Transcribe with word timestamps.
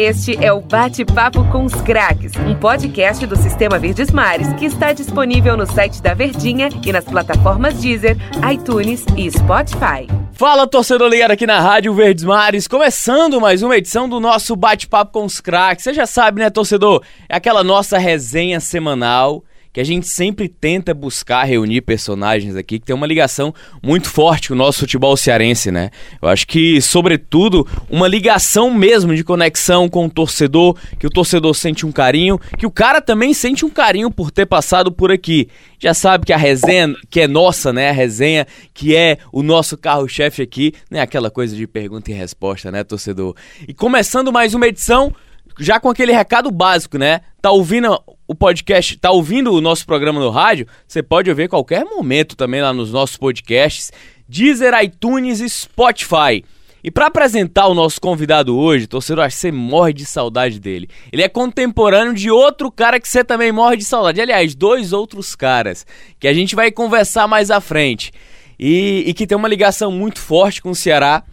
Este 0.00 0.36
é 0.36 0.52
o 0.52 0.60
Bate-Papo 0.60 1.44
com 1.50 1.64
os 1.64 1.74
Craques, 1.74 2.30
um 2.36 2.54
podcast 2.54 3.26
do 3.26 3.34
Sistema 3.34 3.80
Verdes 3.80 4.12
Mares 4.12 4.52
que 4.52 4.64
está 4.64 4.92
disponível 4.92 5.56
no 5.56 5.66
site 5.66 6.00
da 6.00 6.14
Verdinha 6.14 6.68
e 6.86 6.92
nas 6.92 7.04
plataformas 7.04 7.74
Deezer, 7.80 8.16
iTunes 8.48 9.04
e 9.16 9.28
Spotify. 9.28 10.06
Fala, 10.30 10.68
torcedor 10.68 11.08
ligado 11.08 11.32
aqui 11.32 11.48
na 11.48 11.58
Rádio 11.58 11.92
Verdes 11.94 12.22
Mares, 12.22 12.68
começando 12.68 13.40
mais 13.40 13.60
uma 13.60 13.76
edição 13.76 14.08
do 14.08 14.20
nosso 14.20 14.54
Bate-Papo 14.54 15.10
com 15.14 15.24
os 15.24 15.40
Craques. 15.40 15.82
Você 15.82 15.92
já 15.92 16.06
sabe, 16.06 16.40
né, 16.40 16.48
torcedor? 16.48 17.02
É 17.28 17.34
aquela 17.34 17.64
nossa 17.64 17.98
resenha 17.98 18.60
semanal 18.60 19.42
que 19.72 19.80
a 19.80 19.84
gente 19.84 20.06
sempre 20.06 20.48
tenta 20.48 20.94
buscar 20.94 21.44
reunir 21.44 21.82
personagens 21.82 22.56
aqui 22.56 22.78
que 22.78 22.86
tem 22.86 22.94
uma 22.94 23.06
ligação 23.06 23.54
muito 23.82 24.08
forte 24.08 24.48
com 24.48 24.54
o 24.54 24.56
nosso 24.56 24.80
futebol 24.80 25.16
cearense, 25.16 25.70
né? 25.70 25.90
Eu 26.20 26.28
acho 26.28 26.46
que, 26.46 26.80
sobretudo, 26.80 27.66
uma 27.88 28.08
ligação 28.08 28.72
mesmo 28.72 29.14
de 29.14 29.22
conexão 29.22 29.88
com 29.88 30.06
o 30.06 30.10
torcedor, 30.10 30.76
que 30.98 31.06
o 31.06 31.10
torcedor 31.10 31.54
sente 31.54 31.86
um 31.86 31.92
carinho, 31.92 32.38
que 32.58 32.66
o 32.66 32.70
cara 32.70 33.00
também 33.00 33.34
sente 33.34 33.64
um 33.64 33.70
carinho 33.70 34.10
por 34.10 34.30
ter 34.30 34.46
passado 34.46 34.90
por 34.90 35.12
aqui. 35.12 35.48
Já 35.78 35.94
sabe 35.94 36.26
que 36.26 36.32
a 36.32 36.36
resenha, 36.36 36.94
que 37.08 37.20
é 37.20 37.28
nossa, 37.28 37.72
né? 37.72 37.90
A 37.90 37.92
resenha 37.92 38.46
que 38.74 38.96
é 38.96 39.18
o 39.32 39.42
nosso 39.42 39.76
carro-chefe 39.76 40.42
aqui, 40.42 40.72
não 40.90 40.98
é 40.98 41.02
aquela 41.02 41.30
coisa 41.30 41.54
de 41.54 41.66
pergunta 41.66 42.10
e 42.10 42.14
resposta, 42.14 42.70
né, 42.72 42.82
torcedor? 42.82 43.34
E 43.66 43.74
começando 43.74 44.32
mais 44.32 44.54
uma 44.54 44.66
edição 44.66 45.14
já 45.58 45.80
com 45.80 45.88
aquele 45.88 46.12
recado 46.12 46.50
básico, 46.50 46.96
né? 46.96 47.20
Tá 47.42 47.50
ouvindo 47.50 48.00
o 48.26 48.34
podcast, 48.34 48.96
tá 48.98 49.10
ouvindo 49.10 49.52
o 49.52 49.60
nosso 49.60 49.84
programa 49.86 50.20
no 50.20 50.30
rádio? 50.30 50.66
Você 50.86 51.02
pode 51.02 51.28
ouvir 51.28 51.48
qualquer 51.48 51.84
momento 51.84 52.36
também 52.36 52.62
lá 52.62 52.72
nos 52.72 52.92
nossos 52.92 53.16
podcasts, 53.16 53.90
Deezer, 54.28 54.74
iTunes 54.82 55.40
e 55.40 55.48
Spotify. 55.48 56.44
E 56.82 56.90
para 56.90 57.06
apresentar 57.06 57.66
o 57.66 57.74
nosso 57.74 58.00
convidado 58.00 58.56
hoje, 58.56 58.86
torcedor, 58.86 59.24
acho 59.24 59.36
que 59.36 59.40
você 59.40 59.52
morre 59.52 59.92
de 59.92 60.06
saudade 60.06 60.60
dele. 60.60 60.88
Ele 61.12 61.22
é 61.22 61.28
contemporâneo 61.28 62.14
de 62.14 62.30
outro 62.30 62.70
cara 62.70 63.00
que 63.00 63.08
você 63.08 63.24
também 63.24 63.50
morre 63.50 63.76
de 63.76 63.84
saudade. 63.84 64.20
Aliás, 64.20 64.54
dois 64.54 64.92
outros 64.92 65.34
caras 65.34 65.84
que 66.20 66.28
a 66.28 66.32
gente 66.32 66.54
vai 66.54 66.70
conversar 66.70 67.26
mais 67.26 67.50
à 67.50 67.60
frente. 67.60 68.12
E, 68.60 69.04
e 69.06 69.14
que 69.14 69.26
tem 69.26 69.36
uma 69.36 69.48
ligação 69.48 69.90
muito 69.90 70.18
forte 70.20 70.60
com 70.60 70.70
o 70.70 70.74
Ceará 70.74 71.24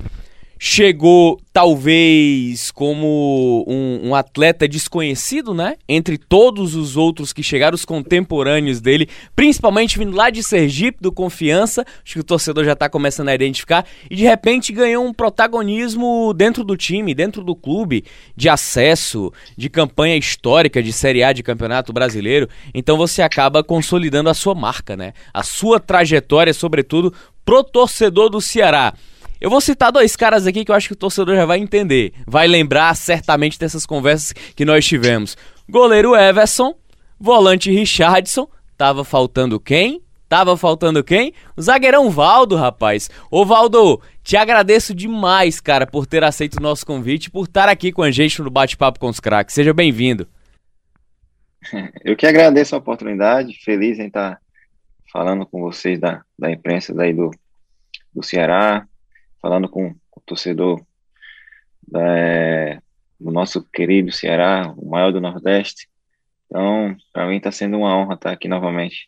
chegou 0.57 1.39
talvez 1.51 2.71
como 2.71 3.65
um, 3.67 4.09
um, 4.09 4.15
atleta 4.15 4.67
desconhecido, 4.67 5.53
né? 5.53 5.75
Entre 5.87 6.17
todos 6.17 6.75
os 6.75 6.97
outros 6.97 7.31
que 7.31 7.43
chegaram, 7.43 7.75
os 7.75 7.85
contemporâneos 7.85 8.81
dele, 8.81 9.07
principalmente 9.35 9.97
vindo 9.97 10.15
lá 10.15 10.29
de 10.29 10.43
Sergipe, 10.43 10.97
do 11.01 11.11
Confiança, 11.11 11.85
acho 12.03 12.13
que 12.13 12.19
o 12.19 12.23
torcedor 12.23 12.65
já 12.65 12.73
está 12.73 12.89
começando 12.89 13.29
a 13.29 13.35
identificar, 13.35 13.85
e 14.09 14.15
de 14.15 14.23
repente 14.23 14.73
ganhou 14.73 15.05
um 15.05 15.13
protagonismo 15.13 16.33
dentro 16.33 16.63
do 16.63 16.75
time, 16.75 17.13
dentro 17.13 17.43
do 17.43 17.55
clube, 17.55 18.03
de 18.35 18.49
acesso, 18.49 19.31
de 19.57 19.69
campanha 19.69 20.17
histórica 20.17 20.81
de 20.81 20.91
Série 20.91 21.23
A 21.23 21.31
de 21.31 21.43
Campeonato 21.43 21.93
Brasileiro. 21.93 22.49
Então 22.73 22.97
você 22.97 23.21
acaba 23.21 23.63
consolidando 23.63 24.29
a 24.29 24.33
sua 24.33 24.55
marca, 24.55 24.97
né? 24.97 25.13
A 25.33 25.43
sua 25.43 25.79
trajetória, 25.79 26.53
sobretudo, 26.53 27.13
pro 27.45 27.63
torcedor 27.63 28.29
do 28.29 28.41
Ceará. 28.41 28.93
Eu 29.39 29.50
vou 29.50 29.59
citar 29.61 29.91
dois 29.91 30.16
caras 30.16 30.47
aqui 30.47 30.64
que 30.64 30.72
eu 30.72 30.75
acho 30.75 30.88
que 30.88 30.94
o 30.94 30.97
torcedor 30.97 31.36
já 31.36 31.45
vai 31.45 31.59
entender. 31.59 32.14
Vai 32.25 32.47
lembrar 32.47 32.95
certamente 32.95 33.59
dessas 33.59 33.86
conversas 33.86 34.33
que 34.55 34.66
nós 34.66 34.86
tivemos. 34.86 35.38
Goleiro 35.69 36.16
Everson, 36.16 36.75
volante 37.19 37.72
Richardson. 37.72 38.47
Tava 38.78 39.03
faltando 39.03 39.59
quem? 39.59 40.02
Tava 40.28 40.58
faltando 40.58 41.03
quem? 41.03 41.33
O 41.56 41.61
zagueirão 41.61 42.09
Valdo, 42.09 42.56
rapaz. 42.56 43.09
Ô 43.30 43.45
Valdo, 43.45 44.02
te 44.23 44.36
agradeço 44.36 44.94
demais, 44.94 45.61
cara, 45.61 45.86
por 45.86 46.08
ter 46.08 46.23
aceito 46.23 46.58
o 46.58 46.63
nosso 46.63 46.86
convite, 46.86 47.30
por 47.30 47.45
estar 47.45 47.69
aqui 47.69 47.91
com 47.91 48.02
a 48.02 48.11
gente 48.11 48.41
no 48.41 48.50
Bate-Papo 48.50 49.00
com 49.00 49.08
os 49.08 49.19
Craques. 49.19 49.53
Seja 49.53 49.73
bem-vindo. 49.73 50.28
Eu 52.03 52.16
que 52.16 52.25
agradeço 52.25 52.75
a 52.75 52.80
oportunidade, 52.80 53.59
feliz 53.63 54.00
em 54.00 54.08
estar 54.08 54.39
falando 55.11 55.45
com 55.45 55.61
vocês 55.61 56.00
da, 56.00 56.24
da 56.38 56.51
imprensa 56.51 56.94
daí 56.94 57.13
do, 57.13 57.31
do 58.13 58.24
Ceará, 58.24 58.85
falando 59.45 59.69
com, 59.69 59.89
o 59.89 60.22
torcedor 60.25 60.81
é, 61.95 62.79
do 63.19 63.29
nosso 63.29 63.61
querido 63.61 64.11
Ceará, 64.11 64.73
o 64.75 64.89
maior 64.89 65.11
do 65.11 65.22
Nordeste. 65.22 65.88
Então, 66.47 66.97
para 67.13 67.28
mim 67.28 67.38
está 67.38 67.51
sendo 67.51 67.78
uma 67.78 67.95
honra 67.95 68.16
estar 68.16 68.31
aqui 68.31 68.47
novamente. 68.47 69.07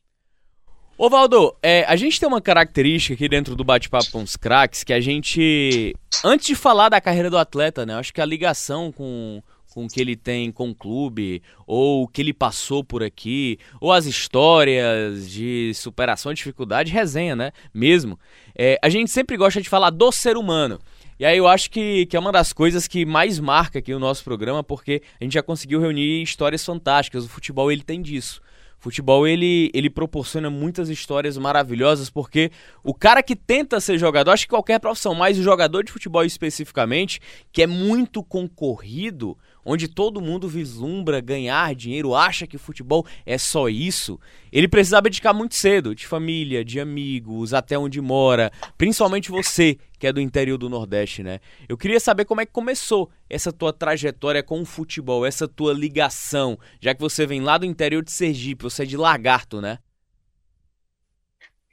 Ô 0.95 1.09
Valdo, 1.09 1.55
é, 1.63 1.83
a 1.85 1.95
gente 1.95 2.19
tem 2.19 2.29
uma 2.29 2.39
característica 2.39 3.15
aqui 3.15 3.27
dentro 3.27 3.55
do 3.55 3.63
bate-papo 3.63 4.11
com 4.11 4.21
os 4.21 4.35
craques 4.35 4.83
que 4.83 4.93
a 4.93 4.99
gente, 4.99 5.95
antes 6.23 6.45
de 6.45 6.53
falar 6.53 6.89
da 6.89 7.01
carreira 7.01 7.31
do 7.31 7.37
atleta, 7.37 7.83
né, 7.83 7.95
acho 7.95 8.13
que 8.13 8.21
a 8.21 8.25
ligação 8.25 8.91
com 8.91 9.41
com 9.77 9.85
o 9.85 9.87
que 9.87 10.01
ele 10.01 10.15
tem 10.15 10.51
com 10.51 10.71
o 10.71 10.75
clube, 10.75 11.43
ou 11.67 12.01
o 12.01 12.07
que 12.07 12.19
ele 12.19 12.33
passou 12.33 12.83
por 12.83 13.03
aqui, 13.03 13.59
ou 13.79 13.91
as 13.91 14.07
histórias 14.07 15.29
de 15.29 15.71
superação 15.75 16.33
de 16.33 16.37
dificuldade, 16.37 16.91
resenha, 16.91 17.35
né? 17.35 17.51
Mesmo. 17.71 18.19
É, 18.59 18.79
a 18.81 18.89
gente 18.89 19.11
sempre 19.11 19.37
gosta 19.37 19.61
de 19.61 19.69
falar 19.69 19.91
do 19.91 20.11
ser 20.11 20.35
humano. 20.35 20.79
E 21.19 21.25
aí 21.25 21.37
eu 21.37 21.47
acho 21.47 21.69
que, 21.69 22.07
que 22.07 22.17
é 22.17 22.19
uma 22.19 22.31
das 22.31 22.51
coisas 22.51 22.87
que 22.87 23.05
mais 23.05 23.39
marca 23.39 23.77
aqui 23.79 23.93
o 23.93 23.99
nosso 23.99 24.23
programa, 24.23 24.63
porque 24.63 25.01
a 25.21 25.23
gente 25.23 25.33
já 25.33 25.43
conseguiu 25.43 25.79
reunir 25.79 26.23
histórias 26.23 26.65
fantásticas. 26.65 27.23
O 27.23 27.29
futebol 27.29 27.71
ele 27.71 27.83
tem 27.83 28.01
disso. 28.01 28.41
Futebol 28.79 29.27
ele, 29.27 29.71
ele 29.73 29.89
proporciona 29.89 30.49
muitas 30.49 30.89
histórias 30.89 31.37
maravilhosas 31.37 32.09
porque 32.09 32.51
o 32.83 32.93
cara 32.93 33.23
que 33.23 33.35
tenta 33.35 33.79
ser 33.79 33.97
jogador, 33.97 34.31
acho 34.31 34.43
que 34.45 34.49
qualquer 34.49 34.79
profissão, 34.79 35.15
mas 35.15 35.37
o 35.37 35.43
jogador 35.43 35.83
de 35.83 35.91
futebol 35.91 36.23
especificamente, 36.23 37.19
que 37.51 37.63
é 37.63 37.67
muito 37.67 38.23
concorrido, 38.23 39.35
onde 39.67 39.89
todo 39.89 40.21
mundo 40.21 40.47
vislumbra 40.47 41.19
ganhar 41.19 41.75
dinheiro, 41.75 42.15
acha 42.15 42.47
que 42.47 42.55
o 42.55 42.59
futebol 42.59 43.05
é 43.25 43.37
só 43.37 43.67
isso, 43.67 44.17
ele 44.49 44.65
precisa 44.65 44.97
abdicar 44.97 45.35
muito 45.35 45.55
cedo 45.55 45.93
de 45.93 46.07
família, 46.07 46.63
de 46.63 46.79
amigos, 46.79 47.53
até 47.53 47.77
onde 47.77 47.99
mora, 47.99 48.49
principalmente 48.77 49.29
você 49.29 49.77
que 49.99 50.07
é 50.07 50.13
do 50.13 50.21
interior 50.21 50.57
do 50.57 50.69
Nordeste, 50.69 51.21
né? 51.21 51.39
Eu 51.67 51.75
queria 51.75 51.99
saber 51.99 52.23
como 52.23 52.39
é 52.39 52.45
que 52.45 52.51
começou 52.51 53.09
essa 53.29 53.51
tua 53.51 53.73
trajetória 53.73 54.41
com 54.41 54.61
o 54.61 54.65
futebol, 54.65 55.25
essa 55.25 55.49
tua 55.49 55.73
ligação, 55.73 56.57
já 56.79 56.95
que 56.95 57.01
você 57.01 57.25
vem 57.25 57.41
lá 57.41 57.57
do 57.57 57.65
interior 57.65 58.01
de 58.01 58.11
Sergipe, 58.11 58.63
você 58.63 58.83
é 58.83 58.85
de 58.85 58.95
Lagarto, 58.95 59.59
né? 59.59 59.79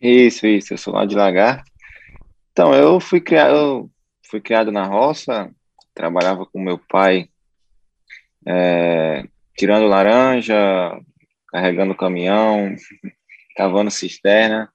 Isso, 0.03 0.47
isso, 0.49 0.75
eu 0.75 0.79
sou 0.79 0.93
lá 0.93 1.07
de 1.07 1.15
Lagarto. 1.15 1.71
Então, 2.51 2.75
eu 2.75 2.99
fui 2.99 3.21
criado, 3.21 3.55
eu 3.55 3.91
fui 4.29 4.41
criado 4.41 4.73
na 4.73 4.85
roça, 4.85 5.49
trabalhava 5.95 6.45
com 6.45 6.61
meu 6.61 6.79
pai 6.79 7.29
é, 8.47 9.27
tirando 9.57 9.87
laranja, 9.87 11.01
carregando 11.49 11.97
caminhão, 11.97 12.75
cavando 13.57 13.91
cisterna. 13.91 14.71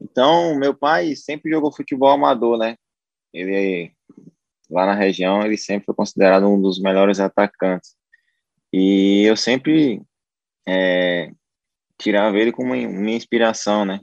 Então, 0.00 0.56
meu 0.56 0.74
pai 0.74 1.14
sempre 1.14 1.50
jogou 1.50 1.74
futebol 1.74 2.10
amador, 2.10 2.58
né? 2.58 2.76
Ele, 3.32 3.92
lá 4.70 4.86
na 4.86 4.94
região, 4.94 5.42
ele 5.44 5.56
sempre 5.56 5.86
foi 5.86 5.94
considerado 5.94 6.46
um 6.46 6.60
dos 6.60 6.80
melhores 6.80 7.20
atacantes. 7.20 7.94
E 8.72 9.22
eu 9.24 9.36
sempre 9.36 10.02
é, 10.66 11.30
tirava 11.98 12.36
ele 12.38 12.52
como 12.52 12.74
minha 12.74 13.16
inspiração, 13.16 13.84
né? 13.84 14.00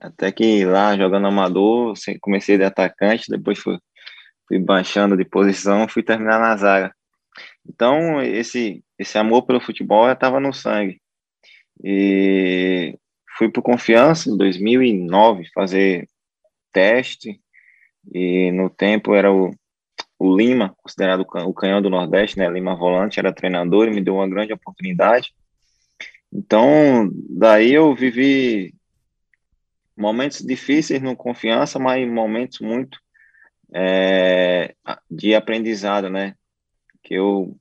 Até 0.00 0.32
que 0.32 0.64
lá, 0.64 0.96
jogando 0.96 1.26
amador, 1.26 1.94
comecei 2.22 2.56
de 2.56 2.64
atacante, 2.64 3.30
depois 3.30 3.58
fui, 3.58 3.78
fui 4.48 4.58
baixando 4.58 5.16
de 5.16 5.24
posição, 5.24 5.86
fui 5.86 6.02
terminar 6.02 6.40
na 6.40 6.56
zaga. 6.56 6.94
Então, 7.68 8.20
esse, 8.22 8.82
esse 8.98 9.18
amor 9.18 9.42
pelo 9.42 9.60
futebol 9.60 10.10
estava 10.10 10.40
no 10.40 10.52
sangue. 10.52 11.00
E 11.82 12.98
fui 13.36 13.50
por 13.50 13.62
confiança 13.62 14.28
em 14.28 14.36
2009 14.36 15.48
fazer 15.54 16.08
teste, 16.72 17.40
e 18.12 18.50
no 18.52 18.70
tempo 18.70 19.14
era 19.14 19.32
o, 19.32 19.54
o 20.18 20.36
Lima, 20.36 20.74
considerado 20.82 21.20
o 21.20 21.54
canhão 21.54 21.80
do 21.80 21.90
Nordeste, 21.90 22.38
né? 22.38 22.48
Lima 22.48 22.76
Volante 22.76 23.18
era 23.18 23.32
treinador 23.32 23.88
e 23.88 23.90
me 23.90 24.02
deu 24.02 24.16
uma 24.16 24.28
grande 24.28 24.52
oportunidade. 24.52 25.32
Então, 26.32 27.10
daí 27.28 27.72
eu 27.72 27.94
vivi 27.94 28.74
momentos 29.96 30.40
difíceis 30.40 31.02
no 31.02 31.16
confiança, 31.16 31.78
mas 31.78 32.08
momentos 32.08 32.60
muito 32.60 32.98
é, 33.74 34.74
de 35.10 35.34
aprendizado, 35.34 36.08
né? 36.08 36.34
Que 37.10 37.14
eu 37.16 37.56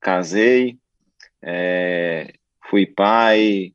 casei, 0.00 0.76
é, 1.40 2.34
fui 2.68 2.84
pai, 2.84 3.72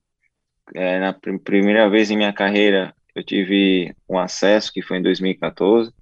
é, 0.76 1.00
na 1.00 1.14
pr 1.14 1.40
primeira 1.40 1.90
vez 1.90 2.12
em 2.12 2.18
minha 2.18 2.34
carreira 2.34 2.94
eu 3.16 3.24
tive 3.24 3.96
um 4.10 4.20
acesso 4.20 4.74
que 4.74 4.82
foi 4.82 4.98
em 4.98 5.02
2014, 5.02 5.94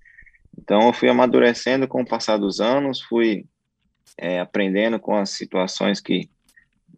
então 0.58 0.88
eu 0.88 0.94
fui 0.94 1.08
amadurecendo 1.08 1.88
com 1.88 2.02
o 2.02 2.06
passar 2.06 2.38
dos 2.38 2.60
anos, 2.60 3.00
fui 3.00 3.46
é, 4.18 4.40
aprendendo 4.40 5.00
com 5.00 5.16
as 5.16 5.30
situações 5.30 6.00
que 6.00 6.28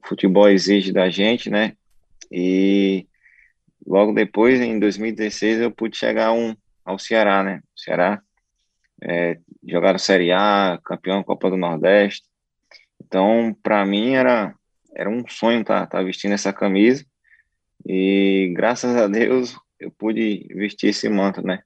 o 0.01 0.07
futebol 0.07 0.47
exige 0.47 0.93
da 0.93 1.09
gente, 1.09 1.49
né, 1.49 1.75
e 2.31 3.05
logo 3.85 4.13
depois, 4.13 4.61
em 4.61 4.79
2016, 4.79 5.59
eu 5.59 5.71
pude 5.71 5.97
chegar 5.97 6.31
um, 6.31 6.55
ao 6.85 6.97
Ceará, 6.97 7.43
né, 7.43 7.61
o 7.75 7.79
Ceará 7.79 8.23
é, 9.03 9.37
jogaram 9.67 9.99
Série 9.99 10.31
A, 10.31 10.79
campeão 10.83 11.23
Copa 11.23 11.49
do 11.49 11.57
Nordeste. 11.57 12.23
Então, 13.03 13.55
para 13.61 13.85
mim 13.85 14.13
era 14.13 14.55
era 14.95 15.09
um 15.09 15.27
sonho 15.27 15.61
estar 15.61 15.87
tá, 15.87 15.97
tá 15.97 16.03
vestindo 16.03 16.33
essa 16.33 16.53
camisa 16.53 17.03
e 17.85 18.53
graças 18.55 18.95
a 18.95 19.07
Deus 19.07 19.57
eu 19.79 19.91
pude 19.91 20.47
vestir 20.55 20.89
esse 20.89 21.09
manto, 21.09 21.41
né? 21.41 21.59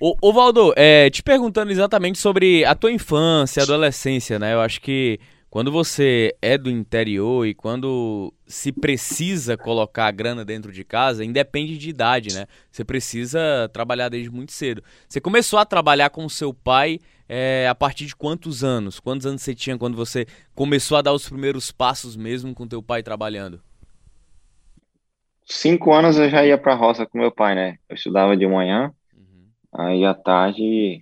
Ô, 0.00 0.16
ô 0.20 0.32
Valdo, 0.32 0.72
é, 0.76 1.10
te 1.10 1.22
perguntando 1.22 1.70
exatamente 1.70 2.18
sobre 2.18 2.64
a 2.64 2.74
tua 2.74 2.90
infância, 2.90 3.62
adolescência, 3.62 4.38
né? 4.38 4.54
Eu 4.54 4.60
acho 4.60 4.80
que 4.80 5.20
quando 5.50 5.72
você 5.72 6.36
é 6.40 6.56
do 6.56 6.70
interior 6.70 7.44
e 7.44 7.52
quando 7.52 8.32
se 8.46 8.70
precisa 8.70 9.56
colocar 9.56 10.06
a 10.06 10.10
grana 10.12 10.44
dentro 10.44 10.70
de 10.70 10.84
casa, 10.84 11.24
independe 11.24 11.76
de 11.76 11.90
idade, 11.90 12.32
né? 12.32 12.46
Você 12.70 12.84
precisa 12.84 13.68
trabalhar 13.72 14.08
desde 14.08 14.30
muito 14.30 14.52
cedo. 14.52 14.80
Você 15.08 15.20
começou 15.20 15.58
a 15.58 15.66
trabalhar 15.66 16.10
com 16.10 16.24
o 16.24 16.30
seu 16.30 16.54
pai 16.54 17.00
é, 17.28 17.66
a 17.68 17.74
partir 17.74 18.06
de 18.06 18.14
quantos 18.14 18.62
anos? 18.62 19.00
Quantos 19.00 19.26
anos 19.26 19.42
você 19.42 19.52
tinha 19.52 19.76
quando 19.76 19.96
você 19.96 20.24
começou 20.54 20.96
a 20.96 21.02
dar 21.02 21.12
os 21.12 21.28
primeiros 21.28 21.72
passos 21.72 22.16
mesmo 22.16 22.54
com 22.54 22.68
teu 22.68 22.80
pai 22.80 23.02
trabalhando? 23.02 23.60
Cinco 25.44 25.92
anos 25.92 26.16
eu 26.16 26.30
já 26.30 26.46
ia 26.46 26.56
para 26.56 26.74
a 26.74 26.76
roça 26.76 27.04
com 27.04 27.18
meu 27.18 27.32
pai, 27.32 27.56
né? 27.56 27.76
Eu 27.88 27.96
estudava 27.96 28.36
de 28.36 28.46
manhã, 28.46 28.92
uhum. 29.16 29.48
aí 29.74 30.04
à 30.04 30.14
tarde 30.14 31.00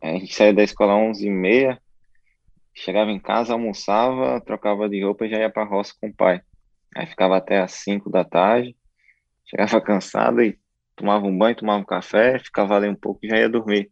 a 0.00 0.08
gente 0.12 0.34
saía 0.34 0.54
da 0.54 0.62
escola 0.62 0.94
às 0.94 1.10
onze 1.10 1.26
e 1.26 1.30
meia, 1.30 1.78
chegava 2.74 3.10
em 3.10 3.18
casa, 3.18 3.52
almoçava, 3.52 4.40
trocava 4.40 4.88
de 4.88 5.02
roupa 5.04 5.26
e 5.26 5.30
já 5.30 5.38
ia 5.38 5.50
para 5.50 5.62
a 5.62 5.66
roça 5.66 5.94
com 6.00 6.08
o 6.08 6.14
pai. 6.14 6.40
Aí 6.96 7.06
ficava 7.06 7.36
até 7.36 7.60
às 7.60 7.72
cinco 7.72 8.10
da 8.10 8.24
tarde, 8.24 8.76
chegava 9.44 9.80
cansado 9.80 10.42
e 10.42 10.58
tomava 10.96 11.26
um 11.26 11.36
banho, 11.36 11.56
tomava 11.56 11.80
um 11.80 11.84
café, 11.84 12.38
ficava 12.38 12.76
ali 12.76 12.88
um 12.88 12.94
pouco 12.94 13.20
e 13.22 13.28
já 13.28 13.38
ia 13.38 13.48
dormir. 13.48 13.90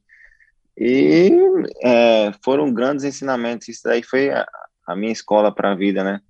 E 0.76 1.30
é, 1.84 2.32
foram 2.42 2.72
grandes 2.72 3.04
ensinamentos. 3.04 3.68
Isso 3.68 3.82
daí 3.84 4.02
foi 4.02 4.30
a, 4.30 4.46
a 4.86 4.96
minha 4.96 5.12
escola 5.12 5.54
para 5.54 5.72
a 5.72 5.74
vida, 5.74 6.02
né? 6.02 6.20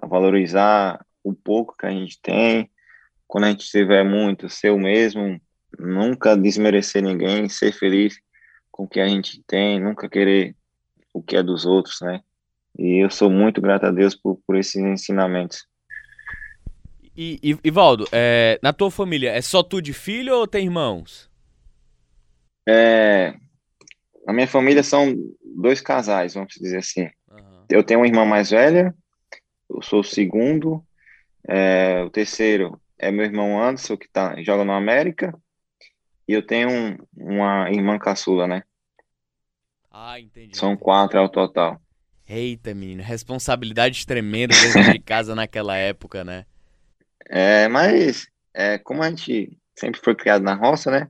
A 0.00 0.06
valorizar 0.06 1.04
o 1.24 1.34
pouco 1.34 1.76
que 1.76 1.86
a 1.86 1.90
gente 1.90 2.20
tem. 2.22 2.70
Quando 3.26 3.44
a 3.44 3.50
gente 3.50 3.68
tiver 3.68 4.04
muito, 4.04 4.48
ser 4.48 4.70
o 4.70 4.78
mesmo. 4.78 5.40
Nunca 5.78 6.36
desmerecer 6.36 7.02
ninguém, 7.02 7.48
ser 7.48 7.72
feliz 7.72 8.20
com 8.70 8.84
o 8.84 8.88
que 8.88 9.00
a 9.00 9.06
gente 9.06 9.42
tem, 9.46 9.80
nunca 9.80 10.08
querer 10.08 10.54
o 11.12 11.22
que 11.22 11.36
é 11.36 11.42
dos 11.42 11.66
outros, 11.66 12.00
né? 12.00 12.20
E 12.78 13.04
eu 13.04 13.10
sou 13.10 13.30
muito 13.30 13.60
grato 13.60 13.86
a 13.86 13.90
Deus 13.90 14.14
por, 14.14 14.40
por 14.46 14.56
esses 14.56 14.76
ensinamentos. 14.76 15.66
E, 17.16 17.38
e 17.42 17.58
Ivaldo, 17.64 18.06
é, 18.12 18.58
na 18.62 18.72
tua 18.72 18.90
família, 18.90 19.30
é 19.30 19.42
só 19.42 19.62
tu 19.62 19.82
de 19.82 19.92
filho 19.92 20.34
ou 20.34 20.46
tem 20.46 20.64
irmãos? 20.64 21.28
É, 22.66 23.34
a 24.26 24.32
minha 24.32 24.46
família 24.46 24.82
são 24.82 25.14
dois 25.42 25.80
casais, 25.80 26.34
vamos 26.34 26.54
dizer 26.54 26.78
assim. 26.78 27.10
Uhum. 27.30 27.64
Eu 27.68 27.82
tenho 27.82 28.00
uma 28.00 28.06
irmã 28.06 28.24
mais 28.24 28.50
velha, 28.50 28.94
eu 29.68 29.82
sou 29.82 30.00
o 30.00 30.04
segundo. 30.04 30.84
É, 31.48 32.02
o 32.04 32.10
terceiro 32.10 32.80
é 32.98 33.10
meu 33.10 33.24
irmão 33.24 33.60
Anderson, 33.62 33.96
que 33.96 34.08
tá, 34.08 34.40
joga 34.42 34.64
no 34.64 34.72
América. 34.72 35.36
E 36.28 36.32
eu 36.32 36.46
tenho 36.46 36.70
um, 36.70 36.96
uma 37.16 37.70
irmã 37.70 37.98
caçula, 37.98 38.46
né? 38.46 38.62
Ah, 39.90 40.20
entendi. 40.20 40.56
São 40.56 40.76
quatro 40.76 41.18
ao 41.18 41.28
total. 41.28 41.80
Eita, 42.28 42.72
menino, 42.72 43.02
responsabilidade 43.02 44.06
tremenda 44.06 44.54
dentro 44.54 44.92
de 44.92 44.98
casa 45.00 45.34
naquela 45.34 45.76
época, 45.76 46.22
né? 46.24 46.46
É, 47.28 47.66
mas 47.68 48.28
é, 48.54 48.78
como 48.78 49.02
a 49.02 49.10
gente 49.10 49.58
sempre 49.76 50.00
foi 50.00 50.14
criado 50.14 50.42
na 50.42 50.54
roça, 50.54 50.90
né? 50.90 51.08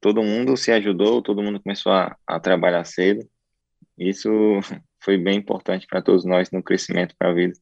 todo 0.00 0.22
mundo 0.22 0.56
se 0.56 0.72
ajudou, 0.72 1.22
todo 1.22 1.42
mundo 1.42 1.60
começou 1.60 1.92
a, 1.92 2.16
a 2.26 2.40
trabalhar 2.40 2.84
cedo. 2.84 3.28
Isso 3.98 4.28
foi 5.02 5.18
bem 5.18 5.38
importante 5.38 5.86
para 5.86 6.02
todos 6.02 6.24
nós 6.24 6.50
no 6.50 6.62
crescimento 6.62 7.14
para 7.18 7.30
a 7.30 7.34
vida. 7.34 7.54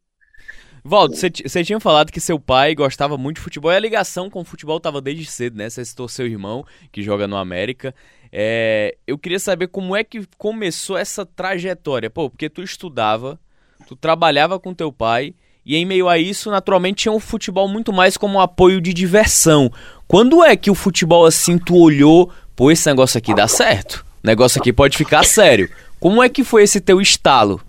Valdo, 0.89 1.15
você 1.15 1.63
tinha 1.63 1.79
falado 1.79 2.11
que 2.11 2.19
seu 2.19 2.41
pai 2.41 2.75
gostava 2.75 3.19
muito 3.19 3.37
de 3.37 3.43
futebol 3.43 3.71
e 3.71 3.77
a 3.77 3.81
ligação 3.81 4.31
com 4.31 4.41
o 4.41 4.45
futebol 4.45 4.79
estava 4.79 5.03
desde 5.03 5.27
cedo, 5.27 5.59
né? 5.59 5.69
Você 5.69 5.85
citou 5.85 6.09
seu 6.09 6.27
irmão, 6.27 6.65
que 6.91 7.03
joga 7.03 7.29
no 7.29 7.37
América. 7.37 7.95
É, 8.33 8.97
eu 9.07 9.19
queria 9.19 9.39
saber 9.39 9.69
como 9.69 9.95
é 9.95 10.03
que 10.03 10.27
começou 10.39 10.97
essa 10.97 11.27
trajetória. 11.27 12.09
Pô, 12.09 12.31
porque 12.31 12.49
tu 12.49 12.63
estudava, 12.63 13.39
tu 13.87 13.95
trabalhava 13.95 14.59
com 14.59 14.73
teu 14.73 14.91
pai 14.91 15.35
e 15.65 15.77
em 15.77 15.85
meio 15.85 16.09
a 16.09 16.17
isso, 16.17 16.51
naturalmente, 16.51 17.03
tinha 17.03 17.13
o 17.13 17.21
futebol 17.21 17.69
muito 17.69 17.93
mais 17.93 18.17
como 18.17 18.39
um 18.39 18.41
apoio 18.41 18.81
de 18.81 18.95
diversão. 18.95 19.71
Quando 20.07 20.43
é 20.43 20.57
que 20.57 20.71
o 20.71 20.75
futebol 20.75 21.27
assim 21.27 21.59
tu 21.59 21.77
olhou, 21.77 22.33
pô, 22.57 22.71
esse 22.71 22.89
negócio 22.89 23.19
aqui 23.19 23.35
dá 23.35 23.47
certo? 23.47 24.07
O 24.25 24.27
negócio 24.27 24.59
aqui 24.59 24.73
pode 24.73 24.97
ficar 24.97 25.23
sério. 25.23 25.71
Como 26.01 26.23
é 26.23 26.31
que 26.31 26.43
foi 26.43 26.63
esse 26.63 26.81
teu 26.81 26.99
estalo? 26.99 27.61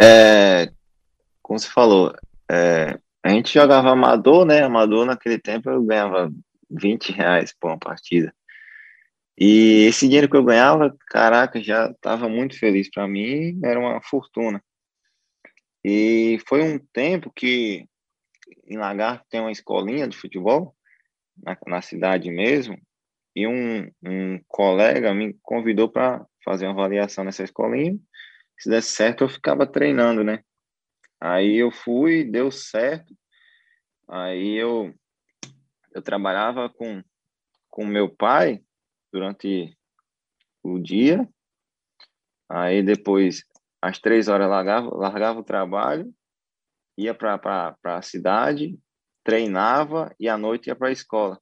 É, 0.00 0.70
como 1.48 1.58
você 1.58 1.68
falou, 1.68 2.14
é, 2.50 2.98
a 3.22 3.30
gente 3.30 3.54
jogava 3.54 3.88
amador, 3.88 4.44
né? 4.44 4.62
Amador 4.62 5.06
naquele 5.06 5.38
tempo 5.38 5.70
eu 5.70 5.82
ganhava 5.82 6.30
20 6.70 7.10
reais 7.10 7.54
por 7.58 7.70
uma 7.70 7.78
partida. 7.78 8.34
E 9.36 9.86
esse 9.86 10.06
dinheiro 10.06 10.28
que 10.28 10.36
eu 10.36 10.44
ganhava, 10.44 10.94
caraca, 11.06 11.58
já 11.62 11.90
estava 11.90 12.28
muito 12.28 12.58
feliz 12.58 12.90
para 12.90 13.08
mim, 13.08 13.58
era 13.64 13.80
uma 13.80 13.98
fortuna. 14.02 14.62
E 15.82 16.38
foi 16.46 16.62
um 16.62 16.78
tempo 16.92 17.32
que 17.34 17.86
em 18.66 18.76
Lagarto 18.76 19.24
tem 19.30 19.40
uma 19.40 19.52
escolinha 19.52 20.06
de 20.06 20.18
futebol, 20.18 20.76
na, 21.42 21.56
na 21.66 21.80
cidade 21.80 22.30
mesmo, 22.30 22.78
e 23.34 23.46
um, 23.46 23.90
um 24.04 24.38
colega 24.46 25.14
me 25.14 25.32
convidou 25.40 25.88
para 25.88 26.26
fazer 26.44 26.66
uma 26.66 26.72
avaliação 26.72 27.24
nessa 27.24 27.42
escolinha. 27.42 27.98
Se 28.58 28.68
desse 28.68 28.90
certo, 28.90 29.24
eu 29.24 29.28
ficava 29.30 29.66
treinando, 29.66 30.22
né? 30.22 30.42
Aí 31.20 31.56
eu 31.56 31.70
fui, 31.70 32.24
deu 32.24 32.50
certo. 32.50 33.16
Aí 34.08 34.54
eu, 34.54 34.94
eu 35.92 36.00
trabalhava 36.00 36.68
com, 36.68 37.02
com 37.68 37.84
meu 37.84 38.08
pai 38.08 38.62
durante 39.12 39.76
o 40.62 40.78
dia. 40.78 41.28
Aí 42.48 42.82
depois 42.82 43.42
às 43.82 43.98
três 43.98 44.28
horas 44.28 44.48
largava, 44.48 44.94
largava 44.94 45.40
o 45.40 45.44
trabalho, 45.44 46.12
ia 46.96 47.14
para 47.14 47.76
a 47.84 48.02
cidade, 48.02 48.78
treinava 49.22 50.14
e 50.18 50.28
à 50.28 50.38
noite 50.38 50.68
ia 50.68 50.76
para 50.76 50.88
a 50.88 50.92
escola. 50.92 51.40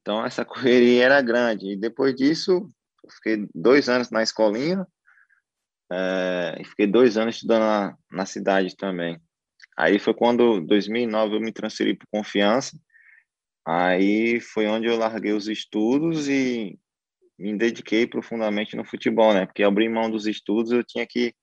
Então 0.00 0.24
essa 0.24 0.44
correria 0.44 1.04
era 1.04 1.22
grande. 1.22 1.72
E 1.72 1.76
depois 1.76 2.14
disso, 2.14 2.70
fiquei 3.10 3.48
dois 3.54 3.88
anos 3.88 4.10
na 4.10 4.22
escolinha 4.22 4.86
é, 5.90 6.56
e 6.60 6.64
fiquei 6.64 6.86
dois 6.86 7.16
anos 7.16 7.36
estudando 7.36 7.62
na, 7.62 7.96
na 8.10 8.26
cidade 8.26 8.76
também. 8.76 9.20
Aí 9.76 9.98
foi 9.98 10.14
quando, 10.14 10.60
2009, 10.62 11.36
eu 11.36 11.40
me 11.40 11.52
transferi 11.52 11.94
para 11.94 12.06
Confiança. 12.10 12.78
Aí 13.66 14.40
foi 14.40 14.66
onde 14.66 14.86
eu 14.86 14.96
larguei 14.96 15.32
os 15.32 15.48
estudos 15.48 16.28
e 16.28 16.78
me 17.38 17.56
dediquei 17.56 18.06
profundamente 18.06 18.76
no 18.76 18.84
futebol, 18.84 19.34
né? 19.34 19.44
Porque 19.44 19.62
abrir 19.62 19.88
mão 19.88 20.10
dos 20.10 20.26
estudos 20.26 20.72
eu 20.72 20.82
tinha 20.84 21.06
que 21.06 21.34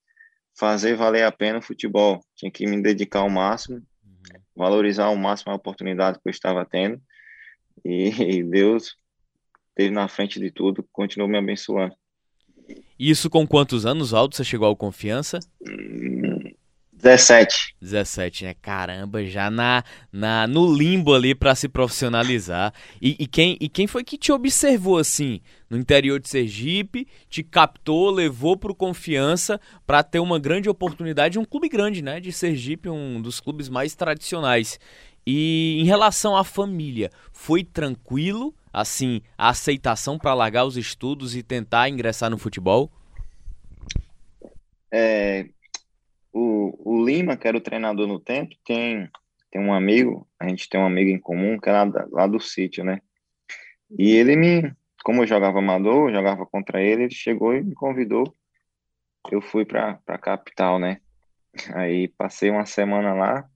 fazer 0.58 0.96
valer 0.96 1.24
a 1.24 1.32
pena 1.32 1.60
o 1.60 1.62
futebol. 1.62 2.20
Tinha 2.36 2.52
que 2.52 2.66
me 2.66 2.82
dedicar 2.82 3.20
ao 3.20 3.30
máximo, 3.30 3.78
uhum. 3.78 4.42
valorizar 4.56 5.06
ao 5.06 5.16
máximo 5.16 5.52
a 5.52 5.56
oportunidade 5.56 6.20
que 6.20 6.28
eu 6.28 6.32
estava 6.32 6.66
tendo. 6.66 7.00
E, 7.86 8.42
Deus 8.44 8.96
esteve 9.70 9.94
na 9.94 10.08
frente 10.08 10.40
de 10.40 10.52
tudo, 10.52 10.88
continuou 10.92 11.30
me 11.30 11.38
abençoando. 11.38 11.96
Isso 13.10 13.30
com 13.30 13.46
quantos 13.46 13.86
anos, 13.86 14.14
Aldo, 14.14 14.34
você 14.34 14.46
chegou 14.46 14.66
ao 14.66 14.78
Confiança? 14.78 15.38
Hum, 15.62 16.54
17. 16.94 17.76
17, 17.82 18.46
né? 18.46 18.56
Caramba, 18.62 19.26
já 19.26 19.52
na, 19.52 19.84
na 20.10 20.48
no 20.48 20.74
limbo 20.74 21.14
ali 21.14 21.36
para 21.36 21.54
se 21.54 21.68
profissionalizar. 21.68 22.74
E, 23.02 23.18
e, 23.20 23.28
quem, 23.28 23.58
e 23.60 23.68
quem 23.68 23.88
foi 23.88 24.06
que 24.06 24.18
te 24.18 24.32
observou 24.32 24.98
assim, 24.98 25.42
no 25.70 25.78
interior 25.78 26.18
de 26.18 26.30
Sergipe, 26.30 27.06
te 27.30 27.44
captou, 27.44 28.10
levou 28.10 28.56
pro 28.56 28.74
confiança 28.74 29.60
para 29.86 30.02
ter 30.02 30.20
uma 30.20 30.40
grande 30.40 30.70
oportunidade, 30.70 31.38
um 31.38 31.44
clube 31.44 31.68
grande, 31.68 32.02
né? 32.02 32.22
De 32.22 32.32
Sergipe, 32.32 32.88
um 32.88 33.22
dos 33.22 33.42
clubes 33.42 33.68
mais 33.68 33.94
tradicionais. 33.96 34.80
E 35.28 35.78
em 35.82 35.84
relação 35.84 36.38
à 36.38 36.44
família, 36.46 37.12
foi 37.34 37.66
tranquilo, 37.66 38.56
assim, 38.74 39.22
a 39.38 39.50
aceitação 39.50 40.18
para 40.18 40.34
largar 40.34 40.66
os 40.66 40.76
estudos 40.76 41.36
e 41.36 41.44
tentar 41.44 41.88
ingressar 41.88 42.32
no 42.32 42.38
futebol? 42.38 42.92
É, 44.92 45.48
o, 46.34 46.74
o 46.84 47.06
Lima, 47.06 47.38
que 47.38 47.48
era 47.48 47.58
o 47.58 47.62
treinador 47.62 48.08
no 48.08 48.20
tempo, 48.20 48.56
tem, 48.66 49.08
tem 49.52 49.62
um 49.62 49.74
amigo, 49.74 50.28
a 50.40 50.50
gente 50.50 50.68
tem 50.68 50.82
um 50.82 50.86
amigo 50.86 51.12
em 51.12 51.20
comum, 51.20 51.60
que 51.60 51.70
é 51.70 51.72
lá, 51.72 51.86
lá 52.12 52.28
do 52.28 52.40
sítio, 52.40 52.84
né? 52.84 53.00
E 53.98 54.12
ele 54.12 54.36
me, 54.36 54.74
como 55.04 55.22
eu 55.22 55.28
jogava 55.28 55.60
amador, 55.60 56.10
eu 56.10 56.16
jogava 56.16 56.46
contra 56.46 56.82
ele, 56.82 57.04
ele 57.04 57.14
chegou 57.14 57.54
e 57.54 57.64
me 57.64 57.76
convidou. 57.76 58.36
Eu 59.32 59.42
fui 59.42 59.64
para 59.64 60.00
a 60.08 60.18
capital, 60.18 60.80
né? 60.80 61.00
Aí 61.74 62.08
passei 62.08 62.50
uma 62.50 62.66
semana 62.66 63.14
lá. 63.14 63.50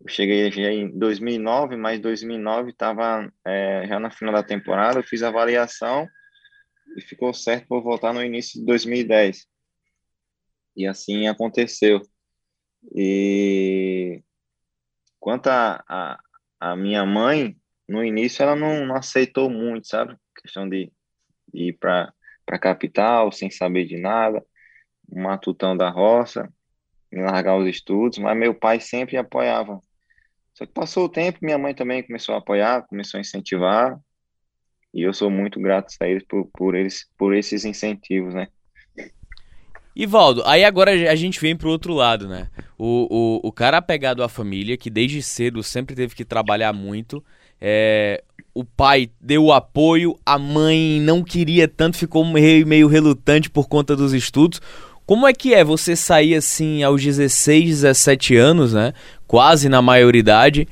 Eu 0.00 0.08
cheguei 0.08 0.48
em 0.48 0.98
2009, 0.98 1.76
mas 1.76 2.00
2009 2.00 2.70
estava 2.70 3.32
é, 3.44 3.86
já 3.86 3.98
na 3.98 4.10
final 4.10 4.34
da 4.34 4.42
temporada. 4.42 4.98
Eu 5.00 5.04
fiz 5.04 5.22
a 5.22 5.28
avaliação 5.28 6.08
e 6.96 7.00
ficou 7.00 7.34
certo 7.34 7.66
por 7.66 7.82
voltar 7.82 8.12
no 8.12 8.22
início 8.22 8.60
de 8.60 8.66
2010. 8.66 9.46
E 10.76 10.86
assim 10.86 11.26
aconteceu. 11.26 12.00
E 12.94 14.22
quanto 15.18 15.48
a, 15.48 15.84
a, 15.88 16.20
a 16.60 16.76
minha 16.76 17.04
mãe, 17.04 17.56
no 17.88 18.04
início 18.04 18.42
ela 18.42 18.54
não, 18.54 18.86
não 18.86 18.94
aceitou 18.94 19.50
muito, 19.50 19.88
sabe? 19.88 20.16
questão 20.40 20.68
de, 20.68 20.92
de 21.52 21.70
ir 21.70 21.72
para 21.74 22.12
a 22.48 22.58
capital 22.58 23.30
sem 23.32 23.50
saber 23.50 23.84
de 23.86 24.00
nada, 24.00 24.44
um 25.10 25.22
matutão 25.22 25.76
da 25.76 25.90
roça, 25.90 26.52
largar 27.12 27.56
os 27.56 27.68
estudos, 27.68 28.18
mas 28.18 28.36
meu 28.36 28.54
pai 28.54 28.80
sempre 28.80 29.16
apoiava. 29.16 29.82
Só 30.58 30.66
que 30.66 30.72
passou 30.72 31.04
o 31.04 31.08
tempo, 31.08 31.38
minha 31.40 31.56
mãe 31.56 31.72
também 31.72 32.02
começou 32.02 32.34
a 32.34 32.38
apoiar, 32.38 32.82
começou 32.88 33.16
a 33.16 33.20
incentivar, 33.20 33.96
e 34.92 35.02
eu 35.02 35.14
sou 35.14 35.30
muito 35.30 35.60
grato 35.60 35.94
a 36.00 36.08
eles 36.08 36.24
por, 36.24 36.50
por, 36.52 36.74
eles, 36.74 37.06
por 37.16 37.32
esses 37.32 37.64
incentivos, 37.64 38.34
né? 38.34 38.48
Ivaldo, 39.94 40.42
aí 40.44 40.64
agora 40.64 40.90
a 40.90 41.14
gente 41.14 41.40
vem 41.40 41.56
pro 41.56 41.70
outro 41.70 41.94
lado, 41.94 42.26
né? 42.26 42.48
O, 42.76 43.06
o, 43.08 43.48
o 43.48 43.52
cara 43.52 43.76
apegado 43.76 44.20
à 44.20 44.28
família, 44.28 44.76
que 44.76 44.90
desde 44.90 45.22
cedo 45.22 45.62
sempre 45.62 45.94
teve 45.94 46.16
que 46.16 46.24
trabalhar 46.24 46.72
muito, 46.72 47.24
é, 47.60 48.24
o 48.52 48.64
pai 48.64 49.12
deu 49.20 49.44
o 49.44 49.52
apoio, 49.52 50.18
a 50.26 50.40
mãe 50.40 51.00
não 51.00 51.22
queria 51.22 51.68
tanto, 51.68 51.96
ficou 51.96 52.24
meio, 52.24 52.66
meio 52.66 52.88
relutante 52.88 53.48
por 53.48 53.68
conta 53.68 53.94
dos 53.94 54.12
estudos. 54.12 54.60
Como 55.08 55.26
é 55.26 55.32
que 55.32 55.54
é 55.54 55.64
você 55.64 55.96
sair 55.96 56.34
assim 56.34 56.82
aos 56.82 57.02
16, 57.02 57.80
17 57.80 58.36
anos, 58.36 58.74
né? 58.74 58.92
Quase 59.26 59.66
na 59.66 59.80
maioridade, 59.80 60.68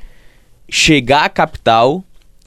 chegar 0.69 1.25
à 1.25 1.28
capital, 1.31 2.05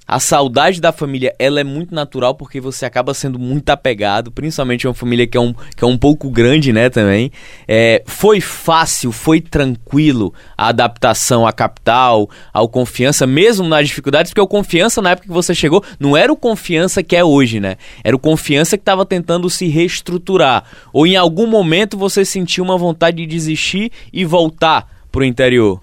a 0.10 0.20
saudade 0.20 0.82
da 0.82 0.92
família, 0.92 1.36
ela 1.38 1.60
é 1.60 1.64
muito 1.64 1.94
natural 1.94 2.34
porque 2.34 2.60
você 2.60 2.84
acaba 2.84 3.14
sendo 3.14 3.38
muito 3.38 3.70
apegado, 3.70 4.32
principalmente 4.32 4.88
uma 4.88 4.94
família 4.96 5.28
que 5.28 5.38
é 5.38 5.40
um, 5.40 5.54
que 5.54 5.84
é 5.84 5.88
um 5.88 6.00
pouco 6.00 6.32
grande, 6.32 6.74
né, 6.74 6.90
também. 6.90 7.32
É, 7.68 8.02
foi 8.08 8.42
fácil, 8.42 9.12
foi 9.12 9.40
tranquilo 9.40 10.34
a 10.58 10.70
adaptação 10.70 11.46
à 11.46 11.54
capital, 11.54 12.28
ao 12.52 12.68
confiança, 12.68 13.28
mesmo 13.28 13.68
nas 13.68 13.88
dificuldades, 13.88 14.32
porque 14.32 14.42
o 14.42 14.48
confiança 14.48 15.00
na 15.00 15.12
época 15.12 15.28
que 15.28 15.34
você 15.34 15.54
chegou 15.54 15.84
não 16.00 16.18
era 16.18 16.34
o 16.34 16.36
confiança 16.36 17.04
que 17.04 17.16
é 17.16 17.24
hoje, 17.24 17.60
né? 17.60 17.78
Era 18.04 18.16
o 18.16 18.20
confiança 18.20 18.78
que 18.78 18.82
estava 18.82 19.06
tentando 19.06 19.48
se 19.48 19.68
reestruturar. 19.68 20.64
Ou 20.92 21.06
em 21.06 21.18
algum 21.18 21.46
momento 21.46 21.96
você 21.96 22.26
sentiu 22.26 22.64
uma 22.64 22.80
vontade 22.80 23.18
de 23.18 23.28
desistir 23.28 23.92
e 24.12 24.26
voltar 24.26 24.88
pro 25.12 25.24
interior? 25.24 25.80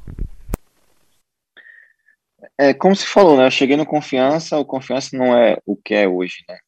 É, 2.58 2.72
como 2.72 2.96
se 2.96 3.06
falou, 3.06 3.36
né? 3.36 3.46
Eu 3.46 3.50
cheguei 3.50 3.76
no 3.76 3.84
Confiança, 3.84 4.58
o 4.58 4.64
Confiança 4.64 5.16
não 5.16 5.36
é 5.36 5.58
o 5.66 5.76
que 5.76 5.94
é 5.94 6.08
hoje, 6.08 6.42
né? 6.48 6.58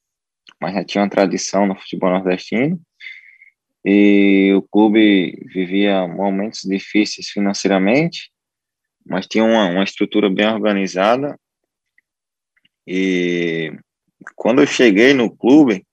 Mas 0.61 0.75
já 0.75 0.85
tinha 0.85 1.03
uma 1.03 1.11
tradição 1.11 1.67
no 1.67 1.75
futebol 1.79 2.11
nordestino 2.11 2.79
e 3.85 4.53
o 4.55 4.63
clube 4.63 5.33
vivia 5.47 6.07
momentos 6.07 6.61
difíceis 6.65 7.29
financeiramente, 7.29 8.31
mas 9.07 9.27
tinha 9.27 9.45
uma, 9.45 9.67
uma 9.67 9.85
estrutura 9.85 10.29
bem 10.29 10.47
organizada. 10.47 11.39
E 12.87 13.73
quando 14.35 14.61
eu 14.61 14.67
cheguei 14.67 15.15
no 15.15 15.35
clube, 15.35 15.87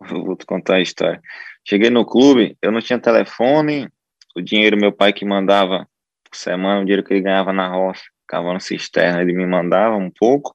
vou 0.00 0.36
te 0.36 0.46
contar 0.46 0.76
a 0.76 0.80
história. 0.80 1.20
Cheguei 1.68 1.90
no 1.90 2.06
clube, 2.06 2.56
eu 2.62 2.72
não 2.72 2.80
tinha 2.80 2.98
telefone, 2.98 3.90
o 4.34 4.40
dinheiro 4.40 4.78
meu 4.78 4.92
pai 4.92 5.12
que 5.12 5.24
mandava 5.24 5.86
por 6.22 6.36
semana, 6.36 6.80
o 6.80 6.84
dinheiro 6.84 7.04
que 7.04 7.12
ele 7.12 7.22
ganhava 7.22 7.52
na 7.52 7.68
roça, 7.68 8.04
cavando 8.26 8.60
cisterna, 8.60 9.22
ele 9.22 9.32
me 9.32 9.46
mandava 9.46 9.96
um 9.96 10.10
pouco. 10.10 10.54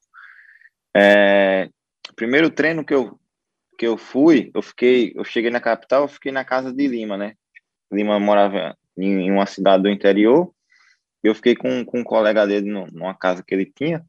É, 0.96 1.68
primeiro 2.16 2.50
treino 2.50 2.84
que 2.84 2.94
eu 2.94 3.18
que 3.78 3.86
eu 3.86 3.96
fui, 3.96 4.50
eu 4.54 4.60
fiquei, 4.60 5.10
eu 5.16 5.24
cheguei 5.24 5.50
na 5.50 5.58
capital, 5.58 6.02
eu 6.02 6.08
fiquei 6.08 6.30
na 6.30 6.44
casa 6.44 6.70
de 6.70 6.86
Lima, 6.86 7.16
né? 7.16 7.34
Lima 7.90 8.20
morava 8.20 8.76
em, 8.94 9.30
uma 9.30 9.46
cidade 9.46 9.82
do 9.82 9.88
interior. 9.88 10.52
Eu 11.22 11.34
fiquei 11.34 11.56
com, 11.56 11.82
com 11.86 12.00
um 12.00 12.04
colega 12.04 12.46
dele 12.46 12.70
numa 12.70 13.14
casa 13.14 13.42
que 13.42 13.54
ele 13.54 13.64
tinha. 13.64 14.04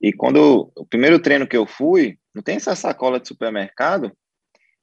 E 0.00 0.12
quando 0.12 0.70
o 0.76 0.86
primeiro 0.86 1.18
treino 1.18 1.44
que 1.44 1.56
eu 1.56 1.66
fui, 1.66 2.20
não 2.32 2.40
tem 2.40 2.54
essa 2.54 2.76
sacola 2.76 3.18
de 3.18 3.26
supermercado, 3.26 4.16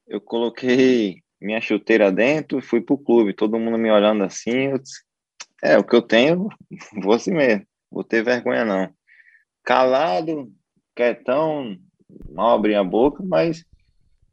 eu 0.06 0.20
coloquei 0.20 1.24
minha 1.40 1.62
chuteira 1.62 2.12
dentro, 2.12 2.62
fui 2.62 2.82
pro 2.82 2.98
clube, 2.98 3.32
todo 3.32 3.58
mundo 3.58 3.78
me 3.78 3.90
olhando 3.90 4.26
assim, 4.26 4.72
eu 4.72 4.78
disse, 4.78 5.06
é, 5.64 5.78
o 5.78 5.86
que 5.86 5.96
eu 5.96 6.02
tenho, 6.02 6.50
vou 7.02 7.14
assim 7.14 7.32
mesmo 7.32 7.66
vou 7.96 8.04
ter 8.04 8.22
vergonha 8.22 8.66
não. 8.66 8.94
Calado, 9.64 10.52
quietão, 10.94 11.78
mal 12.30 12.56
abri 12.56 12.76
a 12.76 12.84
boca, 12.84 13.24
mas 13.24 13.66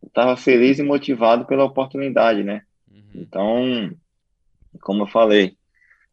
estava 0.04 0.36
feliz 0.36 0.80
e 0.80 0.82
motivado 0.82 1.46
pela 1.46 1.64
oportunidade, 1.64 2.42
né? 2.42 2.62
Uhum. 2.90 3.10
Então, 3.14 3.96
como 4.80 5.04
eu 5.04 5.06
falei, 5.06 5.56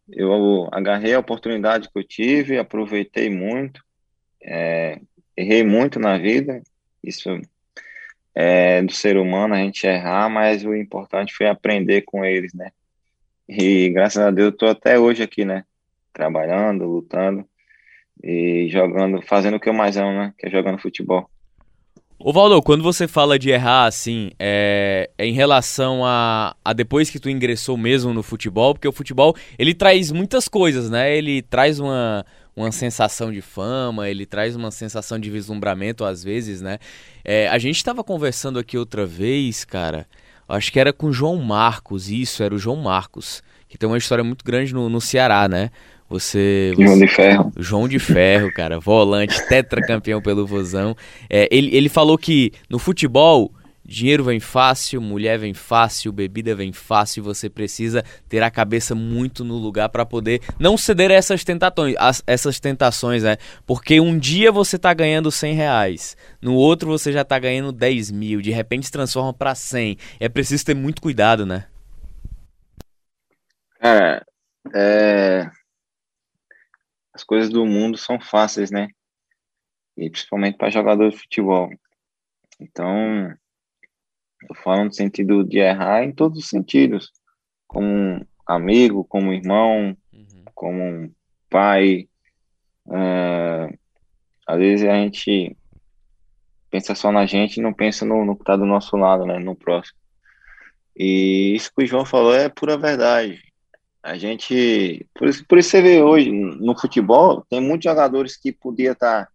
eu 0.07 0.69
agarrei 0.71 1.15
a 1.15 1.19
oportunidade 1.19 1.89
que 1.89 1.97
eu 1.97 2.03
tive, 2.03 2.59
aproveitei 2.59 3.31
muito, 3.31 3.83
é, 4.41 5.01
errei 5.35 5.63
muito 5.63 5.99
na 5.99 6.19
vida, 6.19 6.61
isso 7.03 7.29
é 8.35 8.81
do 8.83 8.93
ser 8.93 9.17
humano, 9.17 9.55
a 9.55 9.57
gente 9.57 9.87
errar, 9.87 10.29
mas 10.29 10.63
o 10.63 10.75
importante 10.75 11.33
foi 11.33 11.47
aprender 11.47 12.03
com 12.03 12.23
eles, 12.23 12.53
né? 12.53 12.71
E 13.47 13.89
graças 13.89 14.21
a 14.21 14.29
Deus 14.29 14.51
eu 14.51 14.57
tô 14.57 14.67
até 14.67 14.99
hoje 14.99 15.23
aqui, 15.23 15.43
né? 15.43 15.65
Trabalhando, 16.13 16.85
lutando 16.85 17.45
e 18.23 18.67
jogando, 18.69 19.21
fazendo 19.21 19.57
o 19.57 19.59
que 19.59 19.69
eu 19.69 19.73
mais 19.73 19.97
amo, 19.97 20.11
né? 20.11 20.33
Que 20.37 20.47
é 20.47 20.49
jogando 20.49 20.81
futebol. 20.81 21.29
Ô 22.21 22.33
Valdo, 22.33 22.61
quando 22.61 22.83
você 22.83 23.07
fala 23.07 23.39
de 23.39 23.49
errar 23.49 23.85
assim, 23.85 24.31
é, 24.37 25.09
é, 25.17 25.25
em 25.25 25.31
relação 25.31 26.03
a, 26.03 26.53
a 26.65 26.73
depois 26.73 27.09
que 27.09 27.17
tu 27.17 27.29
ingressou 27.29 27.77
mesmo 27.77 28.13
no 28.13 28.21
futebol, 28.21 28.73
porque 28.73 28.89
o 28.89 28.91
futebol 28.91 29.33
ele 29.57 29.73
traz 29.73 30.11
muitas 30.11 30.49
coisas, 30.49 30.89
né? 30.89 31.15
Ele 31.15 31.41
traz 31.41 31.79
uma, 31.79 32.25
uma 32.53 32.73
sensação 32.73 33.31
de 33.31 33.39
fama, 33.39 34.09
ele 34.09 34.25
traz 34.25 34.53
uma 34.53 34.69
sensação 34.69 35.17
de 35.17 35.29
vislumbramento 35.29 36.03
às 36.03 36.21
vezes, 36.21 36.59
né? 36.59 36.77
É, 37.23 37.47
a 37.47 37.57
gente 37.57 37.77
estava 37.77 38.03
conversando 38.03 38.59
aqui 38.59 38.77
outra 38.77 39.05
vez, 39.05 39.63
cara, 39.63 40.05
acho 40.45 40.73
que 40.73 40.79
era 40.79 40.91
com 40.91 41.07
o 41.07 41.13
João 41.13 41.37
Marcos, 41.37 42.09
isso, 42.09 42.43
era 42.43 42.53
o 42.53 42.59
João 42.59 42.75
Marcos, 42.75 43.41
que 43.69 43.77
tem 43.77 43.87
uma 43.87 43.97
história 43.97 44.25
muito 44.25 44.43
grande 44.43 44.73
no, 44.73 44.89
no 44.89 44.99
Ceará, 44.99 45.47
né? 45.47 45.69
Você, 46.09 46.73
João 46.75 46.97
de 46.97 47.07
Ferro. 47.07 47.51
João 47.55 47.87
de 47.87 47.99
Ferro, 47.99 48.51
cara, 48.51 48.79
volante, 48.79 49.47
tetracampeão 49.47 50.19
pelo 50.19 50.47
Vozão. 50.47 50.95
É, 51.29 51.47
ele, 51.51 51.75
ele 51.75 51.87
falou 51.87 52.17
que 52.17 52.51
no 52.67 52.79
futebol 52.79 53.53
dinheiro 53.89 54.23
vem 54.23 54.39
fácil, 54.39 55.01
mulher 55.01 55.37
vem 55.37 55.53
fácil, 55.53 56.11
bebida 56.11 56.55
vem 56.55 56.71
fácil. 56.71 57.23
Você 57.23 57.49
precisa 57.49 58.03
ter 58.27 58.41
a 58.41 58.51
cabeça 58.51 58.93
muito 58.95 59.43
no 59.43 59.55
lugar 59.55 59.89
para 59.89 60.05
poder 60.05 60.41
não 60.59 60.77
ceder 60.77 61.11
a 61.11 61.15
essas 61.15 61.43
tentações, 61.43 61.95
essas 62.25 62.59
tentações, 62.59 63.23
né? 63.23 63.37
Porque 63.65 63.99
um 63.99 64.17
dia 64.17 64.51
você 64.51 64.77
tá 64.77 64.93
ganhando 64.93 65.31
100 65.31 65.53
reais, 65.53 66.17
no 66.41 66.53
outro 66.53 66.87
você 66.87 67.11
já 67.11 67.25
tá 67.25 67.37
ganhando 67.37 67.71
10 67.71 68.11
mil, 68.11 68.41
de 68.41 68.51
repente 68.51 68.85
se 68.85 68.91
transforma 68.91 69.33
para 69.33 69.55
100. 69.55 69.97
É 70.19 70.29
preciso 70.29 70.65
ter 70.65 70.75
muito 70.75 71.01
cuidado, 71.01 71.45
né? 71.45 71.65
Cara, 73.79 74.25
é, 74.73 75.49
as 77.19 77.23
coisas 77.23 77.49
do 77.49 77.65
mundo 77.65 77.97
são 77.97 78.19
fáceis, 78.19 78.71
né? 78.71 78.87
E 79.97 80.09
principalmente 80.09 80.57
para 80.57 80.69
jogador 80.69 81.09
de 81.09 81.17
futebol. 81.17 81.69
Então, 82.59 83.33
eu 84.47 84.55
falo 84.63 84.85
no 84.85 84.93
sentido 84.93 85.43
de 85.43 85.57
errar 85.57 86.03
em 86.03 86.13
todos 86.13 86.39
os 86.39 86.47
sentidos, 86.47 87.11
como 87.67 88.25
amigo, 88.47 89.03
como 89.03 89.33
irmão, 89.33 89.97
uhum. 90.13 90.43
como 90.55 91.15
pai. 91.49 92.07
É, 92.89 93.77
às 94.47 94.57
vezes 94.57 94.87
a 94.87 94.95
gente 94.95 95.57
pensa 96.69 96.95
só 96.95 97.11
na 97.11 97.25
gente 97.25 97.57
e 97.57 97.61
não 97.61 97.73
pensa 97.73 98.05
no, 98.05 98.23
no 98.23 98.35
que 98.35 98.43
está 98.43 98.55
do 98.55 98.65
nosso 98.65 98.95
lado, 98.95 99.25
né? 99.25 99.39
No 99.39 99.55
próximo. 99.55 99.97
E 100.95 101.53
isso 101.53 101.71
que 101.75 101.83
o 101.83 101.87
João 101.87 102.05
falou 102.05 102.33
é 102.33 102.47
pura 102.47 102.77
verdade. 102.77 103.41
A 104.01 104.17
gente. 104.17 105.05
Por 105.13 105.27
isso, 105.27 105.45
por 105.45 105.57
isso 105.57 105.69
você 105.69 105.81
vê 105.81 106.01
hoje, 106.01 106.31
no 106.31 106.77
futebol, 106.77 107.45
tem 107.49 107.59
muitos 107.59 107.83
jogadores 107.83 108.37
que 108.37 108.51
podiam 108.51 108.93
estar 108.93 109.29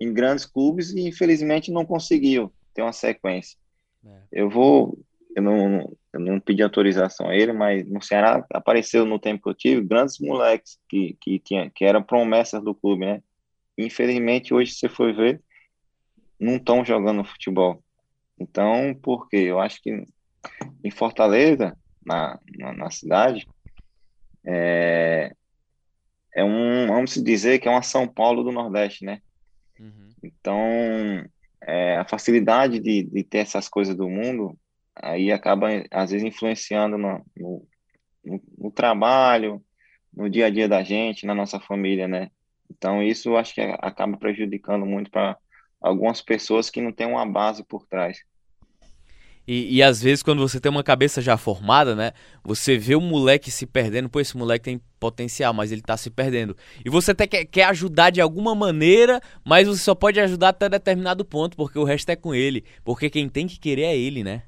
em 0.00 0.12
grandes 0.12 0.44
clubes 0.44 0.90
e 0.90 1.08
infelizmente 1.08 1.72
não 1.72 1.84
conseguiu 1.84 2.52
ter 2.74 2.82
uma 2.82 2.92
sequência. 2.92 3.58
É. 4.04 4.22
Eu 4.32 4.50
vou. 4.50 4.98
Eu 5.34 5.42
não, 5.42 5.96
eu 6.12 6.20
não 6.20 6.40
pedi 6.40 6.62
autorização 6.62 7.28
a 7.28 7.34
ele, 7.34 7.52
mas 7.52 7.88
no 7.88 8.02
Ceará 8.02 8.44
apareceu 8.52 9.06
no 9.06 9.18
tempo 9.18 9.42
que 9.42 9.48
eu 9.48 9.54
tive 9.54 9.86
grandes 9.86 10.18
moleques 10.18 10.78
que, 10.88 11.16
que, 11.20 11.38
tinha, 11.38 11.70
que 11.70 11.84
eram 11.84 12.02
promessas 12.02 12.62
do 12.62 12.74
clube, 12.74 13.06
né? 13.06 13.22
Infelizmente, 13.76 14.52
hoje, 14.52 14.72
você 14.72 14.88
for 14.88 15.14
ver, 15.14 15.40
não 16.40 16.56
estão 16.56 16.84
jogando 16.84 17.24
futebol. 17.24 17.82
Então, 18.38 18.94
por 19.00 19.28
quê? 19.28 19.36
Eu 19.36 19.60
acho 19.60 19.80
que 19.80 20.04
em 20.82 20.90
Fortaleza, 20.90 21.76
na, 22.04 22.38
na, 22.56 22.72
na 22.72 22.90
cidade, 22.90 23.46
é, 24.50 25.30
é 26.34 26.42
um, 26.42 26.86
vamos 26.86 27.14
dizer 27.14 27.58
que 27.58 27.68
é 27.68 27.70
uma 27.70 27.82
São 27.82 28.08
Paulo 28.08 28.42
do 28.42 28.50
Nordeste, 28.50 29.04
né? 29.04 29.20
Uhum. 29.78 30.08
Então, 30.22 30.58
é, 31.60 31.98
a 31.98 32.04
facilidade 32.06 32.80
de, 32.80 33.02
de 33.02 33.22
ter 33.22 33.38
essas 33.38 33.68
coisas 33.68 33.94
do 33.94 34.08
mundo 34.08 34.58
aí 34.96 35.30
acaba, 35.30 35.68
às 35.90 36.10
vezes, 36.10 36.26
influenciando 36.26 36.96
no, 36.96 37.24
no, 37.36 37.68
no, 38.56 38.70
trabalho, 38.70 39.62
no 40.12 40.30
dia 40.30 40.46
a 40.46 40.50
dia 40.50 40.66
da 40.66 40.82
gente, 40.82 41.26
na 41.26 41.34
nossa 41.34 41.60
família, 41.60 42.08
né? 42.08 42.30
Então 42.70 43.02
isso 43.02 43.36
acho 43.36 43.54
que 43.54 43.60
acaba 43.60 44.16
prejudicando 44.16 44.86
muito 44.86 45.10
para 45.10 45.36
algumas 45.80 46.22
pessoas 46.22 46.70
que 46.70 46.80
não 46.80 46.92
têm 46.92 47.06
uma 47.06 47.26
base 47.26 47.62
por 47.64 47.86
trás. 47.86 48.18
E, 49.50 49.76
e, 49.76 49.82
às 49.82 50.02
vezes, 50.02 50.22
quando 50.22 50.46
você 50.46 50.60
tem 50.60 50.70
uma 50.70 50.84
cabeça 50.84 51.22
já 51.22 51.38
formada, 51.38 51.96
né? 51.96 52.12
Você 52.44 52.76
vê 52.76 52.94
o 52.94 53.00
moleque 53.00 53.50
se 53.50 53.64
perdendo, 53.64 54.06
pô, 54.06 54.20
esse 54.20 54.36
moleque 54.36 54.66
tem 54.66 54.80
potencial, 55.00 55.54
mas 55.54 55.72
ele 55.72 55.80
tá 55.80 55.96
se 55.96 56.10
perdendo. 56.10 56.54
E 56.84 56.90
você 56.90 57.12
até 57.12 57.26
quer, 57.26 57.46
quer 57.46 57.64
ajudar 57.64 58.10
de 58.10 58.20
alguma 58.20 58.54
maneira, 58.54 59.22
mas 59.42 59.66
você 59.66 59.82
só 59.82 59.94
pode 59.94 60.20
ajudar 60.20 60.50
até 60.50 60.68
determinado 60.68 61.24
ponto, 61.24 61.56
porque 61.56 61.78
o 61.78 61.84
resto 61.84 62.10
é 62.10 62.16
com 62.16 62.34
ele. 62.34 62.62
Porque 62.84 63.08
quem 63.08 63.26
tem 63.26 63.46
que 63.46 63.58
querer 63.58 63.84
é 63.84 63.96
ele, 63.96 64.22
né? 64.22 64.42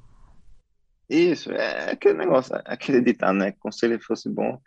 Isso, 1.09 1.51
é 1.51 1.93
aquele 1.93 2.19
negócio, 2.19 2.55
aquele 2.67 3.01
ditado, 3.01 3.39
né? 3.39 3.55
Se 3.71 3.87
ele 3.87 3.99
fosse 3.99 4.29
bom, 4.29 4.61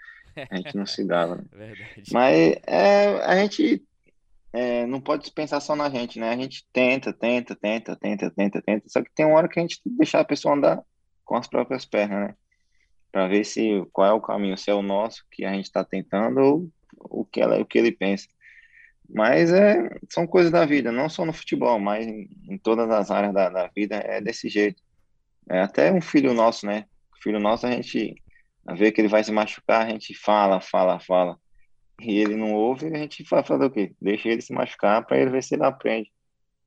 a 0.49 0.55
gente 0.55 0.75
não 0.75 0.87
se 0.87 1.05
dava. 1.05 1.35
Né? 1.35 1.75
Mas 2.11 2.55
é, 2.65 3.23
a 3.23 3.35
gente 3.35 3.83
é, 4.53 4.85
não 4.85 5.01
pode 5.01 5.31
pensar 5.31 5.59
só 5.59 5.75
na 5.75 5.89
gente, 5.89 6.19
né? 6.19 6.29
A 6.29 6.37
gente 6.37 6.65
tenta, 6.71 7.11
tenta, 7.11 7.55
tenta, 7.55 7.95
tenta, 7.95 8.29
tenta, 8.29 8.61
tenta, 8.61 8.87
só 8.87 9.01
que 9.01 9.11
tem 9.13 9.25
uma 9.25 9.35
hora 9.35 9.49
que 9.49 9.59
a 9.59 9.63
gente 9.63 9.81
tem 9.81 9.91
que 9.91 9.97
deixar 9.97 10.19
a 10.19 10.25
pessoa 10.25 10.55
andar 10.55 10.83
com 11.25 11.35
as 11.35 11.47
próprias 11.47 11.85
pernas, 11.85 12.29
né? 12.29 12.35
Para 13.11 13.27
ver 13.27 13.43
se 13.45 13.83
qual 13.91 14.07
é 14.07 14.13
o 14.13 14.21
caminho, 14.21 14.57
se 14.57 14.69
é 14.69 14.73
o 14.73 14.83
nosso 14.83 15.25
que 15.31 15.43
a 15.43 15.51
gente 15.53 15.65
está 15.65 15.83
tentando 15.83 16.39
ou 16.39 16.71
o 17.21 17.25
que, 17.25 17.41
ela, 17.41 17.59
o 17.59 17.65
que 17.65 17.77
ele 17.79 17.91
pensa. 17.91 18.27
Mas 19.09 19.51
é, 19.51 19.89
são 20.09 20.27
coisas 20.27 20.51
da 20.51 20.65
vida, 20.65 20.91
não 20.91 21.09
só 21.09 21.25
no 21.25 21.33
futebol, 21.33 21.79
mas 21.79 22.07
em, 22.07 22.29
em 22.49 22.57
todas 22.57 22.89
as 22.89 23.11
áreas 23.11 23.33
da, 23.33 23.49
da, 23.49 23.67
vida 23.75 23.97
é 23.97 24.21
desse 24.21 24.49
jeito. 24.49 24.81
É 25.49 25.59
até 25.61 25.91
um 25.91 26.01
filho 26.01 26.33
nosso, 26.33 26.65
né? 26.65 26.85
filho 27.21 27.39
nosso, 27.39 27.65
a 27.65 27.71
gente 27.71 28.15
vê 28.75 28.91
que 28.91 29.01
ele 29.01 29.07
vai 29.07 29.23
se 29.23 29.31
machucar, 29.31 29.85
a 29.85 29.89
gente 29.89 30.13
fala, 30.13 30.59
fala, 30.59 30.99
fala 30.99 31.37
e 32.01 32.19
ele 32.19 32.35
não 32.35 32.53
ouve, 32.53 32.87
a 32.87 32.97
gente 32.97 33.23
vai 33.23 33.43
fazer 33.43 33.65
o 33.65 33.71
quê? 33.71 33.93
Deixa 34.01 34.29
ele 34.29 34.41
se 34.41 34.53
machucar 34.53 35.05
para 35.05 35.17
ele 35.17 35.31
ver 35.31 35.43
se 35.43 35.55
ele 35.55 35.63
aprende. 35.63 36.11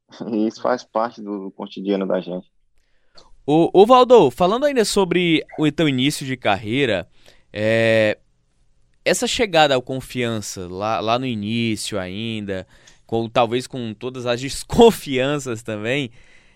E 0.33 0.47
isso 0.47 0.62
faz 0.62 0.85
parte 0.85 1.21
do 1.21 1.50
cotidiano 1.50 2.06
da 2.06 2.21
gente. 2.21 2.49
O, 3.45 3.71
o 3.73 3.87
Valdo, 3.87 4.30
falando 4.30 4.66
ainda 4.66 4.85
sobre 4.85 5.45
o 5.59 5.71
teu 5.71 5.88
início 5.88 6.25
de 6.25 6.37
carreira, 6.37 7.09
é, 7.52 8.18
essa 9.04 9.26
chegada 9.26 9.75
ao 9.75 9.83
confiança 9.83 10.68
lá, 10.68 11.00
lá 11.00 11.18
no 11.18 11.26
início 11.26 11.99
ainda, 11.99 12.66
com, 13.06 13.28
talvez 13.28 13.66
com 13.66 13.95
todas 13.95 14.26
as 14.26 14.40
desconfianças 14.42 15.62
também, 15.62 16.11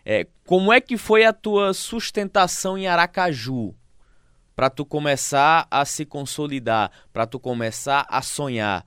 é, 0.04 0.26
como 0.46 0.72
é 0.72 0.80
que 0.80 0.96
foi 0.96 1.24
a 1.24 1.32
tua 1.32 1.72
sustentação 1.72 2.76
em 2.76 2.86
Aracaju? 2.86 3.74
Para 4.60 4.68
tu 4.68 4.84
começar 4.84 5.66
a 5.70 5.86
se 5.86 6.04
consolidar, 6.04 6.92
para 7.14 7.26
tu 7.26 7.40
começar 7.40 8.04
a 8.10 8.20
sonhar? 8.20 8.84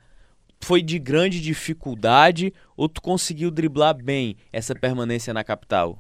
Foi 0.62 0.84
de 0.84 1.00
grande 1.00 1.42
dificuldade 1.42 2.54
ou 2.78 2.88
tu 2.88 3.02
conseguiu 3.02 3.50
driblar 3.50 3.96
bem 3.96 4.38
essa 4.52 4.76
permanência 4.76 5.34
na 5.34 5.44
capital? 5.44 5.98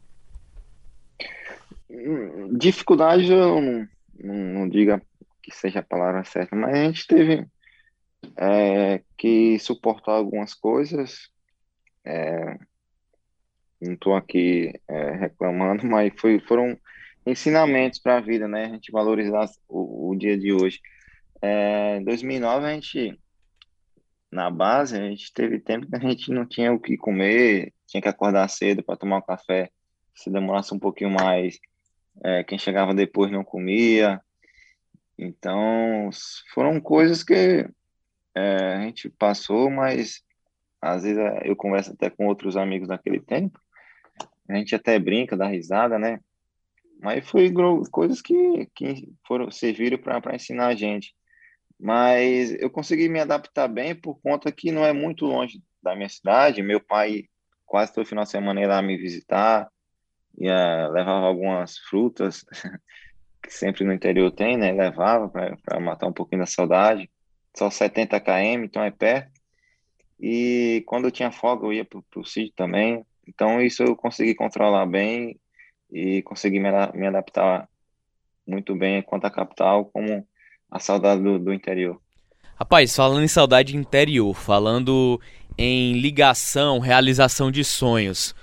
Dificuldade 2.55 3.31
eu 3.31 3.59
não, 3.59 3.87
não, 4.23 4.35
não 4.35 4.69
diga 4.69 5.01
que 5.41 5.49
seja 5.49 5.79
a 5.79 5.83
palavra 5.83 6.23
certa, 6.23 6.55
mas 6.55 6.71
a 6.71 6.83
gente 6.83 7.07
teve 7.07 7.47
é, 8.37 9.01
que 9.17 9.57
suportar 9.57 10.11
algumas 10.11 10.53
coisas. 10.53 11.31
É, 12.05 12.59
não 13.81 13.93
estou 13.93 14.15
aqui 14.15 14.71
é, 14.87 15.13
reclamando, 15.13 15.83
mas 15.87 16.13
foi, 16.15 16.39
foram 16.41 16.77
ensinamentos 17.25 17.99
para 17.99 18.17
a 18.17 18.21
vida, 18.21 18.47
né? 18.47 18.65
A 18.65 18.69
gente 18.69 18.91
valorizar 18.91 19.49
o, 19.67 20.11
o 20.11 20.15
dia 20.15 20.37
de 20.37 20.53
hoje. 20.53 20.79
É, 21.41 21.97
em 21.97 22.03
2009, 22.03 22.65
a 22.65 22.73
gente, 22.73 23.19
na 24.31 24.49
base, 24.49 24.97
a 24.97 25.01
gente 25.01 25.31
teve 25.33 25.59
tempo 25.59 25.87
que 25.87 25.95
a 25.95 25.99
gente 25.99 26.31
não 26.31 26.45
tinha 26.45 26.71
o 26.71 26.79
que 26.79 26.97
comer, 26.97 27.73
tinha 27.87 28.01
que 28.01 28.09
acordar 28.09 28.47
cedo 28.47 28.83
para 28.83 28.97
tomar 28.97 29.17
um 29.17 29.21
café. 29.21 29.69
Se 30.15 30.29
demorasse 30.29 30.73
um 30.73 30.79
pouquinho 30.79 31.09
mais, 31.09 31.59
é, 32.23 32.43
quem 32.43 32.57
chegava 32.57 32.93
depois 32.93 33.31
não 33.31 33.43
comia. 33.43 34.21
Então, 35.17 36.09
foram 36.53 36.79
coisas 36.81 37.23
que 37.23 37.67
é, 38.35 38.75
a 38.75 38.81
gente 38.81 39.09
passou, 39.09 39.69
mas 39.69 40.21
às 40.81 41.03
vezes 41.03 41.17
eu 41.45 41.55
converso 41.55 41.93
até 41.93 42.09
com 42.09 42.27
outros 42.27 42.57
amigos 42.57 42.87
daquele 42.87 43.19
tempo. 43.19 43.59
A 44.49 44.55
gente 44.55 44.75
até 44.75 44.99
brinca, 44.99 45.37
dá 45.37 45.47
risada, 45.47 45.97
né? 45.97 46.19
Mas 47.03 47.29
foi 47.29 47.51
coisas 47.91 48.21
que, 48.21 48.65
que 48.73 49.13
foram 49.27 49.51
serviram 49.51 49.97
para 49.97 50.35
ensinar 50.35 50.67
a 50.67 50.75
gente. 50.75 51.13
Mas 51.77 52.53
eu 52.53 52.69
consegui 52.69 53.09
me 53.09 53.19
adaptar 53.19 53.67
bem 53.67 53.93
por 53.93 54.21
conta 54.21 54.53
que 54.53 54.71
não 54.71 54.85
é 54.85 54.93
muito 54.93 55.25
longe 55.25 55.61
da 55.81 55.93
minha 55.97 56.07
cidade. 56.07 56.63
Meu 56.63 56.79
pai 56.79 57.25
quase 57.65 57.93
todo 57.93 58.07
final 58.07 58.23
de 58.23 58.29
semana 58.29 58.61
ia 58.61 58.69
lá 58.69 58.81
me 58.81 58.95
visitar, 58.95 59.69
ia, 60.37 60.87
levava 60.87 61.25
algumas 61.25 61.77
frutas, 61.77 62.45
que 63.43 63.51
sempre 63.51 63.83
no 63.83 63.91
interior 63.91 64.31
tem, 64.31 64.55
né? 64.55 64.71
Levava 64.71 65.27
para 65.27 65.79
matar 65.81 66.07
um 66.07 66.13
pouquinho 66.13 66.43
da 66.43 66.47
saudade. 66.47 67.11
Só 67.53 67.69
70 67.69 68.17
km, 68.21 68.63
então 68.63 68.81
é 68.81 68.91
perto. 68.91 69.29
E 70.17 70.85
quando 70.85 71.05
eu 71.05 71.11
tinha 71.11 71.31
folga, 71.31 71.65
eu 71.65 71.73
ia 71.73 71.83
para 71.83 72.01
o 72.15 72.23
sítio 72.23 72.53
também. 72.55 73.05
Então, 73.27 73.61
isso 73.61 73.83
eu 73.83 73.93
consegui 73.93 74.33
controlar 74.33 74.85
bem 74.85 75.37
e 75.93 76.23
consegui 76.23 76.59
me, 76.59 76.69
me 76.95 77.07
adaptar 77.07 77.69
muito 78.45 78.75
bem 78.75 79.01
quanto 79.03 79.25
à 79.25 79.29
capital, 79.29 79.85
como 79.85 80.27
a 80.69 80.79
saudade 80.79 81.21
do, 81.21 81.37
do 81.37 81.53
interior. 81.53 82.01
Rapaz, 82.55 82.95
falando 82.95 83.23
em 83.23 83.27
saudade 83.27 83.77
interior, 83.77 84.33
falando 84.33 85.21
em 85.57 85.93
ligação, 85.93 86.79
realização 86.79 87.51
de 87.51 87.63
sonhos. 87.63 88.35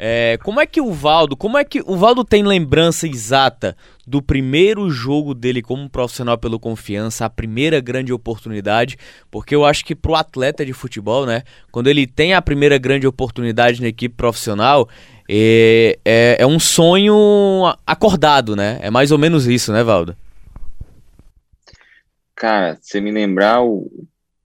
É, 0.00 0.38
como 0.44 0.60
é 0.60 0.66
que 0.66 0.80
o 0.80 0.92
Valdo, 0.92 1.36
como 1.36 1.58
é 1.58 1.64
que 1.64 1.82
o 1.84 1.96
Valdo 1.96 2.24
tem 2.24 2.44
lembrança 2.44 3.08
exata 3.08 3.76
do 4.06 4.22
primeiro 4.22 4.88
jogo 4.88 5.34
dele 5.34 5.60
como 5.60 5.90
profissional 5.90 6.38
pelo 6.38 6.60
Confiança, 6.60 7.24
a 7.24 7.30
primeira 7.30 7.80
grande 7.80 8.12
oportunidade? 8.12 8.96
Porque 9.28 9.56
eu 9.56 9.64
acho 9.64 9.84
que 9.84 9.96
pro 9.96 10.14
atleta 10.14 10.64
de 10.64 10.72
futebol, 10.72 11.26
né, 11.26 11.42
quando 11.72 11.88
ele 11.88 12.06
tem 12.06 12.32
a 12.32 12.40
primeira 12.40 12.78
grande 12.78 13.08
oportunidade 13.08 13.82
na 13.82 13.88
equipe 13.88 14.14
profissional, 14.14 14.88
é, 15.28 15.98
é, 16.04 16.36
é 16.40 16.46
um 16.46 16.58
sonho 16.58 17.14
acordado, 17.86 18.56
né? 18.56 18.78
É 18.80 18.90
mais 18.90 19.12
ou 19.12 19.18
menos 19.18 19.46
isso, 19.46 19.72
né, 19.72 19.82
Valdo? 19.82 20.16
Cara, 22.34 22.78
se 22.80 23.00
me 23.00 23.10
lembrar 23.10 23.62
o 23.62 23.90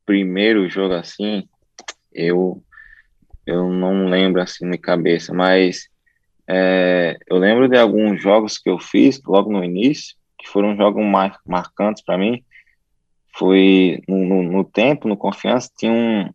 primeiro 0.06 0.68
jogo 0.68 0.96
assim, 0.96 1.48
eu 2.12 2.62
eu 3.46 3.70
não 3.70 4.08
lembro 4.08 4.42
assim 4.42 4.70
de 4.70 4.78
cabeça, 4.78 5.34
mas 5.34 5.90
é, 6.48 7.18
eu 7.28 7.38
lembro 7.38 7.68
de 7.68 7.78
alguns 7.78 8.22
jogos 8.22 8.58
que 8.58 8.70
eu 8.70 8.80
fiz 8.80 9.22
logo 9.26 9.52
no 9.52 9.64
início, 9.64 10.16
que 10.38 10.48
foram 10.48 10.76
jogos 10.76 11.04
mar, 11.04 11.40
marcantes 11.46 12.04
para 12.04 12.18
mim. 12.18 12.44
Foi 13.36 14.02
no, 14.08 14.26
no, 14.26 14.44
no, 14.44 14.64
tempo, 14.64 15.08
no 15.08 15.18
Confiança, 15.18 15.72
tinha 15.78 15.92
um, 15.92 16.30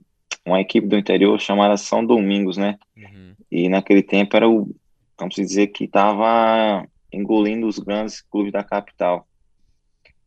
uma 0.45 0.61
equipe 0.61 0.87
do 0.87 0.97
interior 0.97 1.39
chamada 1.41 1.77
São 1.77 2.05
Domingos, 2.05 2.57
né? 2.57 2.77
E 3.51 3.69
naquele 3.69 4.03
tempo 4.03 4.37
era 4.37 4.49
o, 4.49 4.75
vamos 5.19 5.35
dizer 5.35 5.69
que 5.69 5.85
estava 5.85 6.87
engolindo 7.13 7.67
os 7.67 7.79
grandes 7.79 8.21
clubes 8.21 8.53
da 8.53 8.63
capital. 8.63 9.27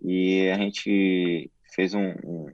E 0.01 0.49
a 0.49 0.57
gente 0.57 1.51
fez 1.73 1.93
um, 1.93 2.09
um 2.23 2.47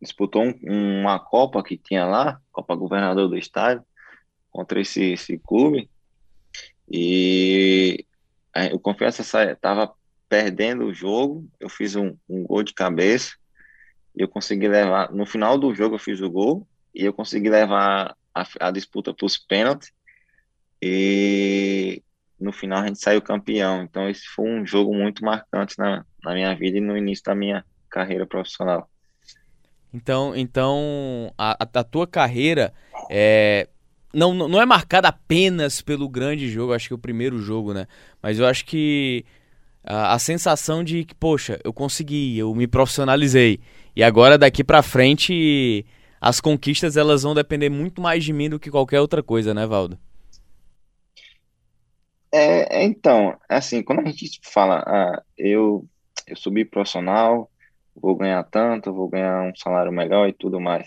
disputou 0.00 0.42
um, 0.42 1.00
uma 1.00 1.18
Copa 1.18 1.62
que 1.62 1.76
tinha 1.76 2.04
lá, 2.04 2.40
Copa 2.50 2.74
Governador 2.74 3.28
do 3.28 3.38
Estado, 3.38 3.84
contra 4.50 4.80
esse, 4.80 5.12
esse 5.12 5.38
clube. 5.38 5.88
E 6.90 8.04
o 8.72 8.78
Confiança 8.78 9.22
estava 9.22 9.92
perdendo 10.28 10.86
o 10.86 10.94
jogo, 10.94 11.48
eu 11.60 11.68
fiz 11.68 11.94
um, 11.94 12.16
um 12.28 12.42
gol 12.42 12.62
de 12.62 12.74
cabeça, 12.74 13.34
e 14.14 14.22
eu 14.22 14.28
consegui 14.28 14.66
levar, 14.66 15.12
no 15.12 15.24
final 15.24 15.58
do 15.58 15.74
jogo 15.74 15.94
eu 15.94 15.98
fiz 15.98 16.20
o 16.20 16.30
gol, 16.30 16.66
e 16.94 17.04
eu 17.04 17.12
consegui 17.12 17.48
levar 17.48 18.16
a, 18.34 18.46
a 18.60 18.70
disputa 18.70 19.12
para 19.14 19.26
os 19.26 19.36
pênaltis, 19.38 19.90
e 20.80 22.02
no 22.40 22.52
final 22.52 22.82
a 22.82 22.86
gente 22.86 23.00
saiu 23.00 23.22
campeão. 23.22 23.82
Então 23.82 24.08
esse 24.08 24.26
foi 24.26 24.48
um 24.48 24.66
jogo 24.66 24.94
muito 24.94 25.24
marcante 25.24 25.78
na, 25.78 26.04
na 26.24 26.34
minha 26.34 26.54
vida 26.54 26.78
e 26.78 26.80
no 26.80 26.96
início 26.96 27.24
da 27.24 27.34
minha 27.34 27.64
carreira 27.88 28.26
profissional. 28.26 28.88
Então, 29.94 30.34
então 30.34 31.32
a, 31.36 31.56
a 31.60 31.84
tua 31.84 32.06
carreira 32.06 32.72
é, 33.10 33.68
não, 34.12 34.34
não 34.34 34.60
é 34.60 34.66
marcada 34.66 35.08
apenas 35.08 35.80
pelo 35.80 36.08
grande 36.08 36.48
jogo, 36.48 36.72
acho 36.72 36.88
que 36.88 36.94
é 36.94 36.96
o 36.96 36.98
primeiro 36.98 37.38
jogo, 37.38 37.72
né? 37.72 37.86
Mas 38.22 38.38
eu 38.38 38.46
acho 38.46 38.64
que 38.64 39.24
a, 39.84 40.14
a 40.14 40.18
sensação 40.18 40.82
de 40.82 41.04
que, 41.04 41.14
poxa, 41.14 41.60
eu 41.62 41.72
consegui, 41.72 42.38
eu 42.38 42.54
me 42.54 42.66
profissionalizei. 42.66 43.60
E 43.94 44.02
agora 44.02 44.38
daqui 44.38 44.64
para 44.64 44.82
frente 44.82 45.84
as 46.22 46.40
conquistas 46.40 46.96
elas 46.96 47.24
vão 47.24 47.34
depender 47.34 47.68
muito 47.68 48.00
mais 48.00 48.22
de 48.22 48.32
mim 48.32 48.48
do 48.48 48.60
que 48.60 48.70
qualquer 48.70 49.00
outra 49.00 49.24
coisa, 49.24 49.52
né, 49.52 49.66
Valdo? 49.66 49.98
É, 52.30 52.78
é 52.78 52.84
então, 52.84 53.36
assim, 53.48 53.82
quando 53.82 53.98
a 53.98 54.04
gente 54.04 54.40
fala, 54.44 54.84
ah, 54.86 55.20
eu, 55.36 55.84
eu 56.28 56.36
subi 56.36 56.64
profissional, 56.64 57.50
vou 57.92 58.14
ganhar 58.14 58.44
tanto, 58.44 58.92
vou 58.92 59.08
ganhar 59.08 59.42
um 59.42 59.56
salário 59.56 59.90
melhor 59.90 60.28
e 60.28 60.32
tudo 60.32 60.60
mais. 60.60 60.86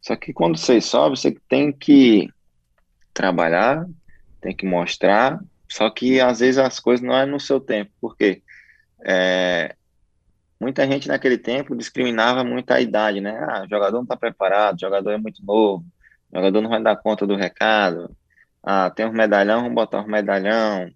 Só 0.00 0.14
que 0.14 0.32
quando 0.32 0.56
você 0.56 0.80
sobe, 0.80 1.18
você 1.18 1.36
tem 1.48 1.72
que 1.72 2.28
trabalhar, 3.12 3.84
tem 4.40 4.54
que 4.54 4.64
mostrar, 4.64 5.40
só 5.68 5.90
que 5.90 6.20
às 6.20 6.38
vezes 6.38 6.56
as 6.56 6.78
coisas 6.78 7.04
não 7.04 7.16
é 7.16 7.26
no 7.26 7.40
seu 7.40 7.58
tempo, 7.58 7.90
porque 8.00 8.44
é, 9.04 9.74
muita 10.60 10.86
gente 10.86 11.08
naquele 11.08 11.38
tempo 11.38 11.76
discriminava 11.76 12.44
muito 12.44 12.70
a 12.70 12.80
idade, 12.80 13.20
né? 13.20 13.38
Ah, 13.38 13.66
jogador 13.68 13.96
não 13.96 14.02
está 14.02 14.16
preparado, 14.16 14.80
jogador 14.80 15.12
é 15.12 15.18
muito 15.18 15.44
novo, 15.44 15.84
jogador 16.32 16.60
não 16.60 16.70
vai 16.70 16.82
dar 16.82 16.96
conta 16.96 17.26
do 17.26 17.36
recado. 17.36 18.14
Ah, 18.62 18.90
tem 18.90 19.06
um 19.06 19.12
medalhão, 19.12 19.62
vamos 19.62 19.74
botar 19.74 20.00
um 20.00 20.06
medalhão. 20.06 20.90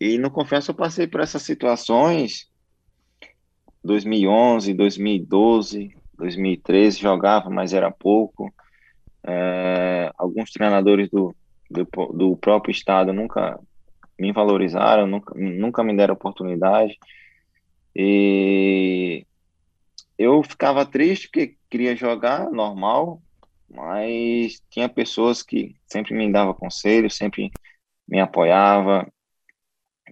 E 0.00 0.18
no 0.18 0.30
Confiança 0.30 0.70
eu 0.70 0.74
passei 0.76 1.06
por 1.06 1.20
essas 1.20 1.42
situações, 1.42 2.48
2011, 3.82 4.74
2012, 4.74 5.96
2013 6.14 7.00
jogava, 7.00 7.50
mas 7.50 7.72
era 7.72 7.90
pouco. 7.90 8.52
É, 9.24 10.12
alguns 10.16 10.50
treinadores 10.50 11.08
do, 11.10 11.34
do, 11.70 11.84
do, 12.12 12.36
próprio 12.36 12.72
estado 12.72 13.12
nunca 13.12 13.58
me 14.18 14.32
valorizaram, 14.32 15.06
nunca, 15.06 15.34
nunca 15.36 15.82
me 15.82 15.96
deram 15.96 16.14
oportunidade. 16.14 16.98
E 17.94 19.26
eu 20.18 20.42
ficava 20.42 20.84
triste 20.84 21.28
porque 21.28 21.56
queria 21.70 21.96
jogar 21.96 22.50
normal, 22.50 23.22
mas 23.68 24.62
tinha 24.70 24.88
pessoas 24.88 25.42
que 25.42 25.76
sempre 25.86 26.14
me 26.14 26.30
davam 26.30 26.54
conselhos, 26.54 27.16
sempre 27.16 27.50
me 28.06 28.20
apoiava. 28.20 29.06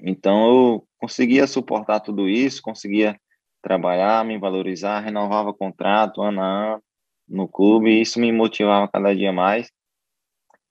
Então 0.03 0.47
eu 0.49 0.89
conseguia 0.99 1.47
suportar 1.47 2.01
tudo 2.01 2.29
isso, 2.29 2.63
conseguia 2.63 3.19
trabalhar, 3.63 4.25
me 4.25 4.39
valorizar, 4.39 5.01
renovava 5.01 5.53
contrato 5.53 6.23
ano 6.23 6.41
a 6.41 6.75
ano 6.75 6.83
no 7.29 7.49
clube, 7.49 7.91
e 7.91 8.01
isso 8.01 8.21
me 8.21 8.31
motivava 8.31 8.89
cada 8.89 9.15
dia 9.15 9.33
mais. 9.33 9.71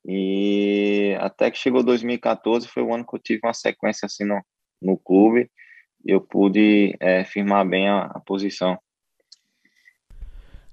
E 0.06 1.18
até 1.20 1.50
que 1.52 1.58
chegou 1.58 1.84
2014, 1.84 2.68
foi 2.68 2.84
o 2.84 2.94
ano 2.94 3.06
que 3.06 3.16
eu 3.16 3.20
tive 3.20 3.42
uma 3.44 3.54
sequência 3.54 4.06
assim 4.06 4.24
no, 4.24 4.42
no 4.82 4.98
clube, 4.98 5.52
eu 6.06 6.22
pude 6.22 6.96
é, 7.00 7.24
firmar 7.24 7.68
bem 7.68 7.90
a, 7.90 8.04
a 8.06 8.20
posição. 8.20 8.78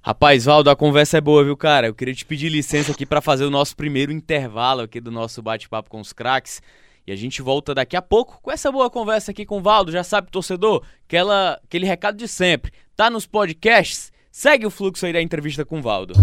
Rapaz, 0.01 0.45
Valdo, 0.45 0.69
a 0.69 0.75
conversa 0.75 1.17
é 1.17 1.21
boa, 1.21 1.43
viu, 1.43 1.55
cara? 1.55 1.87
Eu 1.87 1.95
queria 1.95 2.13
te 2.13 2.25
pedir 2.25 2.49
licença 2.49 2.91
aqui 2.91 3.05
para 3.05 3.21
fazer 3.21 3.45
o 3.45 3.49
nosso 3.49 3.75
primeiro 3.75 4.11
intervalo 4.11 4.81
aqui 4.81 4.99
do 4.99 5.09
nosso 5.09 5.41
bate-papo 5.41 5.89
com 5.89 5.99
os 5.99 6.13
craques. 6.13 6.61
E 7.07 7.11
a 7.11 7.15
gente 7.15 7.41
volta 7.41 7.73
daqui 7.73 7.95
a 7.95 8.01
pouco 8.01 8.39
com 8.41 8.51
essa 8.51 8.71
boa 8.71 8.89
conversa 8.89 9.31
aqui 9.31 9.45
com 9.45 9.57
o 9.57 9.61
Valdo. 9.61 9.91
Já 9.91 10.03
sabe, 10.03 10.29
torcedor, 10.29 10.85
aquela, 11.05 11.59
aquele 11.63 11.85
recado 11.85 12.17
de 12.17 12.27
sempre. 12.27 12.71
Tá 12.95 13.09
nos 13.09 13.25
podcasts? 13.25 14.12
Segue 14.35 14.65
o 14.65 14.71
fluxo 14.71 15.05
aí 15.05 15.13
da 15.13 15.21
entrevista 15.21 15.63
com 15.63 15.77
o 15.77 15.81
Valdo. 15.83 16.15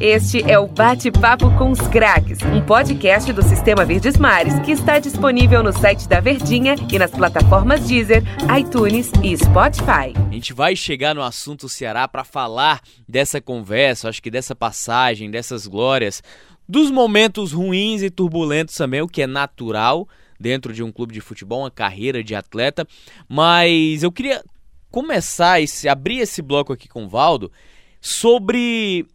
Este 0.00 0.48
é 0.48 0.56
o 0.60 0.68
Bate-Papo 0.68 1.50
com 1.58 1.72
os 1.72 1.80
Craques, 1.88 2.38
um 2.42 2.64
podcast 2.64 3.32
do 3.32 3.42
Sistema 3.42 3.84
Verdes 3.84 4.16
Mares 4.16 4.56
que 4.60 4.70
está 4.70 5.00
disponível 5.00 5.60
no 5.60 5.72
site 5.72 6.08
da 6.08 6.20
Verdinha 6.20 6.76
e 6.88 6.96
nas 7.00 7.10
plataformas 7.10 7.80
Deezer, 7.80 8.22
iTunes 8.56 9.10
e 9.24 9.36
Spotify. 9.36 10.14
A 10.30 10.32
gente 10.32 10.52
vai 10.52 10.76
chegar 10.76 11.16
no 11.16 11.20
assunto 11.20 11.68
Ceará 11.68 12.06
para 12.06 12.22
falar 12.22 12.80
dessa 13.08 13.40
conversa, 13.40 14.08
acho 14.08 14.22
que 14.22 14.30
dessa 14.30 14.54
passagem, 14.54 15.28
dessas 15.28 15.66
glórias 15.66 16.22
dos 16.68 16.92
momentos 16.92 17.50
ruins 17.50 18.02
e 18.02 18.08
turbulentos 18.08 18.76
também, 18.76 19.02
o 19.02 19.08
que 19.08 19.22
é 19.22 19.26
natural 19.26 20.08
dentro 20.38 20.72
de 20.72 20.84
um 20.84 20.92
clube 20.92 21.12
de 21.12 21.20
futebol, 21.20 21.62
uma 21.62 21.72
carreira 21.72 22.22
de 22.22 22.36
atleta. 22.36 22.86
Mas 23.28 24.04
eu 24.04 24.12
queria 24.12 24.44
começar 24.90 25.60
esse 25.60 25.88
abrir 25.88 26.18
esse 26.18 26.42
bloco 26.42 26.72
aqui 26.72 26.88
com 26.88 27.04
o 27.04 27.08
Valdo 27.08 27.50
sobre 28.00 29.06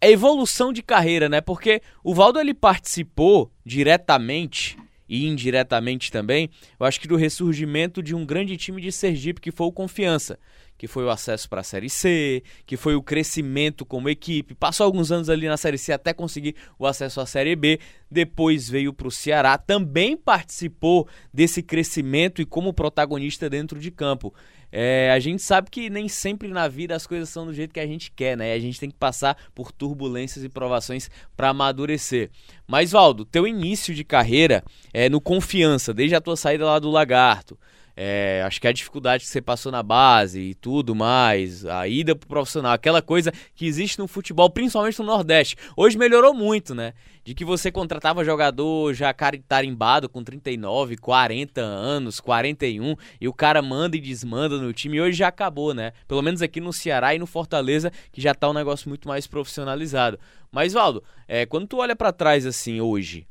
a 0.00 0.08
evolução 0.08 0.72
de 0.72 0.82
carreira, 0.82 1.28
né? 1.28 1.40
Porque 1.40 1.82
o 2.02 2.14
Valdo 2.14 2.38
ele 2.38 2.54
participou 2.54 3.52
diretamente 3.64 4.78
e 5.08 5.26
indiretamente 5.26 6.10
também, 6.12 6.48
eu 6.78 6.86
acho 6.86 7.00
que 7.00 7.08
do 7.08 7.16
ressurgimento 7.16 8.00
de 8.00 8.14
um 8.14 8.24
grande 8.24 8.56
time 8.56 8.80
de 8.80 8.92
Sergipe 8.92 9.40
que 9.40 9.50
foi 9.50 9.66
o 9.66 9.72
Confiança 9.72 10.38
que 10.80 10.88
foi 10.88 11.04
o 11.04 11.10
acesso 11.10 11.46
para 11.46 11.60
a 11.60 11.62
Série 11.62 11.90
C, 11.90 12.42
que 12.64 12.74
foi 12.74 12.94
o 12.94 13.02
crescimento 13.02 13.84
como 13.84 14.08
equipe. 14.08 14.54
Passou 14.54 14.86
alguns 14.86 15.12
anos 15.12 15.28
ali 15.28 15.46
na 15.46 15.58
Série 15.58 15.76
C 15.76 15.92
até 15.92 16.14
conseguir 16.14 16.56
o 16.78 16.86
acesso 16.86 17.20
à 17.20 17.26
Série 17.26 17.54
B. 17.54 17.78
Depois 18.10 18.66
veio 18.66 18.90
para 18.90 19.06
o 19.06 19.10
Ceará, 19.10 19.58
também 19.58 20.16
participou 20.16 21.06
desse 21.34 21.62
crescimento 21.62 22.40
e 22.40 22.46
como 22.46 22.72
protagonista 22.72 23.50
dentro 23.50 23.78
de 23.78 23.90
campo. 23.90 24.32
É, 24.72 25.10
a 25.10 25.18
gente 25.18 25.42
sabe 25.42 25.68
que 25.70 25.90
nem 25.90 26.08
sempre 26.08 26.48
na 26.48 26.66
vida 26.66 26.96
as 26.96 27.06
coisas 27.06 27.28
são 27.28 27.44
do 27.44 27.52
jeito 27.52 27.74
que 27.74 27.80
a 27.80 27.86
gente 27.86 28.10
quer, 28.10 28.34
né? 28.34 28.54
A 28.54 28.58
gente 28.58 28.80
tem 28.80 28.90
que 28.90 28.96
passar 28.96 29.36
por 29.54 29.70
turbulências 29.70 30.42
e 30.42 30.48
provações 30.48 31.10
para 31.36 31.50
amadurecer. 31.50 32.30
Mas, 32.66 32.92
Valdo, 32.92 33.26
teu 33.26 33.46
início 33.46 33.94
de 33.94 34.02
carreira 34.02 34.64
é 34.94 35.10
no 35.10 35.20
Confiança, 35.20 35.92
desde 35.92 36.16
a 36.16 36.22
tua 36.22 36.38
saída 36.38 36.64
lá 36.64 36.78
do 36.78 36.88
Lagarto. 36.88 37.58
É, 38.02 38.42
acho 38.46 38.58
que 38.58 38.66
a 38.66 38.72
dificuldade 38.72 39.24
que 39.24 39.30
você 39.30 39.42
passou 39.42 39.70
na 39.70 39.82
base 39.82 40.40
e 40.40 40.54
tudo 40.54 40.94
mais, 40.94 41.66
a 41.66 41.86
ida 41.86 42.16
pro 42.16 42.26
profissional, 42.26 42.72
aquela 42.72 43.02
coisa 43.02 43.30
que 43.54 43.66
existe 43.66 43.98
no 43.98 44.08
futebol, 44.08 44.48
principalmente 44.48 44.98
no 45.00 45.04
Nordeste. 45.04 45.54
Hoje 45.76 45.98
melhorou 45.98 46.32
muito, 46.32 46.74
né? 46.74 46.94
De 47.22 47.34
que 47.34 47.44
você 47.44 47.70
contratava 47.70 48.24
jogador 48.24 48.94
já 48.94 49.14
tarimbado 49.46 50.08
com 50.08 50.24
39, 50.24 50.96
40 50.96 51.60
anos, 51.60 52.20
41, 52.20 52.96
e 53.20 53.28
o 53.28 53.34
cara 53.34 53.60
manda 53.60 53.98
e 53.98 54.00
desmanda 54.00 54.56
no 54.56 54.72
time. 54.72 54.96
E 54.96 55.02
hoje 55.02 55.18
já 55.18 55.28
acabou, 55.28 55.74
né? 55.74 55.92
Pelo 56.08 56.22
menos 56.22 56.40
aqui 56.40 56.58
no 56.58 56.72
Ceará 56.72 57.14
e 57.14 57.18
no 57.18 57.26
Fortaleza, 57.26 57.92
que 58.10 58.22
já 58.22 58.34
tá 58.34 58.48
um 58.48 58.54
negócio 58.54 58.88
muito 58.88 59.06
mais 59.06 59.26
profissionalizado. 59.26 60.18
Mas, 60.50 60.72
Valdo, 60.72 61.04
é, 61.28 61.44
quando 61.44 61.66
tu 61.66 61.76
olha 61.76 61.94
para 61.94 62.14
trás 62.14 62.46
assim 62.46 62.80
hoje, 62.80 63.26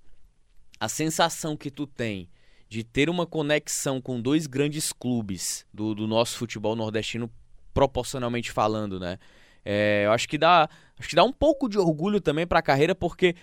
a 0.79 0.87
sensação 0.87 1.57
que 1.57 1.71
tu 1.71 1.87
tem 1.87 2.29
de 2.69 2.83
ter 2.83 3.09
uma 3.09 3.25
conexão 3.25 3.99
com 3.99 4.21
dois 4.21 4.45
grandes 4.45 4.93
clubes 4.93 5.65
do, 5.73 5.95
do 5.95 6.07
nosso 6.07 6.37
futebol 6.37 6.75
nordestino, 6.75 7.29
proporcionalmente 7.73 8.51
falando, 8.51 8.99
né? 8.99 9.17
É, 9.65 10.03
eu 10.05 10.11
acho 10.11 10.29
que 10.29 10.37
dá, 10.37 10.69
acho 10.97 11.09
que 11.09 11.15
dá 11.15 11.23
um 11.23 11.33
pouco 11.33 11.67
de 11.67 11.79
orgulho 11.79 12.21
também 12.21 12.45
para 12.45 12.59
a 12.59 12.63
carreira, 12.63 12.93
porque 12.93 13.35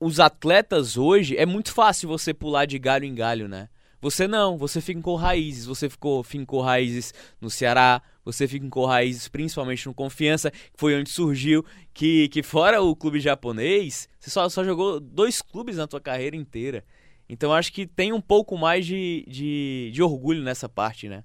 os 0.00 0.18
atletas 0.18 0.96
hoje 0.96 1.36
é 1.36 1.46
muito 1.46 1.72
fácil 1.72 2.08
você 2.08 2.34
pular 2.34 2.66
de 2.66 2.78
galho 2.78 3.04
em 3.04 3.14
galho, 3.14 3.48
né? 3.48 3.68
Você 4.00 4.28
não, 4.28 4.56
você 4.56 4.80
fica 4.80 5.00
com 5.00 5.16
raízes, 5.16 5.64
você 5.64 5.88
ficou 5.88 6.22
fincou 6.22 6.60
raízes 6.60 7.12
no 7.40 7.50
Ceará, 7.50 8.00
você 8.24 8.46
fica 8.46 8.68
raízes 8.86 9.26
principalmente 9.26 9.86
no 9.86 9.94
Confiança, 9.94 10.50
que 10.50 10.76
foi 10.76 10.98
onde 10.98 11.10
surgiu, 11.10 11.64
que, 11.92 12.28
que 12.28 12.42
fora 12.42 12.80
o 12.80 12.94
clube 12.94 13.18
japonês, 13.18 14.08
você 14.18 14.30
só, 14.30 14.48
só 14.48 14.62
jogou 14.62 15.00
dois 15.00 15.42
clubes 15.42 15.76
na 15.76 15.86
tua 15.86 16.00
carreira 16.00 16.36
inteira. 16.36 16.84
Então 17.28 17.52
acho 17.52 17.72
que 17.72 17.86
tem 17.86 18.12
um 18.12 18.20
pouco 18.20 18.56
mais 18.56 18.86
de, 18.86 19.24
de, 19.28 19.90
de 19.92 20.02
orgulho 20.02 20.42
nessa 20.42 20.68
parte, 20.68 21.08
né? 21.08 21.22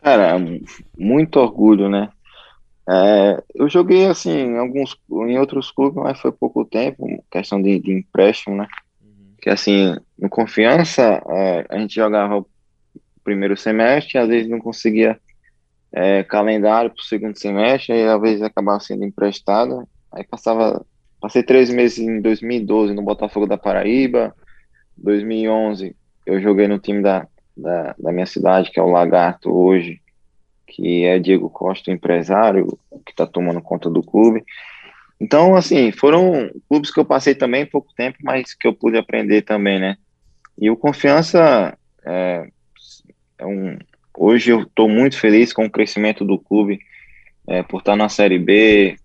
Cara, 0.00 0.36
muito 0.96 1.38
orgulho, 1.38 1.88
né? 1.88 2.10
É, 2.90 3.42
eu 3.54 3.68
joguei 3.68 4.06
assim 4.06 4.30
em 4.30 4.56
alguns 4.56 4.96
em 5.10 5.38
outros 5.38 5.70
clubes, 5.70 6.02
mas 6.02 6.18
foi 6.18 6.32
pouco 6.32 6.64
tempo, 6.64 7.22
questão 7.30 7.60
de, 7.60 7.78
de 7.78 7.92
empréstimo, 7.92 8.56
né? 8.56 8.66
Uhum. 9.02 9.34
Que 9.42 9.50
assim, 9.50 9.94
no 10.18 10.30
confiança, 10.30 11.22
é, 11.28 11.66
a 11.68 11.78
gente 11.78 11.94
jogava 11.94 12.38
o 12.38 12.46
primeiro 13.22 13.56
semestre, 13.58 14.16
às 14.16 14.26
vezes 14.26 14.48
não 14.48 14.58
conseguia 14.58 15.20
é, 15.92 16.22
calendário 16.22 16.90
para 16.90 17.00
o 17.00 17.04
segundo 17.04 17.38
semestre, 17.38 17.92
aí 17.92 18.06
às 18.06 18.20
vezes 18.20 18.42
acabava 18.42 18.80
sendo 18.80 19.04
emprestado, 19.04 19.86
aí 20.10 20.24
passava 20.24 20.82
Passei 21.20 21.42
três 21.42 21.70
meses 21.70 21.98
em 21.98 22.20
2012 22.20 22.94
no 22.94 23.02
Botafogo 23.02 23.46
da 23.46 23.58
Paraíba. 23.58 24.34
2011 24.96 25.96
eu 26.24 26.40
joguei 26.40 26.68
no 26.68 26.78
time 26.78 27.02
da, 27.02 27.26
da, 27.56 27.94
da 27.98 28.12
minha 28.12 28.26
cidade, 28.26 28.70
que 28.70 28.78
é 28.78 28.82
o 28.82 28.90
Lagarto 28.90 29.50
hoje, 29.50 30.00
que 30.66 31.04
é 31.04 31.18
Diego 31.18 31.48
Costa, 31.48 31.90
empresário, 31.90 32.78
que 33.04 33.12
está 33.12 33.26
tomando 33.26 33.62
conta 33.62 33.88
do 33.88 34.02
clube. 34.02 34.44
Então, 35.20 35.56
assim, 35.56 35.90
foram 35.90 36.50
clubes 36.68 36.92
que 36.92 37.00
eu 37.00 37.04
passei 37.04 37.34
também 37.34 37.66
pouco 37.66 37.92
tempo, 37.96 38.18
mas 38.22 38.54
que 38.54 38.68
eu 38.68 38.74
pude 38.74 38.96
aprender 38.96 39.42
também, 39.42 39.80
né? 39.80 39.96
E 40.56 40.70
o 40.70 40.76
Confiança 40.76 41.76
é, 42.04 42.48
é 43.38 43.46
um. 43.46 43.78
Hoje 44.16 44.50
eu 44.50 44.62
estou 44.62 44.88
muito 44.88 45.18
feliz 45.18 45.52
com 45.52 45.64
o 45.64 45.70
crescimento 45.70 46.24
do 46.24 46.38
clube, 46.38 46.78
é, 47.46 47.62
por 47.62 47.78
estar 47.78 47.96
na 47.96 48.08
Série 48.08 48.38
B, 48.38 48.96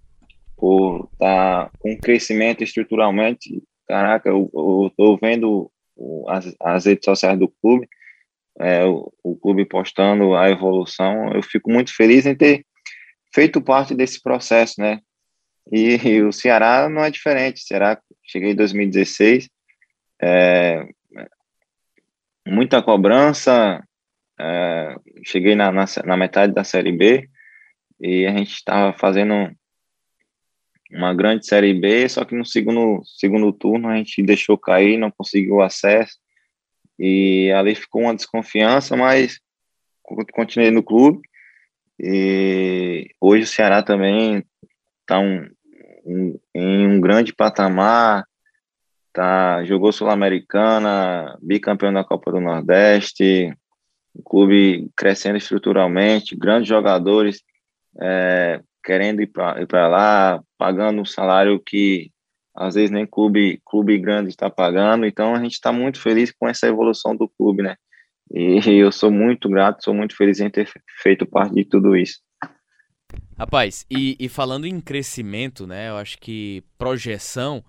por 0.64 1.10
estar 1.12 1.66
tá 1.66 1.72
com 1.78 1.98
crescimento 1.98 2.64
estruturalmente. 2.64 3.62
Caraca, 3.86 4.30
eu, 4.30 4.50
estou 4.88 5.20
vendo 5.22 5.70
as, 6.30 6.56
as 6.58 6.86
redes 6.86 7.04
sociais 7.04 7.38
do 7.38 7.50
clube, 7.50 7.86
é, 8.62 8.86
o, 8.86 9.12
o, 9.22 9.36
clube 9.36 9.66
postando 9.66 10.34
a 10.38 10.50
evolução. 10.50 11.34
Eu 11.34 11.44
fico 11.44 11.70
muito 11.70 11.94
feliz 11.94 12.26
em 12.26 12.34
ter 12.34 12.66
feito 13.36 13.62
parte 13.62 13.94
desse 13.94 14.24
processo, 14.24 14.80
né? 14.80 15.02
E, 15.70 15.98
e 15.98 16.24
o 16.24 16.32
Ceará 16.32 16.88
não 16.88 17.04
é 17.04 17.12
diferente. 17.12 17.58
O 17.62 17.68
Ceará, 17.68 18.00
cheguei 18.24 18.52
em 18.52 18.56
2016, 18.56 19.50
é, 20.22 20.88
muita 22.48 22.82
cobrança, 22.82 23.84
é, 24.40 24.96
cheguei 25.26 25.56
na, 25.56 25.74
na, 25.74 25.84
na, 26.06 26.16
metade 26.16 26.54
da 26.54 26.64
Série 26.64 26.94
B 26.94 27.30
e 28.00 28.26
a 28.26 28.32
gente 28.32 28.54
estava 28.54 28.94
fazendo 28.98 29.54
uma 30.94 31.14
grande 31.14 31.46
Série 31.46 31.74
B, 31.74 32.08
só 32.08 32.24
que 32.24 32.36
no 32.36 32.46
segundo, 32.46 33.02
segundo 33.06 33.52
turno 33.52 33.90
a 33.90 33.98
gente 33.98 34.22
deixou 34.22 34.58
cair, 34.58 34.98
não 34.98 35.12
conseguiu 35.12 35.62
acesso. 35.62 36.18
E 37.00 37.52
ali 37.52 37.74
ficou 37.74 38.04
uma 38.04 38.16
desconfiança, 38.16 38.96
mas 38.96 39.40
continuei 40.34 40.70
no 40.70 40.84
clube. 40.84 41.22
E 42.00 43.10
hoje 43.20 43.44
o 43.44 43.48
Ceará 43.48 43.82
também 43.82 44.46
está 45.02 45.20
um, 45.20 45.50
um, 46.06 46.40
em 46.54 46.88
um 46.88 47.02
grande 47.02 47.34
patamar, 47.34 48.26
tá, 49.12 49.64
jogou 49.64 49.92
Sul-Americana, 49.92 51.38
bicampeão 51.42 51.92
da 51.92 52.04
Copa 52.04 52.32
do 52.32 52.40
Nordeste, 52.40 53.56
o 54.14 54.22
clube 54.22 54.90
crescendo 54.96 55.38
estruturalmente, 55.38 56.36
grandes 56.36 56.68
jogadores 56.68 57.42
é, 58.00 58.62
querendo 58.84 59.22
ir 59.22 59.28
para 59.28 59.88
lá, 59.88 60.44
pagando 60.58 61.02
um 61.02 61.06
salário 61.06 61.60
que 61.60 62.12
às 62.56 62.76
vezes 62.76 62.92
nem 62.92 63.06
clube, 63.06 63.60
clube 63.66 63.98
grande 63.98 64.30
está 64.30 64.50
pagando, 64.50 65.06
então 65.06 65.34
a 65.34 65.40
gente 65.40 65.54
está 65.54 65.72
muito 65.72 66.00
feliz 66.00 66.32
com 66.32 66.48
essa 66.48 66.68
evolução 66.68 67.16
do 67.16 67.28
clube, 67.28 67.64
né? 67.64 67.76
E 68.32 68.60
eu 68.80 68.92
sou 68.92 69.10
muito 69.10 69.50
grato, 69.50 69.84
sou 69.84 69.94
muito 69.94 70.16
feliz 70.16 70.40
em 70.40 70.50
ter 70.50 70.70
feito 71.02 71.26
parte 71.26 71.56
de 71.56 71.66
tudo 71.66 71.96
isso. 71.96 72.20
Rapaz, 73.38 73.86
e, 73.90 74.16
e 74.20 74.30
falando 74.30 74.66
em 74.66 74.80
crescimento, 74.80 75.66
né? 75.66 75.90
Eu 75.90 75.98
acho 75.98 76.18
que 76.20 76.64
projeção, 76.78 77.64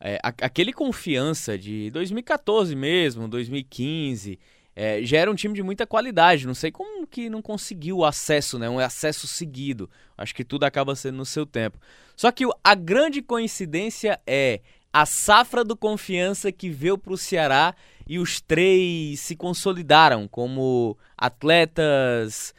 é, 0.00 0.18
aquele 0.22 0.72
confiança 0.72 1.58
de 1.58 1.90
2014 1.90 2.74
mesmo, 2.74 3.28
2015, 3.28 4.38
é, 4.74 5.02
já 5.04 5.18
era 5.18 5.30
um 5.30 5.34
time 5.34 5.54
de 5.54 5.62
muita 5.62 5.86
qualidade. 5.86 6.46
Não 6.46 6.54
sei 6.54 6.70
como 6.70 7.06
que 7.06 7.28
não 7.28 7.42
conseguiu 7.42 7.98
o 7.98 8.04
acesso, 8.04 8.58
né? 8.58 8.68
Um 8.68 8.78
acesso 8.78 9.26
seguido. 9.26 9.88
Acho 10.16 10.34
que 10.34 10.44
tudo 10.44 10.64
acaba 10.64 10.94
sendo 10.96 11.18
no 11.18 11.26
seu 11.26 11.44
tempo. 11.44 11.78
Só 12.16 12.30
que 12.30 12.44
a 12.64 12.74
grande 12.74 13.20
coincidência 13.20 14.18
é 14.26 14.60
a 14.92 15.06
safra 15.06 15.64
do 15.64 15.76
confiança 15.76 16.52
que 16.52 16.68
veio 16.68 16.98
para 16.98 17.12
o 17.12 17.18
Ceará 17.18 17.74
e 18.06 18.18
os 18.18 18.40
três 18.40 19.20
se 19.20 19.34
consolidaram 19.34 20.28
como 20.28 20.96
atletas, 21.16 22.54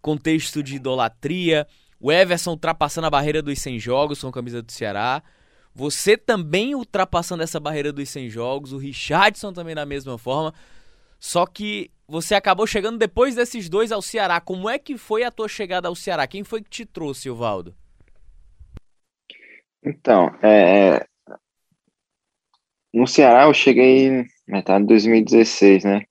contexto 0.00 0.62
de 0.62 0.76
idolatria. 0.76 1.66
O 2.00 2.12
Everson 2.12 2.50
ultrapassando 2.50 3.06
a 3.06 3.10
barreira 3.10 3.42
dos 3.42 3.58
100 3.58 3.78
jogos 3.78 4.20
com 4.20 4.28
a 4.28 4.32
camisa 4.32 4.62
do 4.62 4.70
Ceará. 4.70 5.22
Você 5.74 6.16
também 6.16 6.74
ultrapassando 6.74 7.42
essa 7.42 7.60
barreira 7.60 7.92
dos 7.92 8.08
100 8.08 8.30
jogos. 8.30 8.72
O 8.72 8.78
Richardson 8.78 9.52
também 9.52 9.74
da 9.74 9.86
mesma 9.86 10.18
forma. 10.18 10.52
Só 11.18 11.46
que 11.46 11.90
você 12.06 12.34
acabou 12.34 12.66
chegando 12.66 12.98
depois 12.98 13.34
desses 13.34 13.68
dois 13.68 13.92
ao 13.92 14.00
Ceará. 14.00 14.40
Como 14.40 14.68
é 14.68 14.78
que 14.78 14.96
foi 14.96 15.24
a 15.24 15.30
tua 15.30 15.48
chegada 15.48 15.88
ao 15.88 15.94
Ceará? 15.94 16.26
Quem 16.26 16.44
foi 16.44 16.62
que 16.62 16.70
te 16.70 16.86
trouxe, 16.86 17.28
Valdo? 17.30 17.74
Então, 19.82 20.34
é, 20.42 20.96
é 20.96 21.06
no 22.92 23.06
Ceará 23.06 23.44
eu 23.44 23.54
cheguei 23.54 24.26
metade 24.46 24.84
de 24.84 24.88
2016, 24.88 25.84
né? 25.84 26.04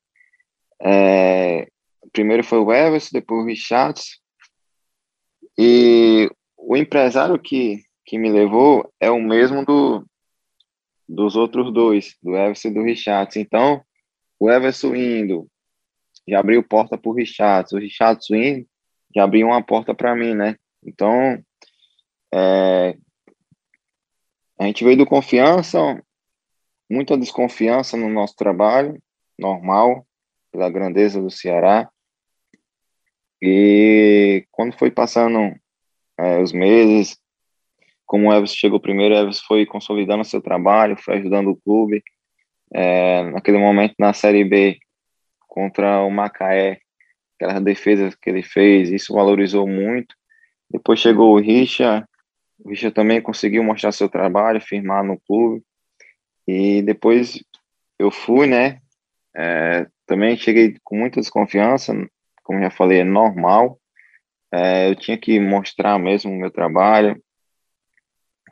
É, 0.79 1.67
primeiro 2.11 2.43
foi 2.43 2.59
o 2.59 2.71
Everson, 2.71 3.09
depois 3.13 3.43
o 3.43 3.47
Richards. 3.47 4.19
E 5.57 6.29
o 6.55 6.77
empresário 6.77 7.39
que, 7.39 7.81
que 8.05 8.17
me 8.17 8.31
levou 8.31 8.91
é 8.99 9.09
o 9.09 9.19
mesmo 9.19 9.65
do, 9.65 10.05
dos 11.09 11.35
outros 11.35 11.73
dois, 11.73 12.15
do 12.21 12.35
Everson 12.35 12.67
e 12.67 12.73
do 12.73 12.83
Richards. 12.83 13.37
Então, 13.37 13.83
o 14.39 14.49
Everson 14.49 14.95
indo, 14.95 15.47
já 16.27 16.39
abriu 16.39 16.63
porta 16.63 16.97
para 16.97 17.09
o 17.09 17.13
Richards. 17.13 17.71
O 17.71 17.77
Richards 17.77 18.29
indo, 18.29 18.67
já 19.15 19.23
abriu 19.23 19.47
uma 19.47 19.63
porta 19.63 19.95
para 19.95 20.15
mim, 20.15 20.33
né? 20.33 20.55
Então, 20.83 21.41
é, 22.33 22.97
a 24.59 24.65
gente 24.65 24.83
veio 24.83 24.97
do 24.97 25.05
confiança, 25.05 25.79
muita 26.89 27.17
desconfiança 27.17 27.95
no 27.95 28.09
nosso 28.09 28.35
trabalho, 28.35 29.01
normal, 29.37 30.05
pela 30.51 30.69
grandeza 30.69 31.21
do 31.21 31.29
Ceará. 31.29 31.89
E 33.41 34.45
quando 34.51 34.77
foi 34.77 34.89
passando 34.89 35.55
é, 36.17 36.39
os 36.39 36.51
meses, 36.51 37.17
como 38.05 38.29
o 38.29 38.33
Elvis 38.33 38.55
chegou 38.55 38.79
primeiro, 38.79 39.13
o 39.13 39.17
Elvis 39.17 39.39
foi 39.39 39.65
consolidando 39.65 40.23
seu 40.23 40.41
trabalho, 40.41 40.97
foi 40.97 41.17
ajudando 41.17 41.51
o 41.51 41.57
clube. 41.57 42.03
É, 42.73 43.23
naquele 43.31 43.57
momento, 43.57 43.95
na 43.97 44.13
Série 44.13 44.43
B, 44.43 44.77
contra 45.47 46.01
o 46.01 46.09
Macaé, 46.09 46.79
aquelas 47.35 47.63
defesas 47.63 48.15
que 48.15 48.29
ele 48.29 48.43
fez, 48.43 48.89
isso 48.89 49.13
valorizou 49.13 49.67
muito. 49.67 50.15
Depois 50.69 50.99
chegou 50.99 51.33
o 51.33 51.39
Richa, 51.39 52.07
o 52.59 52.69
Richa 52.69 52.91
também 52.91 53.21
conseguiu 53.21 53.63
mostrar 53.63 53.91
seu 53.91 54.09
trabalho, 54.09 54.59
firmar 54.59 55.03
no 55.03 55.19
clube. 55.21 55.63
E 56.47 56.81
depois 56.81 57.43
eu 57.99 58.11
fui, 58.11 58.47
né? 58.47 58.79
É, 59.35 59.87
também 60.05 60.35
cheguei 60.37 60.75
com 60.83 60.97
muita 60.97 61.19
desconfiança, 61.19 61.93
como 62.43 62.61
já 62.61 62.69
falei, 62.69 62.99
é 62.99 63.03
normal. 63.03 63.79
É, 64.51 64.89
eu 64.89 64.95
tinha 64.95 65.17
que 65.17 65.39
mostrar 65.39 65.99
mesmo 65.99 66.31
o 66.31 66.35
meu 66.35 66.49
trabalho. 66.49 67.21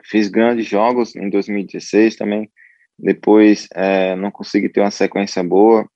Fiz 0.04 0.28
grandes 0.28 0.66
jogos 0.66 1.16
em 1.16 1.28
2016 1.28 2.16
também. 2.16 2.50
Depois 2.98 3.68
é, 3.74 4.16
não 4.16 4.30
consegui 4.30 4.68
ter 4.68 4.80
uma 4.80 4.90
sequência 4.90 5.42
boa, 5.42 5.88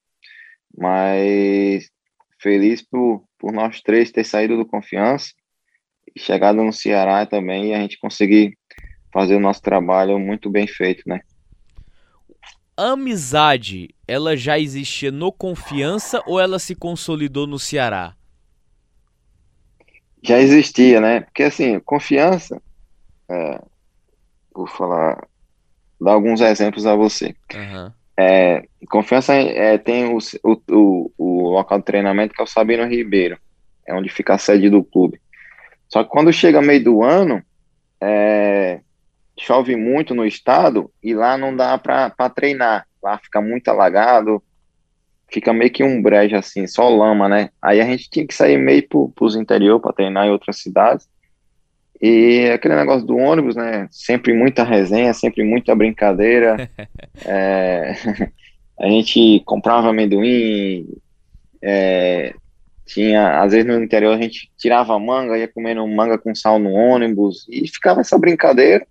mas 0.77 1.89
feliz 2.39 2.83
por, 2.83 3.25
por 3.39 3.53
nós 3.53 3.81
três 3.81 4.11
ter 4.11 4.25
saído 4.25 4.57
do 4.57 4.67
confiança 4.67 5.33
e 6.15 6.21
chegado 6.21 6.63
no 6.63 6.73
Ceará 6.73 7.25
também 7.27 7.69
e 7.69 7.75
a 7.75 7.81
gente 7.81 7.99
conseguir 7.99 8.57
fazer 9.13 9.37
o 9.37 9.41
nosso 9.41 9.63
trabalho 9.63 10.19
muito 10.19 10.51
bem 10.51 10.67
feito, 10.67 11.03
né? 11.07 11.21
amizade, 12.77 13.95
ela 14.09 14.37
já 14.37 14.59
existia 14.59 15.11
no 15.11 15.31
Confiança 15.31 16.23
ou 16.27 16.41
ela 16.41 16.59
se 16.59 16.75
consolidou 16.75 17.47
no 17.47 17.59
Ceará? 17.59 18.17
Já 20.23 20.39
existia, 20.39 21.01
né? 21.01 21.21
Porque 21.21 21.43
assim, 21.43 21.79
confiança, 21.81 22.61
é, 23.29 23.61
vou 24.55 24.67
falar, 24.67 25.27
dar 26.01 26.13
alguns 26.13 26.41
exemplos 26.41 26.87
a 26.87 26.95
você. 26.95 27.35
Uhum. 27.55 27.93
É, 28.17 28.65
confiança 28.89 29.35
é, 29.35 29.79
tem 29.79 30.07
o, 30.07 30.19
o, 30.43 31.13
o, 31.17 31.49
local 31.51 31.79
de 31.79 31.85
treinamento 31.85 32.35
que 32.35 32.41
é 32.41 32.45
o 32.45 32.47
Sabino 32.47 32.87
Ribeiro, 32.87 33.39
é 33.87 33.95
onde 33.95 34.09
fica 34.09 34.35
a 34.35 34.39
sede 34.39 34.69
do 34.69 34.85
clube. 34.85 35.21
Só 35.89 36.05
que 36.05 36.11
quando 36.11 36.33
chega 36.33 36.61
meio 36.61 36.85
do 36.85 37.03
ano, 37.03 37.43
é, 38.01 38.81
chove 39.39 39.75
muito 39.75 40.15
no 40.15 40.27
estado 40.27 40.91
e 41.03 41.15
lá 41.15 41.37
não 41.37 41.57
dá 41.57 41.79
para 41.79 42.31
treinar. 42.31 42.87
Lá 43.03 43.19
fica 43.19 43.41
muito 43.41 43.69
alagado, 43.69 44.43
fica 45.31 45.53
meio 45.53 45.71
que 45.71 45.83
um 45.83 46.03
brejo 46.03 46.37
assim, 46.37 46.67
só 46.67 46.89
lama, 46.89 47.29
né? 47.29 47.51
Aí 47.63 47.81
a 47.81 47.85
gente 47.85 48.11
tinha 48.11 48.27
que 48.27 48.35
sair 48.35 48.59
meio 48.59 48.87
para 48.87 49.25
os 49.25 49.35
interior 49.35 49.81
para 49.81 49.93
treinar 49.93 50.27
em 50.27 50.31
outras 50.31 50.59
cidades. 50.59 51.09
E 52.01 52.51
aquele 52.51 52.77
negócio 52.77 53.07
do 53.07 53.17
ônibus, 53.17 53.55
né? 53.55 53.87
Sempre 53.91 54.33
muita 54.33 54.65
resenha, 54.65 55.13
sempre 55.13 55.45
muita 55.45 55.75
brincadeira. 55.75 56.71
é, 57.27 57.95
a 58.81 58.89
gente 58.89 59.43
comprava 59.45 59.91
amendoim, 59.91 60.87
é, 61.63 62.35
tinha, 62.87 63.43
às 63.43 63.53
vezes 63.53 63.67
no 63.67 63.83
interior 63.83 64.15
a 64.15 64.21
gente 64.21 64.51
tirava 64.57 64.99
manga, 64.99 65.37
ia 65.37 65.47
comendo 65.47 65.87
manga 65.87 66.19
com 66.19 66.35
sal 66.35 66.59
no 66.59 66.73
ônibus, 66.73 67.47
e 67.49 67.69
ficava 67.69 68.01
essa 68.01 68.19
brincadeira. 68.19 68.87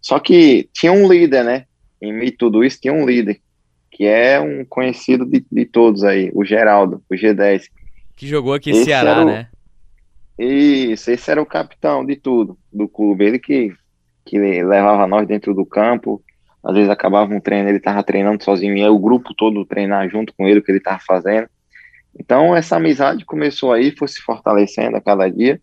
Só 0.00 0.18
que 0.18 0.68
tinha 0.72 0.92
um 0.92 1.10
líder, 1.10 1.44
né? 1.44 1.64
Em 2.00 2.12
meio 2.12 2.30
de 2.30 2.36
tudo 2.36 2.62
isso, 2.62 2.80
tinha 2.80 2.92
um 2.92 3.06
líder, 3.06 3.40
que 3.90 4.04
é 4.04 4.38
um 4.38 4.64
conhecido 4.64 5.24
de, 5.24 5.44
de 5.50 5.64
todos 5.64 6.04
aí, 6.04 6.30
o 6.34 6.44
Geraldo, 6.44 7.02
o 7.10 7.14
G10. 7.14 7.64
Que 8.16 8.26
jogou 8.26 8.54
aqui 8.54 8.70
em 8.70 8.84
Ceará, 8.84 9.22
o... 9.22 9.24
né? 9.24 9.48
Isso, 10.42 11.10
esse 11.10 11.30
era 11.30 11.42
o 11.42 11.44
capitão 11.44 12.02
de 12.02 12.16
tudo, 12.16 12.56
do 12.72 12.88
clube. 12.88 13.26
Ele 13.26 13.38
que, 13.38 13.74
que 14.24 14.38
levava 14.38 15.06
nós 15.06 15.28
dentro 15.28 15.52
do 15.52 15.66
campo. 15.66 16.22
Às 16.64 16.74
vezes 16.74 16.88
acabava 16.88 17.34
um 17.34 17.40
treino, 17.40 17.68
ele 17.68 17.76
estava 17.76 18.02
treinando 18.02 18.42
sozinho, 18.42 18.76
e 18.76 18.82
aí 18.82 18.88
o 18.88 18.98
grupo 18.98 19.34
todo 19.34 19.66
treinar 19.66 20.08
junto 20.08 20.32
com 20.34 20.46
ele, 20.46 20.60
o 20.60 20.62
que 20.62 20.70
ele 20.70 20.78
estava 20.78 20.98
fazendo. 20.98 21.46
Então, 22.18 22.56
essa 22.56 22.76
amizade 22.76 23.24
começou 23.24 23.72
aí, 23.72 23.94
foi 23.96 24.08
se 24.08 24.20
fortalecendo 24.22 24.96
a 24.96 25.00
cada 25.00 25.28
dia. 25.28 25.60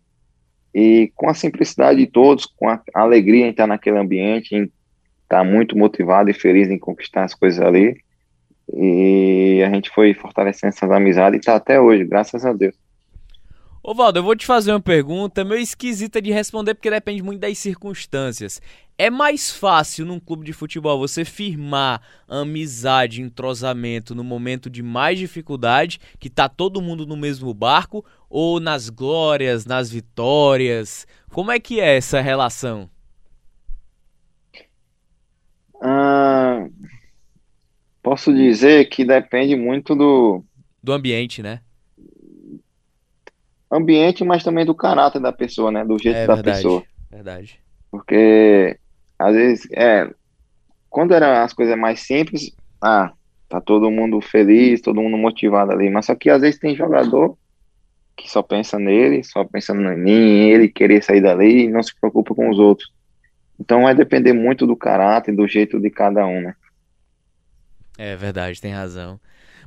E 0.72 1.12
com 1.16 1.28
a 1.28 1.34
simplicidade 1.34 1.98
de 1.98 2.06
todos, 2.06 2.46
com 2.46 2.68
a 2.68 2.80
alegria 2.94 3.46
em 3.46 3.50
estar 3.50 3.66
naquele 3.66 3.98
ambiente, 3.98 4.54
em 4.54 4.70
estar 5.24 5.42
muito 5.42 5.76
motivado 5.76 6.30
e 6.30 6.34
feliz 6.34 6.68
em 6.68 6.78
conquistar 6.78 7.24
as 7.24 7.34
coisas 7.34 7.60
ali. 7.60 7.96
E 8.74 9.60
a 9.66 9.70
gente 9.70 9.90
foi 9.90 10.14
fortalecendo 10.14 10.72
essas 10.72 10.90
amizades 10.90 11.36
e 11.36 11.40
está 11.40 11.56
até 11.56 11.80
hoje, 11.80 12.04
graças 12.04 12.44
a 12.44 12.52
Deus. 12.52 12.76
Ô 13.88 13.94
Valdo, 13.94 14.18
eu 14.18 14.22
vou 14.22 14.36
te 14.36 14.44
fazer 14.44 14.70
uma 14.70 14.80
pergunta 14.80 15.42
meio 15.46 15.62
esquisita 15.62 16.20
de 16.20 16.30
responder 16.30 16.74
porque 16.74 16.90
depende 16.90 17.22
muito 17.22 17.40
das 17.40 17.56
circunstâncias. 17.56 18.60
É 18.98 19.08
mais 19.08 19.50
fácil 19.50 20.04
num 20.04 20.20
clube 20.20 20.44
de 20.44 20.52
futebol 20.52 20.98
você 20.98 21.24
firmar 21.24 22.02
amizade, 22.28 23.22
entrosamento 23.22 24.14
no 24.14 24.22
momento 24.22 24.68
de 24.68 24.82
mais 24.82 25.18
dificuldade, 25.18 25.98
que 26.20 26.28
tá 26.28 26.50
todo 26.50 26.82
mundo 26.82 27.06
no 27.06 27.16
mesmo 27.16 27.54
barco, 27.54 28.04
ou 28.28 28.60
nas 28.60 28.90
glórias, 28.90 29.64
nas 29.64 29.90
vitórias? 29.90 31.06
Como 31.30 31.50
é 31.50 31.58
que 31.58 31.80
é 31.80 31.96
essa 31.96 32.20
relação? 32.20 32.90
Ah, 35.80 36.68
posso 38.02 38.34
dizer 38.34 38.90
que 38.90 39.02
depende 39.02 39.56
muito 39.56 39.94
do 39.94 40.44
do 40.82 40.92
ambiente, 40.92 41.42
né? 41.42 41.62
Ambiente, 43.70 44.24
mas 44.24 44.42
também 44.42 44.64
do 44.64 44.74
caráter 44.74 45.20
da 45.20 45.32
pessoa, 45.32 45.70
né? 45.70 45.84
Do 45.84 45.98
jeito 45.98 46.16
É 46.16 46.26
da 46.26 46.34
verdade, 46.36 46.56
pessoa. 46.56 46.82
verdade. 47.10 47.60
Porque 47.90 48.78
às 49.18 49.34
vezes, 49.34 49.68
é, 49.72 50.08
quando 50.88 51.12
eram 51.12 51.42
as 51.42 51.52
coisas 51.52 51.76
mais 51.76 52.00
simples, 52.00 52.52
ah, 52.80 53.12
tá 53.48 53.60
todo 53.60 53.90
mundo 53.90 54.20
feliz, 54.20 54.80
todo 54.80 55.00
mundo 55.02 55.16
motivado 55.18 55.72
ali. 55.72 55.90
Mas 55.90 56.06
só 56.06 56.14
que 56.14 56.30
às 56.30 56.40
vezes 56.42 56.58
tem 56.58 56.74
jogador 56.74 57.36
que 58.16 58.30
só 58.30 58.42
pensa 58.42 58.78
nele, 58.78 59.22
só 59.22 59.44
pensa 59.44 59.72
em 59.74 60.50
ele 60.50 60.68
querer 60.68 61.02
sair 61.02 61.20
dali 61.20 61.64
e 61.64 61.68
não 61.68 61.82
se 61.82 61.94
preocupa 61.98 62.34
com 62.34 62.50
os 62.50 62.58
outros. 62.58 62.90
Então 63.60 63.82
vai 63.82 63.94
depender 63.94 64.32
muito 64.32 64.66
do 64.66 64.76
caráter, 64.76 65.34
do 65.34 65.46
jeito 65.46 65.78
de 65.80 65.90
cada 65.90 66.26
um, 66.26 66.40
né? 66.40 66.54
É 67.96 68.16
verdade, 68.16 68.60
tem 68.60 68.72
razão. 68.72 69.20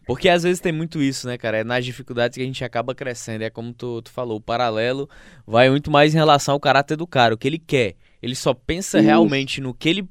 Porque 0.05 0.27
às 0.27 0.43
vezes 0.43 0.59
tem 0.59 0.71
muito 0.71 1.01
isso, 1.01 1.27
né, 1.27 1.37
cara? 1.37 1.59
É 1.59 1.63
nas 1.63 1.85
dificuldades 1.85 2.35
que 2.35 2.41
a 2.41 2.45
gente 2.45 2.63
acaba 2.63 2.95
crescendo. 2.95 3.43
É 3.43 3.49
como 3.49 3.73
tu, 3.73 4.01
tu 4.01 4.11
falou, 4.11 4.37
o 4.37 4.41
paralelo 4.41 5.09
vai 5.45 5.69
muito 5.69 5.91
mais 5.91 6.13
em 6.13 6.17
relação 6.17 6.53
ao 6.53 6.59
caráter 6.59 6.97
do 6.97 7.05
cara, 7.05 7.33
o 7.33 7.37
que 7.37 7.47
ele 7.47 7.59
quer. 7.59 7.95
Ele 8.21 8.35
só 8.35 8.53
pensa 8.53 8.99
Isso. 8.99 9.05
realmente 9.05 9.61
no 9.61 9.73
que 9.73 9.89
ele 9.89 10.09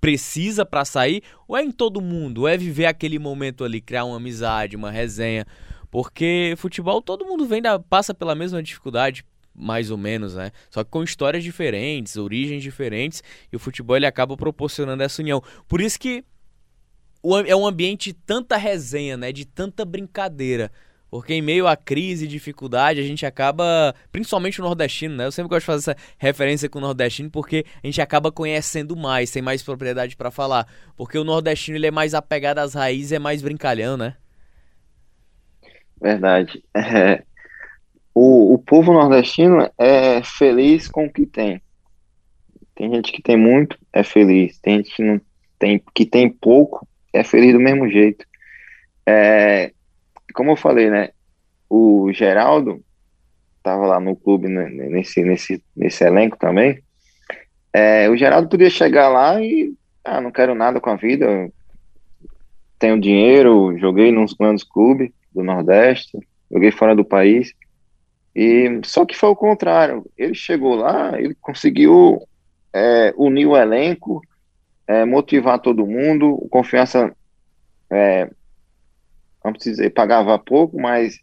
precisa 0.00 0.66
pra 0.66 0.84
sair, 0.84 1.22
ou 1.46 1.56
é 1.56 1.62
em 1.62 1.70
todo 1.70 2.00
mundo, 2.00 2.42
ou 2.42 2.48
é 2.48 2.56
viver 2.56 2.86
aquele 2.86 3.20
momento 3.20 3.62
ali, 3.62 3.80
criar 3.80 4.04
uma 4.04 4.16
amizade, 4.16 4.76
uma 4.76 4.90
resenha. 4.90 5.46
Porque 5.90 6.54
futebol 6.56 7.00
todo 7.00 7.24
mundo 7.24 7.46
vem 7.46 7.62
da, 7.62 7.78
passa 7.78 8.12
pela 8.12 8.34
mesma 8.34 8.60
dificuldade, 8.62 9.24
mais 9.54 9.90
ou 9.90 9.98
menos, 9.98 10.34
né? 10.34 10.50
Só 10.70 10.82
que 10.82 10.90
com 10.90 11.04
histórias 11.04 11.44
diferentes, 11.44 12.16
origens 12.16 12.62
diferentes, 12.62 13.22
e 13.52 13.56
o 13.56 13.58
futebol 13.58 13.96
ele 13.96 14.06
acaba 14.06 14.36
proporcionando 14.36 15.02
essa 15.02 15.22
união. 15.22 15.42
Por 15.68 15.80
isso 15.80 16.00
que 16.00 16.24
é 17.46 17.54
um 17.54 17.66
ambiente 17.66 18.12
de 18.12 18.14
tanta 18.14 18.56
resenha, 18.56 19.16
né? 19.16 19.32
De 19.32 19.44
tanta 19.44 19.84
brincadeira. 19.84 20.70
Porque 21.10 21.34
em 21.34 21.42
meio 21.42 21.66
à 21.66 21.76
crise 21.76 22.26
dificuldade, 22.26 22.98
a 22.98 23.02
gente 23.02 23.26
acaba, 23.26 23.94
principalmente 24.10 24.60
o 24.60 24.64
nordestino, 24.64 25.14
né? 25.14 25.26
Eu 25.26 25.32
sempre 25.32 25.50
gosto 25.50 25.60
de 25.60 25.66
fazer 25.66 25.90
essa 25.90 25.96
referência 26.16 26.70
com 26.70 26.78
o 26.78 26.82
nordestino 26.82 27.30
porque 27.30 27.66
a 27.82 27.86
gente 27.86 28.00
acaba 28.00 28.32
conhecendo 28.32 28.96
mais, 28.96 29.30
tem 29.30 29.42
mais 29.42 29.62
propriedade 29.62 30.16
pra 30.16 30.30
falar. 30.30 30.66
Porque 30.96 31.18
o 31.18 31.24
nordestino 31.24 31.76
ele 31.76 31.86
é 31.86 31.90
mais 31.90 32.14
apegado 32.14 32.60
às 32.60 32.72
raízes, 32.72 33.12
é 33.12 33.18
mais 33.18 33.42
brincalhão, 33.42 33.96
né? 33.96 34.16
Verdade. 36.00 36.62
É, 36.74 37.22
o, 38.14 38.54
o 38.54 38.58
povo 38.58 38.92
nordestino 38.92 39.70
é 39.78 40.22
feliz 40.22 40.88
com 40.88 41.06
o 41.06 41.12
que 41.12 41.26
tem. 41.26 41.60
Tem 42.74 42.90
gente 42.90 43.12
que 43.12 43.22
tem 43.22 43.36
muito, 43.36 43.78
é 43.92 44.02
feliz. 44.02 44.58
Tem 44.58 44.78
gente 44.78 44.96
que 44.96 45.02
não 45.02 45.20
tem, 45.58 45.82
que 45.94 46.04
tem 46.04 46.28
pouco, 46.28 46.86
é 47.12 47.22
feliz 47.22 47.52
do 47.52 47.60
mesmo 47.60 47.88
jeito. 47.88 48.24
É, 49.06 49.72
como 50.34 50.52
eu 50.52 50.56
falei, 50.56 50.90
né? 50.90 51.10
O 51.68 52.12
Geraldo 52.12 52.82
estava 53.58 53.86
lá 53.86 54.00
no 54.00 54.16
clube 54.16 54.48
né, 54.48 54.68
nesse, 54.68 55.22
nesse, 55.22 55.62
nesse 55.76 56.04
elenco 56.04 56.36
também. 56.36 56.82
É, 57.72 58.08
o 58.10 58.16
Geraldo 58.16 58.48
podia 58.48 58.68
chegar 58.68 59.08
lá 59.08 59.40
e 59.40 59.72
ah, 60.04 60.20
não 60.20 60.30
quero 60.30 60.54
nada 60.54 60.80
com 60.80 60.90
a 60.90 60.96
vida. 60.96 61.50
Tenho 62.78 63.00
dinheiro, 63.00 63.78
joguei 63.78 64.10
nos 64.10 64.34
grandes 64.34 64.64
clubes 64.64 65.10
do 65.32 65.42
Nordeste, 65.42 66.18
joguei 66.50 66.70
fora 66.70 66.94
do 66.94 67.04
país. 67.04 67.54
E 68.34 68.80
só 68.84 69.06
que 69.06 69.16
foi 69.16 69.28
o 69.30 69.36
contrário. 69.36 70.04
Ele 70.18 70.34
chegou 70.34 70.74
lá, 70.74 71.18
ele 71.18 71.34
conseguiu 71.40 72.20
é, 72.72 73.14
unir 73.16 73.46
o 73.46 73.56
elenco, 73.56 74.20
é, 74.92 75.04
motivar 75.06 75.58
todo 75.58 75.86
mundo. 75.86 76.34
O 76.34 76.48
Confiança, 76.48 77.14
é, 77.90 78.28
vamos 79.42 79.62
dizer, 79.62 79.90
pagava 79.90 80.38
pouco, 80.38 80.80
mas 80.80 81.18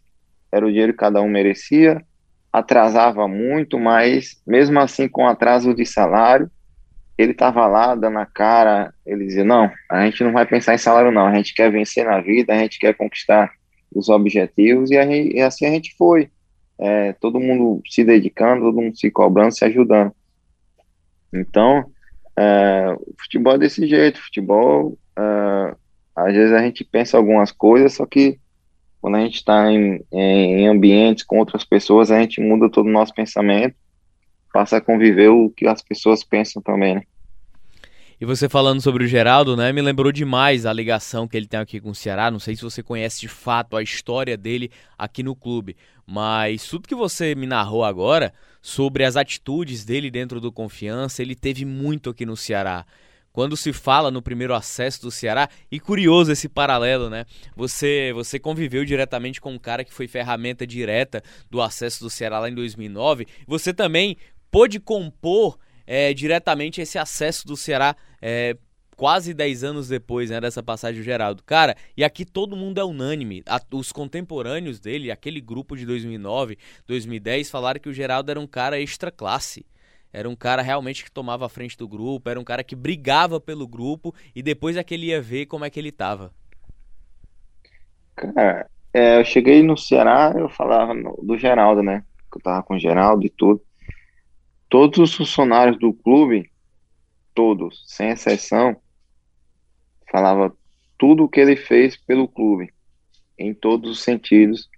era 0.50 0.66
o 0.66 0.70
dinheiro 0.70 0.92
que 0.92 0.98
cada 0.98 1.22
um 1.22 1.28
merecia. 1.28 2.04
Atrasava 2.52 3.28
muito, 3.28 3.78
mas 3.78 4.42
mesmo 4.44 4.80
assim, 4.80 5.08
com 5.08 5.26
atraso 5.26 5.72
de 5.72 5.86
salário, 5.86 6.50
ele 7.16 7.30
estava 7.30 7.66
lá 7.68 7.94
dando 7.94 8.18
a 8.18 8.26
cara. 8.26 8.92
Ele 9.06 9.24
dizia: 9.24 9.44
Não, 9.44 9.70
a 9.88 10.04
gente 10.04 10.24
não 10.24 10.32
vai 10.32 10.44
pensar 10.44 10.74
em 10.74 10.78
salário, 10.78 11.12
não. 11.12 11.26
A 11.26 11.34
gente 11.36 11.54
quer 11.54 11.70
vencer 11.70 12.04
na 12.04 12.20
vida, 12.20 12.52
a 12.52 12.58
gente 12.58 12.78
quer 12.78 12.94
conquistar 12.94 13.52
os 13.94 14.08
objetivos, 14.08 14.90
e, 14.90 14.96
a 14.96 15.04
gente- 15.06 15.36
e 15.36 15.40
assim 15.40 15.66
a 15.66 15.70
gente 15.70 15.94
foi. 15.96 16.28
É, 16.78 17.12
todo 17.12 17.38
mundo 17.38 17.82
se 17.86 18.02
dedicando, 18.02 18.62
todo 18.62 18.80
mundo 18.80 18.96
se 18.98 19.10
cobrando, 19.10 19.54
se 19.54 19.64
ajudando. 19.64 20.12
Então, 21.32 21.84
é, 22.40 22.92
o 22.92 23.14
futebol 23.18 23.54
é 23.54 23.58
desse 23.58 23.86
jeito. 23.86 24.22
Futebol, 24.22 24.98
é, 25.18 25.74
às 26.16 26.32
vezes 26.32 26.52
a 26.54 26.62
gente 26.62 26.82
pensa 26.84 27.18
algumas 27.18 27.52
coisas, 27.52 27.94
só 27.94 28.06
que 28.06 28.38
quando 29.00 29.16
a 29.16 29.20
gente 29.20 29.36
está 29.36 29.70
em, 29.70 30.02
em 30.10 30.66
ambientes 30.66 31.24
com 31.24 31.38
outras 31.38 31.64
pessoas, 31.64 32.10
a 32.10 32.20
gente 32.20 32.40
muda 32.40 32.70
todo 32.70 32.86
o 32.86 32.92
nosso 32.92 33.14
pensamento, 33.14 33.74
passa 34.52 34.78
a 34.78 34.80
conviver 34.80 35.28
o 35.28 35.50
que 35.50 35.66
as 35.66 35.82
pessoas 35.82 36.24
pensam 36.24 36.62
também, 36.62 36.96
né? 36.96 37.02
E 38.20 38.26
você 38.26 38.50
falando 38.50 38.82
sobre 38.82 39.04
o 39.04 39.06
Geraldo, 39.06 39.56
né, 39.56 39.72
me 39.72 39.80
lembrou 39.80 40.12
demais 40.12 40.66
a 40.66 40.72
ligação 40.74 41.26
que 41.26 41.38
ele 41.38 41.46
tem 41.46 41.58
aqui 41.58 41.80
com 41.80 41.88
o 41.88 41.94
Ceará. 41.94 42.30
Não 42.30 42.38
sei 42.38 42.54
se 42.54 42.62
você 42.62 42.82
conhece 42.82 43.18
de 43.18 43.28
fato 43.28 43.78
a 43.78 43.82
história 43.82 44.36
dele 44.36 44.70
aqui 44.98 45.22
no 45.22 45.34
clube, 45.34 45.74
mas 46.06 46.68
tudo 46.68 46.86
que 46.86 46.94
você 46.94 47.34
me 47.34 47.46
narrou 47.46 47.82
agora 47.82 48.30
sobre 48.60 49.04
as 49.04 49.16
atitudes 49.16 49.84
dele 49.84 50.10
dentro 50.10 50.40
do 50.40 50.52
Confiança, 50.52 51.22
ele 51.22 51.34
teve 51.34 51.64
muito 51.64 52.10
aqui 52.10 52.26
no 52.26 52.36
Ceará. 52.36 52.84
Quando 53.32 53.56
se 53.56 53.72
fala 53.72 54.10
no 54.10 54.20
primeiro 54.20 54.54
acesso 54.54 55.02
do 55.02 55.10
Ceará, 55.10 55.48
e 55.70 55.78
curioso 55.78 56.32
esse 56.32 56.48
paralelo, 56.48 57.08
né? 57.08 57.24
Você 57.56 58.12
você 58.12 58.40
conviveu 58.40 58.84
diretamente 58.84 59.40
com 59.40 59.52
um 59.52 59.58
cara 59.58 59.84
que 59.84 59.94
foi 59.94 60.08
ferramenta 60.08 60.66
direta 60.66 61.22
do 61.48 61.62
acesso 61.62 62.02
do 62.02 62.10
Ceará 62.10 62.40
lá 62.40 62.48
em 62.48 62.54
2009. 62.54 63.26
Você 63.46 63.72
também 63.72 64.16
pôde 64.50 64.80
compor 64.80 65.58
é, 65.86 66.12
diretamente 66.12 66.80
esse 66.80 66.98
acesso 66.98 67.46
do 67.46 67.56
Ceará 67.56 67.94
é, 68.20 68.56
quase 69.00 69.32
10 69.32 69.64
anos 69.64 69.88
depois 69.88 70.28
né, 70.30 70.38
dessa 70.40 70.62
passagem 70.62 71.00
do 71.00 71.04
Geraldo. 71.04 71.42
Cara, 71.44 71.74
e 71.96 72.04
aqui 72.04 72.24
todo 72.24 72.54
mundo 72.54 72.78
é 72.78 72.84
unânime. 72.84 73.42
A- 73.46 73.60
os 73.72 73.92
contemporâneos 73.92 74.78
dele, 74.78 75.10
aquele 75.10 75.40
grupo 75.40 75.74
de 75.76 75.86
2009, 75.86 76.58
2010, 76.86 77.50
falaram 77.50 77.80
que 77.80 77.88
o 77.88 77.92
Geraldo 77.94 78.30
era 78.30 78.40
um 78.40 78.46
cara 78.46 78.78
extra 78.80 79.10
classe. 79.10 79.64
Era 80.12 80.28
um 80.28 80.36
cara 80.36 80.60
realmente 80.60 81.04
que 81.04 81.10
tomava 81.10 81.46
a 81.46 81.48
frente 81.48 81.78
do 81.78 81.88
grupo, 81.88 82.28
era 82.28 82.38
um 82.38 82.44
cara 82.44 82.64
que 82.64 82.76
brigava 82.76 83.40
pelo 83.40 83.66
grupo 83.66 84.14
e 84.34 84.42
depois 84.42 84.76
é 84.76 84.84
que 84.84 84.92
ele 84.94 85.06
ia 85.06 85.22
ver 85.22 85.46
como 85.46 85.64
é 85.64 85.70
que 85.70 85.78
ele 85.78 85.92
tava. 85.92 86.32
Cara, 88.16 88.70
é, 88.92 89.18
eu 89.18 89.24
cheguei 89.24 89.62
no 89.62 89.76
Ceará, 89.76 90.32
eu 90.36 90.48
falava 90.48 90.94
do 91.22 91.36
Geraldo, 91.38 91.82
né? 91.82 92.04
Que 92.30 92.38
eu 92.38 92.42
tava 92.42 92.62
com 92.62 92.74
o 92.74 92.78
Geraldo 92.78 93.24
e 93.26 93.30
tudo. 93.30 93.62
Todos 94.68 94.98
os 94.98 95.14
funcionários 95.14 95.78
do 95.78 95.92
clube, 95.92 96.50
todos, 97.34 97.84
sem 97.86 98.10
exceção, 98.10 98.76
falava 100.10 100.52
tudo 100.98 101.24
o 101.24 101.28
que 101.28 101.40
ele 101.40 101.56
fez 101.56 101.96
pelo 101.96 102.28
clube, 102.28 102.72
em 103.38 103.54
todos 103.54 103.90
os 103.90 104.02
sentidos, 104.02 104.68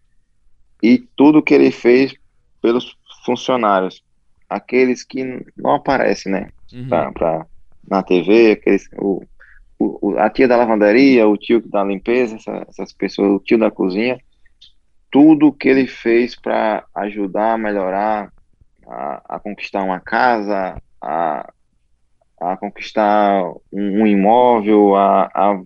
e 0.83 0.99
tudo 1.17 1.39
o 1.39 1.43
que 1.43 1.55
ele 1.55 1.71
fez 1.71 2.15
pelos 2.61 2.97
funcionários, 3.25 4.03
aqueles 4.49 5.05
que 5.05 5.25
não 5.57 5.75
aparecem, 5.75 6.33
né? 6.33 6.51
Uhum. 6.73 6.89
Pra, 6.89 7.13
pra- 7.13 7.47
na 7.89 8.03
TV, 8.03 8.53
aqueles, 8.53 8.89
o, 8.99 9.23
o- 9.79 10.11
o- 10.13 10.19
a 10.19 10.31
tia 10.31 10.47
da 10.47 10.57
lavanderia, 10.57 11.27
o 11.27 11.37
tio 11.37 11.61
da 11.69 11.83
limpeza, 11.83 12.37
essa- 12.37 12.65
essas 12.69 12.93
pessoas, 12.93 13.31
o 13.33 13.41
tio 13.41 13.59
da 13.59 13.71
cozinha, 13.71 14.19
tudo 15.11 15.53
que 15.53 15.69
ele 15.69 15.87
fez 15.87 16.39
para 16.41 16.85
ajudar 16.95 17.55
a 17.55 17.59
melhorar, 17.59 18.33
a, 18.87 19.37
a 19.37 19.41
conquistar 19.41 19.83
uma 19.83 20.01
casa, 20.01 20.81
a, 21.01 21.53
a 22.43 22.57
conquistar 22.57 23.45
um, 23.73 24.07
imóvel, 24.07 24.97
a, 24.97 25.31
a 25.33 25.63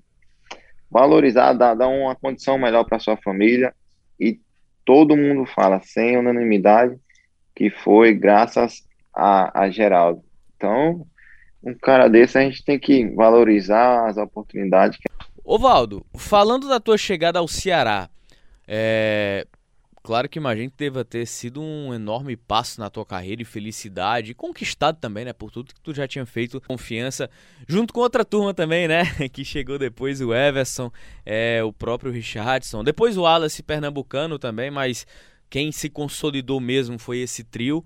valorizar, 0.91 1.53
dar, 1.55 1.75
dar 1.75 1.89
uma 1.89 2.15
condição 2.15 2.59
melhor 2.59 2.85
para 2.85 2.99
sua 2.99 3.17
família. 3.17 3.75
E 4.21 4.39
todo 4.85 5.17
mundo 5.17 5.47
fala, 5.47 5.81
sem 5.83 6.17
unanimidade, 6.17 6.97
que 7.55 7.71
foi 7.71 8.15
graças 8.15 8.85
a, 9.15 9.63
a 9.63 9.71
Geraldo. 9.71 10.23
Então, 10.57 11.07
um 11.63 11.75
cara 11.75 12.09
desse 12.09 12.39
a 12.39 12.43
gente 12.43 12.65
tem 12.65 12.79
que 12.79 13.07
valorizar 13.15 14.07
as 14.07 14.17
oportunidades. 14.17 14.99
Ô 15.45 15.59
Valdo, 15.59 16.05
falando 16.17 16.69
da 16.69 16.79
tua 16.79 16.99
chegada 16.99 17.39
ao 17.39 17.49
Ceará, 17.49 18.09
é, 18.69 19.47
Claro 20.07 20.29
que 20.29 20.39
imagino 20.39 20.71
que 20.71 20.77
deva 20.77 21.05
ter 21.05 21.27
sido 21.27 21.61
um 21.61 21.93
enorme 21.93 22.37
passo 22.37 22.79
na 22.79 22.89
tua 22.89 23.05
carreira 23.05 23.43
e 23.43 23.45
felicidade, 23.45 24.31
e 24.31 24.35
conquistado 24.35 25.01
também, 25.01 25.25
né, 25.25 25.33
por 25.33 25.51
tudo 25.51 25.75
que 25.75 25.81
tu 25.81 25.93
já 25.93 26.07
tinha 26.07 26.25
feito, 26.25 26.61
confiança, 26.61 27.29
junto 27.67 27.93
com 27.93 27.99
outra 27.99 28.25
turma 28.25 28.55
também, 28.55 28.87
né, 28.87 29.03
que 29.33 29.45
chegou 29.45 29.81
depois, 29.81 30.21
o 30.21 30.33
Everson, 30.33 30.93
é, 31.25 31.61
o 31.65 31.73
próprio 31.73 32.13
Richardson, 32.13 32.85
depois 32.85 33.17
o 33.17 33.23
Wallace 33.23 33.65
Pernambucano 33.65 34.39
também, 34.39 34.71
mas 34.71 35.05
quem 35.51 35.73
se 35.73 35.91
consolidou 35.91 36.61
mesmo 36.61 37.01
foi 37.01 37.19
esse 37.19 37.43
trio. 37.43 37.85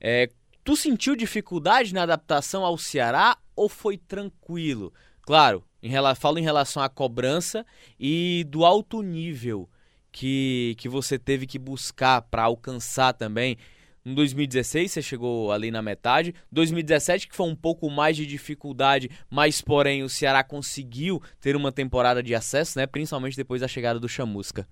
É, 0.00 0.28
tu 0.64 0.74
sentiu 0.74 1.14
dificuldade 1.14 1.94
na 1.94 2.02
adaptação 2.02 2.64
ao 2.64 2.76
Ceará 2.76 3.38
ou 3.54 3.68
foi 3.68 3.96
tranquilo? 3.96 4.92
Claro, 5.22 5.64
em, 5.80 5.92
falo 6.16 6.40
em 6.40 6.42
relação 6.42 6.82
à 6.82 6.88
cobrança 6.88 7.64
e 7.96 8.44
do 8.48 8.64
alto 8.64 9.02
nível 9.02 9.69
que, 10.12 10.74
que 10.78 10.88
você 10.88 11.18
teve 11.18 11.46
que 11.46 11.58
buscar 11.58 12.22
para 12.22 12.44
alcançar 12.44 13.12
também. 13.12 13.56
Em 14.04 14.14
2016 14.14 14.90
você 14.90 15.02
chegou 15.02 15.52
ali 15.52 15.70
na 15.70 15.82
metade, 15.82 16.34
2017 16.50 17.28
que 17.28 17.36
foi 17.36 17.46
um 17.46 17.54
pouco 17.54 17.90
mais 17.90 18.16
de 18.16 18.24
dificuldade, 18.26 19.10
mas 19.28 19.60
porém 19.60 20.02
o 20.02 20.08
Ceará 20.08 20.42
conseguiu 20.42 21.22
ter 21.40 21.54
uma 21.54 21.70
temporada 21.70 22.22
de 22.22 22.34
acesso, 22.34 22.78
né? 22.78 22.86
Principalmente 22.86 23.36
depois 23.36 23.60
da 23.60 23.68
chegada 23.68 24.00
do 24.00 24.08
Chamusca. 24.08 24.66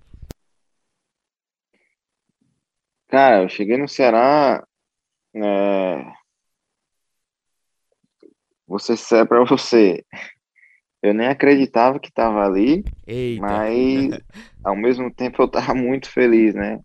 Cara, 3.08 3.42
eu 3.42 3.48
cheguei 3.48 3.76
no 3.76 3.88
Ceará. 3.88 4.66
É... 5.34 6.18
Ser 8.78 8.96
sério 8.96 9.26
pra 9.26 9.44
você. 9.44 10.04
Eu 11.00 11.14
nem 11.14 11.28
acreditava 11.28 12.00
que 12.00 12.08
estava 12.08 12.44
ali, 12.44 12.84
Eita. 13.06 13.40
mas 13.40 14.20
ao 14.62 14.76
mesmo 14.76 15.10
tempo 15.10 15.42
eu 15.42 15.46
estava 15.46 15.74
muito 15.74 16.10
feliz, 16.10 16.54
né? 16.54 16.80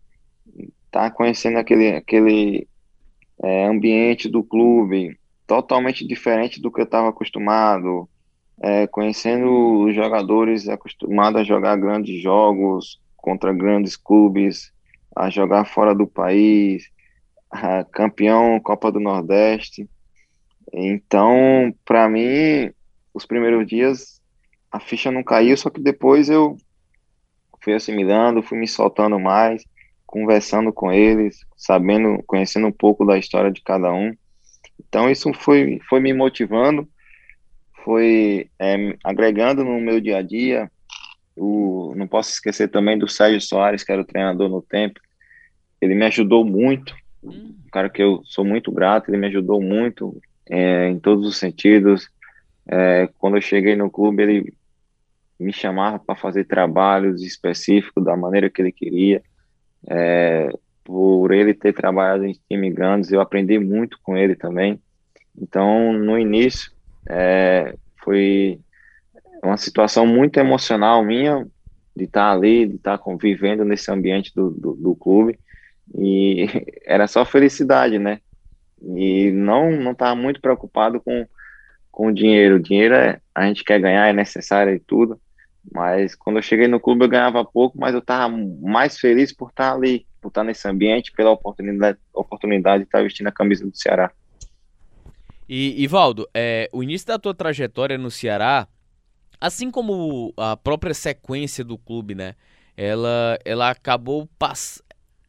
Tá 0.91 1.09
conhecendo 1.09 1.57
aquele, 1.57 1.89
aquele 1.95 2.67
é, 3.41 3.65
ambiente 3.65 4.29
do 4.29 4.43
clube 4.43 5.17
totalmente 5.45 6.07
diferente 6.07 6.61
do 6.61 6.71
que 6.71 6.81
eu 6.81 6.85
estava 6.85 7.09
acostumado, 7.09 8.07
é, 8.61 8.87
conhecendo 8.87 9.83
os 9.83 9.93
jogadores 9.93 10.69
acostumados 10.69 11.41
a 11.41 11.43
jogar 11.43 11.75
grandes 11.75 12.21
jogos 12.21 13.01
contra 13.17 13.53
grandes 13.53 13.95
clubes, 13.95 14.71
a 15.15 15.29
jogar 15.29 15.65
fora 15.65 15.93
do 15.93 16.07
país, 16.07 16.89
campeão 17.91 18.59
Copa 18.59 18.91
do 18.91 18.99
Nordeste. 18.99 19.87
Então, 20.71 21.73
para 21.85 22.09
mim, 22.09 22.71
os 23.13 23.25
primeiros 23.25 23.67
dias 23.67 24.21
a 24.71 24.79
ficha 24.79 25.11
não 25.11 25.23
caiu, 25.23 25.55
só 25.55 25.69
que 25.69 25.79
depois 25.79 26.29
eu 26.29 26.57
fui 27.63 27.73
assimilando, 27.73 28.43
fui 28.43 28.57
me 28.57 28.67
soltando 28.67 29.19
mais, 29.19 29.63
conversando 30.05 30.71
com 30.73 30.91
eles, 30.91 31.39
sabendo, 31.55 32.21
conhecendo 32.27 32.67
um 32.67 32.71
pouco 32.71 33.05
da 33.05 33.17
história 33.17 33.49
de 33.49 33.61
cada 33.61 33.91
um. 33.91 34.13
Então 34.79 35.09
isso 35.09 35.33
foi, 35.33 35.79
foi 35.87 35.99
me 35.99 36.13
motivando, 36.13 36.87
foi 37.83 38.49
é, 38.59 38.95
agregando 39.03 39.63
no 39.63 39.79
meu 39.79 39.99
dia 40.01 40.17
a 40.17 40.21
dia. 40.21 40.69
O, 41.35 41.93
não 41.95 42.07
posso 42.07 42.31
esquecer 42.31 42.67
também 42.67 42.97
do 42.97 43.07
Sérgio 43.07 43.41
Soares, 43.41 43.83
que 43.83 43.91
era 43.91 44.01
o 44.01 44.05
treinador 44.05 44.49
no 44.49 44.61
tempo. 44.61 44.99
Ele 45.81 45.95
me 45.95 46.05
ajudou 46.05 46.45
muito, 46.45 46.93
um 47.23 47.55
cara 47.71 47.89
que 47.89 48.03
eu 48.03 48.21
sou 48.25 48.45
muito 48.45 48.71
grato, 48.71 49.09
ele 49.09 49.17
me 49.17 49.27
ajudou 49.27 49.61
muito 49.61 50.21
é, 50.49 50.89
em 50.89 50.99
todos 50.99 51.25
os 51.25 51.37
sentidos. 51.37 52.09
É, 52.67 53.09
quando 53.17 53.37
eu 53.37 53.41
cheguei 53.41 53.75
no 53.75 53.89
clube, 53.89 54.21
ele 54.21 54.53
me 55.39 55.51
chamava 55.51 55.99
para 55.99 56.15
fazer 56.15 56.45
trabalhos 56.45 57.21
específicos 57.21 58.03
da 58.03 58.15
maneira 58.15 58.49
que 58.49 58.61
ele 58.61 58.71
queria. 58.71 59.21
É, 59.89 60.49
por 60.83 61.31
ele 61.31 61.53
ter 61.53 61.73
trabalhado 61.73 62.25
em 62.25 62.37
times 62.49 62.73
grandes, 62.73 63.11
eu 63.11 63.21
aprendi 63.21 63.57
muito 63.59 63.97
com 64.03 64.17
ele 64.17 64.35
também. 64.35 64.81
Então, 65.37 65.93
no 65.93 66.17
início, 66.17 66.71
é, 67.09 67.75
foi 68.03 68.59
uma 69.43 69.57
situação 69.57 70.05
muito 70.05 70.37
emocional 70.39 71.03
minha 71.03 71.45
de 71.95 72.05
estar 72.05 72.31
ali, 72.31 72.65
de 72.65 72.75
estar 72.75 72.97
convivendo 72.97 73.63
nesse 73.63 73.91
ambiente 73.91 74.33
do, 74.35 74.49
do, 74.49 74.73
do 74.73 74.95
clube. 74.95 75.39
E 75.95 76.47
era 76.85 77.07
só 77.07 77.25
felicidade, 77.25 77.99
né? 77.99 78.19
E 78.81 79.31
não 79.31 79.71
não 79.71 79.91
estava 79.91 80.15
muito 80.15 80.41
preocupado 80.41 80.99
com 80.99 81.25
com 81.93 82.07
o 82.07 82.13
dinheiro. 82.13 82.55
O 82.55 82.59
dinheiro 82.59 82.95
é, 82.95 83.21
a 83.33 83.45
gente 83.45 83.63
quer 83.63 83.79
ganhar, 83.79 84.09
é 84.09 84.13
necessário 84.13 84.73
e 84.75 84.79
tudo. 84.79 85.17
Mas 85.71 86.13
quando 86.13 86.37
eu 86.37 86.41
cheguei 86.41 86.67
no 86.67 86.79
clube 86.79 87.05
eu 87.05 87.09
ganhava 87.09 87.45
pouco, 87.45 87.79
mas 87.79 87.93
eu 87.93 87.99
estava 87.99 88.35
mais 88.61 88.97
feliz 88.99 89.31
por 89.31 89.49
estar 89.49 89.73
ali, 89.73 90.05
por 90.19 90.27
estar 90.27 90.43
nesse 90.43 90.67
ambiente, 90.67 91.13
pela 91.13 91.31
oportunidade, 91.31 91.97
oportunidade 92.13 92.83
de 92.83 92.87
estar 92.87 93.01
vestindo 93.01 93.27
a 93.27 93.31
camisa 93.31 93.65
do 93.65 93.77
Ceará. 93.77 94.11
E, 95.47 95.81
Ivaldo, 95.81 96.27
é, 96.33 96.67
o 96.73 96.83
início 96.83 97.07
da 97.07 97.19
tua 97.19 97.33
trajetória 97.33 97.97
no 97.97 98.11
Ceará, 98.11 98.67
assim 99.39 99.69
como 99.71 100.33
a 100.35 100.57
própria 100.57 100.93
sequência 100.93 101.63
do 101.63 101.77
clube, 101.77 102.15
né? 102.15 102.35
Ela, 102.75 103.39
ela 103.45 103.69
acabou 103.69 104.27
pass 104.39 104.81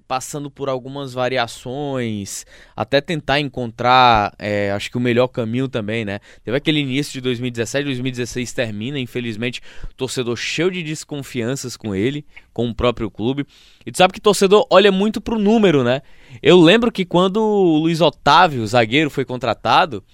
passando 0.07 0.51
por 0.51 0.69
algumas 0.69 1.15
variações, 1.15 2.45
até 2.77 3.01
tentar 3.01 3.41
encontrar, 3.41 4.35
é, 4.39 4.71
acho 4.73 4.91
que 4.91 4.97
o 4.97 5.01
melhor 5.01 5.29
caminho 5.29 5.69
também, 5.69 6.05
né? 6.05 6.21
Teve 6.45 6.57
aquele 6.57 6.81
início 6.81 7.13
de 7.15 7.21
2017, 7.23 7.85
2016 7.85 8.53
termina, 8.53 8.99
infelizmente, 8.99 9.63
torcedor 9.97 10.37
cheio 10.37 10.71
de 10.71 10.83
desconfianças 10.83 11.77
com 11.77 11.95
ele, 11.95 12.25
com 12.53 12.69
o 12.69 12.75
próprio 12.75 13.11
clube. 13.11 13.47
E 13.85 13.91
tu 13.91 13.99
sabe 13.99 14.13
que 14.13 14.21
torcedor 14.21 14.67
olha 14.71 14.93
muito 14.93 15.21
pro 15.21 15.39
número, 15.39 15.83
né? 15.83 16.03
Eu 16.43 16.61
lembro 16.61 16.93
que 16.93 17.05
quando 17.05 17.39
o 17.39 17.79
Luiz 17.79 18.01
Otávio, 18.01 18.67
zagueiro, 18.67 19.09
foi 19.09 19.25
contratado, 19.25 20.05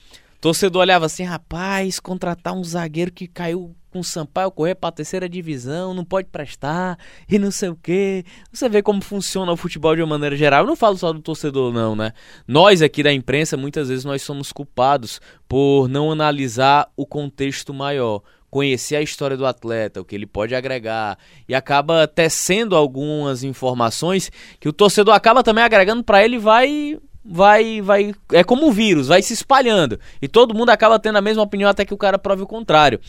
torcedor 0.41 0.83
olhava 0.83 1.07
assim, 1.07 1.25
rapaz, 1.25 1.99
contratar 1.99 2.55
um 2.55 2.63
zagueiro 2.63 3.11
que 3.11 3.27
caiu 3.27 3.75
com 3.91 4.01
o 4.01 4.05
Sampaio 4.05 4.51
correr 4.51 4.75
para 4.75 4.89
a 4.89 4.93
terceira 4.93 5.29
divisão, 5.29 5.93
não 5.93 6.05
pode 6.05 6.29
prestar 6.29 6.99
e 7.29 7.39
não 7.39 7.51
sei 7.51 7.69
o 7.69 7.77
que. 7.77 8.25
Você 8.53 8.69
vê 8.69 8.83
como 8.83 9.03
funciona 9.03 9.51
o 9.53 9.57
futebol 9.57 9.95
de 9.95 10.03
uma 10.03 10.09
maneira 10.09 10.37
geral. 10.37 10.63
Eu 10.63 10.67
não 10.67 10.77
falo 10.77 10.97
só 10.97 11.13
do 11.13 11.21
torcedor, 11.21 11.73
não, 11.73 11.97
né? 11.97 12.13
Nós 12.47 12.83
aqui 12.83 13.03
da 13.03 13.13
imprensa, 13.13 13.57
muitas 13.57 13.89
vezes, 13.89 14.05
nós 14.05 14.23
somos 14.23 14.53
culpados 14.53 15.21
por 15.49 15.89
não 15.89 16.13
analisar 16.13 16.89
o 16.97 17.05
contexto 17.05 17.75
maior. 17.75 18.23
Conhecer 18.49 18.97
a 18.97 19.03
história 19.03 19.37
do 19.37 19.47
atleta, 19.47 20.01
o 20.01 20.05
que 20.05 20.13
ele 20.13 20.27
pode 20.27 20.57
agregar, 20.57 21.17
e 21.49 21.55
acaba 21.55 22.09
tecendo 22.09 22.75
algumas 22.75 23.45
informações 23.45 24.31
que 24.59 24.69
o 24.69 24.73
torcedor 24.73 25.15
acaba 25.15 25.45
também 25.45 25.63
agregando 25.63 26.03
para 26.03 26.25
ele 26.25 26.37
vai 26.37 26.99
vai 27.25 27.81
vai 27.81 28.15
é 28.33 28.43
como 28.43 28.67
um 28.67 28.73
vírus, 28.73 29.07
vai 29.07 29.23
se 29.23 29.33
espalhando 29.33 30.01
e 30.21 30.27
todo 30.27 30.55
mundo 30.55 30.71
acaba 30.71 30.99
tendo 30.99 31.19
a 31.19 31.21
mesma 31.21 31.43
opinião 31.43 31.71
até 31.71 31.85
que 31.85 31.95
o 31.95 31.99
cara 31.99 32.19
prove 32.19 32.43
o 32.43 32.47
contrário. 32.47 33.01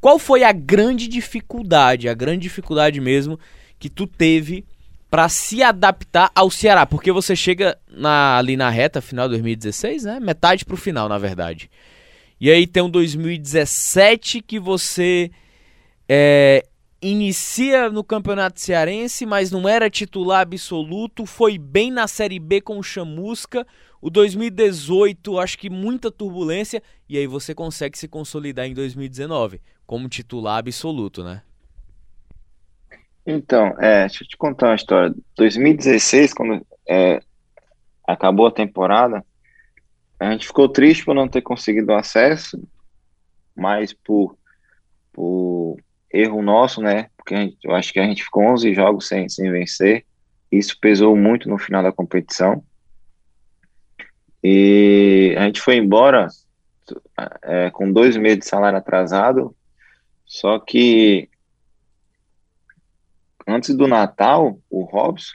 Qual 0.00 0.18
foi 0.18 0.44
a 0.44 0.52
grande 0.52 1.08
dificuldade, 1.08 2.08
a 2.08 2.14
grande 2.14 2.42
dificuldade 2.42 3.00
mesmo 3.00 3.38
que 3.78 3.88
tu 3.88 4.06
teve 4.06 4.64
para 5.10 5.28
se 5.28 5.62
adaptar 5.62 6.30
ao 6.34 6.50
Ceará? 6.50 6.86
Porque 6.86 7.10
você 7.10 7.34
chega 7.34 7.76
na, 7.88 8.38
ali 8.38 8.56
na 8.56 8.70
reta 8.70 9.00
final 9.00 9.26
de 9.26 9.32
2016, 9.32 10.04
né? 10.04 10.20
Metade 10.20 10.64
pro 10.64 10.76
final, 10.76 11.08
na 11.08 11.18
verdade. 11.18 11.70
E 12.40 12.50
aí 12.50 12.66
tem 12.66 12.82
um 12.82 12.90
2017 12.90 14.40
que 14.40 14.60
você 14.60 15.30
é, 16.08 16.64
inicia 17.02 17.90
no 17.90 18.04
Campeonato 18.04 18.60
Cearense, 18.60 19.26
mas 19.26 19.50
não 19.50 19.68
era 19.68 19.90
titular 19.90 20.42
absoluto, 20.42 21.26
foi 21.26 21.58
bem 21.58 21.90
na 21.90 22.06
Série 22.06 22.38
B 22.38 22.60
com 22.60 22.78
o 22.78 22.82
Chamusca. 22.82 23.66
O 24.00 24.10
2018, 24.10 25.38
acho 25.38 25.58
que 25.58 25.68
muita 25.68 26.10
turbulência, 26.10 26.82
e 27.08 27.18
aí 27.18 27.26
você 27.26 27.54
consegue 27.54 27.98
se 27.98 28.06
consolidar 28.06 28.66
em 28.66 28.74
2019 28.74 29.60
como 29.86 30.08
titular 30.08 30.58
absoluto, 30.58 31.24
né? 31.24 31.42
Então, 33.26 33.74
é, 33.78 34.06
deixa 34.06 34.24
eu 34.24 34.28
te 34.28 34.36
contar 34.36 34.68
uma 34.68 34.74
história. 34.74 35.14
2016, 35.36 36.32
quando 36.32 36.66
é, 36.88 37.20
acabou 38.06 38.46
a 38.46 38.52
temporada, 38.52 39.24
a 40.18 40.30
gente 40.30 40.46
ficou 40.46 40.68
triste 40.68 41.04
por 41.04 41.14
não 41.14 41.28
ter 41.28 41.42
conseguido 41.42 41.92
acesso, 41.92 42.58
mas 43.54 43.92
por, 43.92 44.36
por 45.12 45.76
erro 46.10 46.40
nosso, 46.40 46.80
né? 46.80 47.10
Porque 47.16 47.36
gente, 47.36 47.58
eu 47.62 47.74
acho 47.74 47.92
que 47.92 48.00
a 48.00 48.04
gente 48.04 48.24
ficou 48.24 48.44
11 48.44 48.72
jogos 48.72 49.06
sem, 49.06 49.28
sem 49.28 49.50
vencer. 49.50 50.04
Isso 50.50 50.78
pesou 50.80 51.14
muito 51.14 51.48
no 51.48 51.58
final 51.58 51.82
da 51.82 51.92
competição. 51.92 52.64
E 54.42 55.34
a 55.36 55.44
gente 55.44 55.60
foi 55.60 55.76
embora 55.76 56.28
é, 57.42 57.70
com 57.70 57.92
dois 57.92 58.16
meses 58.16 58.40
de 58.40 58.46
salário 58.46 58.78
atrasado, 58.78 59.54
só 60.24 60.58
que 60.58 61.28
antes 63.46 63.74
do 63.74 63.86
Natal, 63.86 64.58
o 64.70 64.82
Robson, 64.82 65.34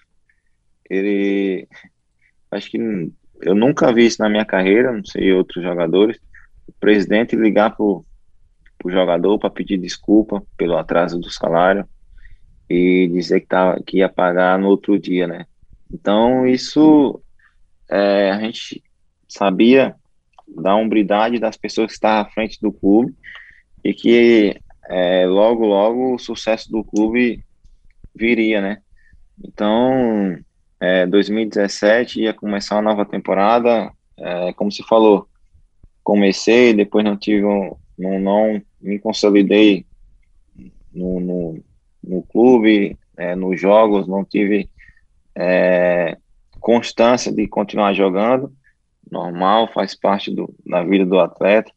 ele 0.89 1.67
acho 2.51 2.69
que 2.69 2.77
eu 3.41 3.55
nunca 3.55 3.91
vi 3.91 4.05
isso 4.05 4.21
na 4.21 4.29
minha 4.29 4.45
carreira, 4.45 4.91
não 4.91 5.03
sei 5.03 5.33
outros 5.33 5.63
jogadores, 5.63 6.19
o 6.67 6.71
presidente 6.79 7.35
ligar 7.35 7.75
pro, 7.75 8.05
pro 8.77 8.91
jogador 8.91 9.37
para 9.39 9.49
pedir 9.49 9.77
desculpa 9.77 10.43
pelo 10.55 10.77
atraso 10.77 11.19
do 11.19 11.29
salário 11.29 11.85
e 12.69 13.09
dizer 13.11 13.41
que, 13.41 13.47
tava, 13.47 13.81
que 13.83 13.97
ia 13.97 14.07
pagar 14.07 14.57
no 14.57 14.67
outro 14.67 14.97
dia, 14.97 15.27
né? 15.27 15.45
Então, 15.91 16.45
isso 16.47 17.21
é, 17.89 18.31
a 18.31 18.39
gente 18.39 18.81
sabia 19.33 19.95
da 20.47 20.75
umbridade 20.75 21.39
das 21.39 21.57
pessoas 21.57 21.87
que 21.87 21.93
estavam 21.93 22.21
à 22.21 22.25
frente 22.31 22.59
do 22.61 22.71
clube 22.71 23.13
e 23.83 23.93
que 23.93 24.59
é, 24.89 25.25
logo, 25.25 25.65
logo 25.65 26.15
o 26.15 26.19
sucesso 26.19 26.71
do 26.71 26.83
clube 26.83 27.43
viria, 28.15 28.61
né? 28.61 28.81
Então, 29.43 30.37
é, 30.79 31.05
2017 31.07 32.21
ia 32.21 32.33
começar 32.33 32.75
uma 32.75 32.81
nova 32.83 33.05
temporada, 33.05 33.91
é, 34.17 34.53
como 34.53 34.71
se 34.71 34.83
falou, 34.83 35.27
comecei, 36.03 36.73
depois 36.73 37.03
não 37.03 37.17
tive, 37.17 37.45
um, 37.45 37.75
não, 37.97 38.19
não 38.19 38.61
me 38.81 38.99
consolidei 38.99 39.85
no, 40.93 41.19
no, 41.19 41.63
no 42.03 42.21
clube, 42.23 42.97
é, 43.17 43.35
nos 43.35 43.59
jogos, 43.59 44.07
não 44.07 44.23
tive 44.23 44.69
é, 45.35 46.17
constância 46.59 47.31
de 47.31 47.47
continuar 47.47 47.93
jogando, 47.93 48.53
normal, 49.13 49.71
faz 49.71 49.95
parte 49.95 50.33
do, 50.33 50.53
da 50.65 50.83
vida 50.83 51.05
do 51.05 51.19
atleta. 51.19 51.71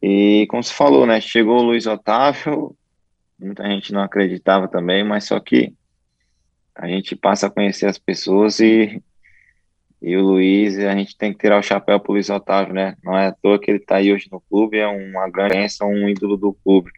E 0.00 0.46
como 0.48 0.62
se 0.62 0.72
falou, 0.72 1.04
né? 1.04 1.20
Chegou 1.20 1.58
o 1.58 1.62
Luiz 1.62 1.86
Otávio, 1.86 2.76
muita 3.38 3.64
gente 3.68 3.92
não 3.92 4.02
acreditava 4.02 4.68
também, 4.68 5.04
mas 5.04 5.24
só 5.24 5.38
que 5.40 5.74
a 6.74 6.88
gente 6.88 7.14
passa 7.14 7.46
a 7.46 7.50
conhecer 7.50 7.86
as 7.86 7.98
pessoas 7.98 8.60
e, 8.60 9.02
e 10.00 10.16
o 10.16 10.22
Luiz, 10.22 10.78
a 10.78 10.94
gente 10.94 11.16
tem 11.16 11.32
que 11.32 11.38
tirar 11.38 11.58
o 11.58 11.62
chapéu 11.62 12.00
pro 12.00 12.12
Luiz 12.12 12.30
Otávio, 12.30 12.74
né? 12.74 12.96
Não 13.02 13.16
é 13.16 13.28
à 13.28 13.32
toa 13.32 13.58
que 13.58 13.70
ele 13.70 13.78
está 13.78 13.96
aí 13.96 14.12
hoje 14.12 14.28
no 14.30 14.40
clube, 14.40 14.78
é 14.78 14.86
uma 14.86 15.28
grande 15.28 15.54
bênção, 15.54 15.88
um 15.88 16.08
ídolo 16.08 16.36
do 16.36 16.52
clube. 16.52 16.90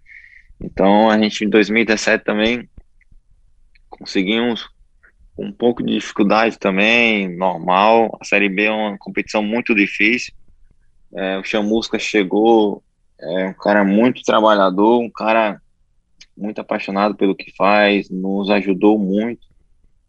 Então 0.60 1.10
a 1.10 1.18
gente 1.18 1.44
em 1.44 1.48
2017 1.48 2.24
também 2.24 2.68
conseguimos 3.88 4.68
um 5.38 5.52
pouco 5.52 5.82
de 5.82 5.94
dificuldade 5.94 6.58
também, 6.58 7.34
normal. 7.36 8.16
A 8.20 8.24
Série 8.24 8.48
B 8.48 8.64
é 8.64 8.70
uma 8.70 8.98
competição 8.98 9.42
muito 9.42 9.74
difícil. 9.74 10.32
É, 11.14 11.38
o 11.38 11.44
Chamusca 11.44 11.98
chegou, 11.98 12.82
é 13.20 13.46
um 13.46 13.54
cara 13.54 13.84
muito 13.84 14.22
trabalhador, 14.22 15.00
um 15.00 15.10
cara 15.10 15.60
muito 16.36 16.60
apaixonado 16.60 17.14
pelo 17.14 17.34
que 17.34 17.54
faz, 17.56 18.10
nos 18.10 18.50
ajudou 18.50 18.98
muito, 18.98 19.46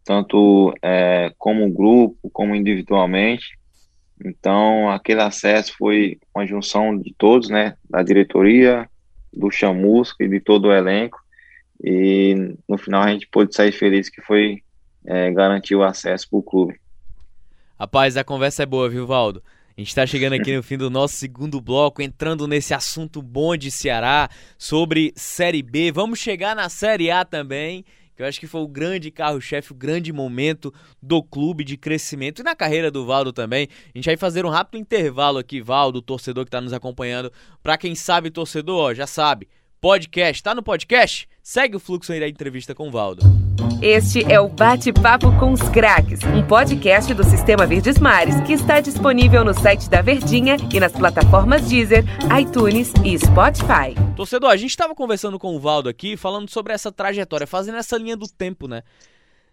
tanto 0.04 0.72
é, 0.82 1.32
como 1.38 1.70
grupo, 1.70 2.28
como 2.30 2.54
individualmente. 2.54 3.58
Então, 4.24 4.90
aquele 4.90 5.22
acesso 5.22 5.74
foi 5.78 6.18
uma 6.34 6.46
junção 6.46 6.98
de 6.98 7.14
todos, 7.16 7.48
né, 7.48 7.76
da 7.88 8.02
diretoria, 8.02 8.88
do 9.32 9.50
Chamusca 9.50 10.24
e 10.24 10.28
de 10.28 10.40
todo 10.40 10.68
o 10.68 10.72
elenco. 10.72 11.18
E 11.82 12.56
no 12.68 12.76
final 12.76 13.02
a 13.02 13.12
gente 13.12 13.28
pôde 13.28 13.54
sair 13.54 13.72
feliz 13.72 14.08
que 14.08 14.20
foi 14.22 14.62
é, 15.08 15.30
garantir 15.32 15.74
o 15.74 15.82
acesso 15.82 16.28
para 16.28 16.38
o 16.38 16.42
clube. 16.42 16.78
Rapaz, 17.80 18.16
a 18.16 18.22
conversa 18.22 18.64
é 18.64 18.66
boa, 18.66 18.90
viu, 18.90 19.06
Valdo? 19.06 19.42
A 19.74 19.80
gente 19.80 19.88
está 19.88 20.04
chegando 20.04 20.34
aqui 20.34 20.54
no 20.54 20.62
fim 20.62 20.76
do 20.76 20.90
nosso 20.90 21.14
segundo 21.14 21.60
bloco, 21.62 22.02
entrando 22.02 22.46
nesse 22.46 22.74
assunto 22.74 23.22
bom 23.22 23.56
de 23.56 23.70
Ceará, 23.70 24.28
sobre 24.58 25.12
Série 25.16 25.62
B. 25.62 25.90
Vamos 25.90 26.18
chegar 26.18 26.54
na 26.54 26.68
Série 26.68 27.10
A 27.10 27.24
também, 27.24 27.86
que 28.14 28.22
eu 28.22 28.26
acho 28.26 28.38
que 28.38 28.46
foi 28.46 28.60
o 28.60 28.68
grande 28.68 29.10
carro-chefe, 29.10 29.72
o 29.72 29.76
grande 29.76 30.12
momento 30.12 30.74
do 31.02 31.22
clube 31.22 31.64
de 31.64 31.78
crescimento 31.78 32.40
e 32.40 32.44
na 32.44 32.54
carreira 32.54 32.90
do 32.90 33.06
Valdo 33.06 33.32
também. 33.32 33.66
A 33.94 33.98
gente 33.98 34.06
vai 34.06 34.16
fazer 34.16 34.44
um 34.44 34.50
rápido 34.50 34.78
intervalo 34.78 35.38
aqui, 35.38 35.62
Valdo, 35.62 36.02
torcedor 36.02 36.44
que 36.44 36.48
está 36.48 36.60
nos 36.60 36.74
acompanhando. 36.74 37.32
Para 37.62 37.78
quem 37.78 37.94
sabe, 37.94 38.30
torcedor, 38.30 38.90
ó, 38.90 38.94
já 38.94 39.06
sabe, 39.06 39.48
podcast, 39.80 40.42
tá 40.42 40.54
no 40.54 40.62
podcast? 40.62 41.28
Segue 41.40 41.76
o 41.76 41.80
fluxo 41.80 42.12
aí 42.12 42.18
da 42.18 42.28
entrevista 42.28 42.74
com 42.74 42.88
o 42.88 42.90
Valdo. 42.90 43.22
Este 43.80 44.24
é 44.30 44.40
o 44.40 44.48
Bate-Papo 44.48 45.30
com 45.38 45.52
os 45.52 45.62
Craques, 45.70 46.20
um 46.24 46.44
podcast 46.44 47.14
do 47.14 47.22
Sistema 47.22 47.64
Verdes 47.64 47.96
Mares 47.98 48.40
que 48.40 48.52
está 48.52 48.80
disponível 48.80 49.44
no 49.44 49.54
site 49.54 49.88
da 49.88 50.02
Verdinha 50.02 50.56
e 50.72 50.80
nas 50.80 50.92
plataformas 50.92 51.68
Deezer, 51.68 52.04
iTunes 52.40 52.92
e 53.04 53.16
Spotify. 53.18 53.94
Torcedor, 54.16 54.50
a 54.50 54.56
gente 54.56 54.70
estava 54.70 54.96
conversando 54.96 55.38
com 55.38 55.54
o 55.54 55.60
Valdo 55.60 55.88
aqui, 55.88 56.16
falando 56.16 56.50
sobre 56.50 56.72
essa 56.72 56.90
trajetória, 56.90 57.46
fazendo 57.46 57.78
essa 57.78 57.96
linha 57.96 58.16
do 58.16 58.26
tempo, 58.26 58.66
né? 58.66 58.82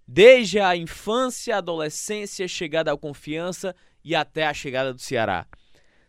Desde 0.07 0.59
a 0.59 0.75
infância, 0.75 1.57
adolescência, 1.57 2.47
chegada 2.47 2.91
à 2.91 2.97
confiança 2.97 3.75
e 4.03 4.15
até 4.15 4.47
a 4.47 4.53
chegada 4.53 4.91
do 4.91 4.99
Ceará. 4.99 5.45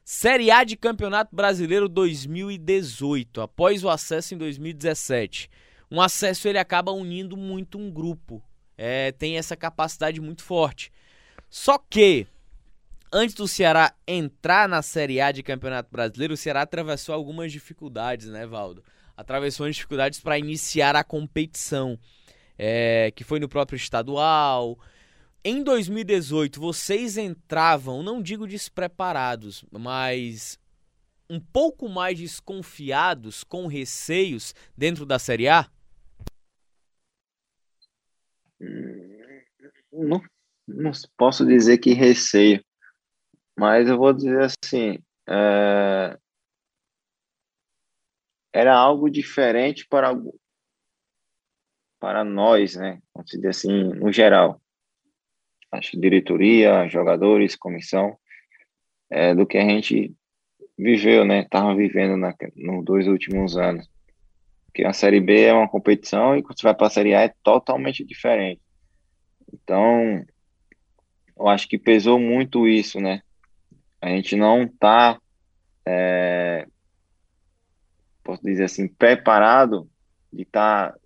Série 0.09 0.53
A 0.53 0.63
de 0.63 0.77
Campeonato 0.77 1.35
Brasileiro 1.35 1.89
2018, 1.89 3.41
após 3.41 3.83
o 3.83 3.91
acesso 3.91 4.35
em 4.35 4.39
2017 4.39 5.51
um 5.91 6.01
acesso 6.01 6.49
ele 6.49 6.59
acaba 6.59 6.93
unindo 6.93 7.37
muito 7.37 7.79
um 7.79 7.91
grupo. 7.91 8.43
É, 8.77 9.13
tem 9.13 9.39
essa 9.39 9.57
capacidade 9.57 10.21
muito 10.21 10.43
forte. 10.43 10.93
Só 11.49 11.79
que 11.79 12.27
antes 13.13 13.35
do 13.35 13.49
Ceará 13.49 13.95
entrar 14.07 14.69
na 14.69 14.83
Série 14.83 15.21
A 15.21 15.33
de 15.33 15.43
Campeonato 15.43 15.91
Brasileiro, 15.91 16.35
o 16.35 16.37
Ceará 16.37 16.63
atravessou 16.63 17.15
algumas 17.15 17.53
dificuldades, 17.53 18.29
né, 18.29 18.47
Valdo? 18.47 18.83
Atravessou 19.17 19.71
dificuldades 19.71 20.21
para 20.21 20.39
iniciar 20.39 20.95
a 20.95 21.05
competição, 21.05 21.99
é, 22.59 23.11
que 23.15 23.25
foi 23.25 23.41
no 23.41 23.49
próprio 23.49 23.77
estadual. 23.77 24.79
Em 25.49 25.63
2018, 25.63 26.61
vocês 26.61 27.17
entravam, 27.17 28.03
não 28.03 28.21
digo 28.21 28.49
despreparados, 28.49 29.65
mas 29.71 30.59
um 31.31 31.39
pouco 31.39 31.89
mais 31.89 32.19
desconfiados, 32.19 33.45
com 33.45 33.69
receios 33.69 34.53
dentro 34.77 35.07
da 35.07 35.21
Série 35.21 35.49
A? 35.49 35.71
não, 39.93 40.21
não 40.67 40.91
posso 41.17 41.47
dizer 41.47 41.79
que 41.79 41.93
receio, 41.93 42.61
mas 43.57 43.89
eu 43.89 43.97
vou 43.97 44.13
dizer 44.13 44.43
assim, 44.43 44.99
é, 45.29 46.19
era 48.53 48.77
algo 48.77 49.09
diferente 49.09 49.87
para 49.87 50.13
para 52.01 52.25
nós, 52.25 52.75
né? 52.75 53.01
Vamos 53.15 53.31
dizer 53.31 53.49
assim, 53.49 53.85
no 53.95 54.13
geral, 54.13 54.61
acho 55.73 56.01
diretoria, 56.01 56.89
jogadores, 56.89 57.57
comissão, 57.57 58.17
é, 59.11 59.35
do 59.35 59.47
que 59.47 59.59
a 59.59 59.62
gente 59.62 60.14
viveu, 60.77 61.25
né? 61.25 61.45
Tava 61.49 61.75
vivendo 61.75 62.17
na, 62.17 62.35
nos 62.55 62.85
dois 62.85 63.07
últimos 63.07 63.57
anos. 63.57 63.89
Porque 64.67 64.85
a 64.85 64.93
Série 64.93 65.21
B 65.21 65.43
é 65.43 65.53
uma 65.53 65.69
competição 65.69 66.37
e 66.37 66.43
quando 66.43 66.59
você 66.59 66.64
vai 66.64 66.75
para 66.75 66.87
a 66.87 66.91
Série 66.91 67.14
A 67.14 67.23
é 67.23 67.35
totalmente 67.43 68.05
diferente. 68.05 68.61
Então, 69.53 70.25
eu 71.37 71.49
acho 71.49 71.69
que 71.69 71.79
pesou 71.79 72.19
muito 72.19 72.67
isso, 72.67 73.01
né? 73.01 73.23
A 74.01 74.09
gente 74.09 74.37
não 74.37 74.69
tá, 74.69 75.19
é, 75.87 76.67
posso 78.23 78.43
dizer 78.43 78.64
assim, 78.64 78.87
preparado 78.87 79.89
de 80.33 80.43
estar 80.43 80.93
tá 80.93 80.99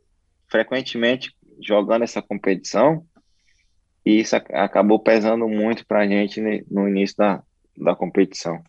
frequentemente 0.49 1.35
jogando 1.61 2.03
essa 2.03 2.21
competição 2.21 3.07
e 4.11 4.21
isso 4.21 4.35
acabou 4.35 4.99
pesando 4.99 5.47
muito 5.49 5.87
para 5.87 6.01
a 6.01 6.07
gente 6.07 6.41
no 6.69 6.89
início 6.89 7.17
da, 7.17 7.43
da 7.77 7.95
competição. 7.95 8.61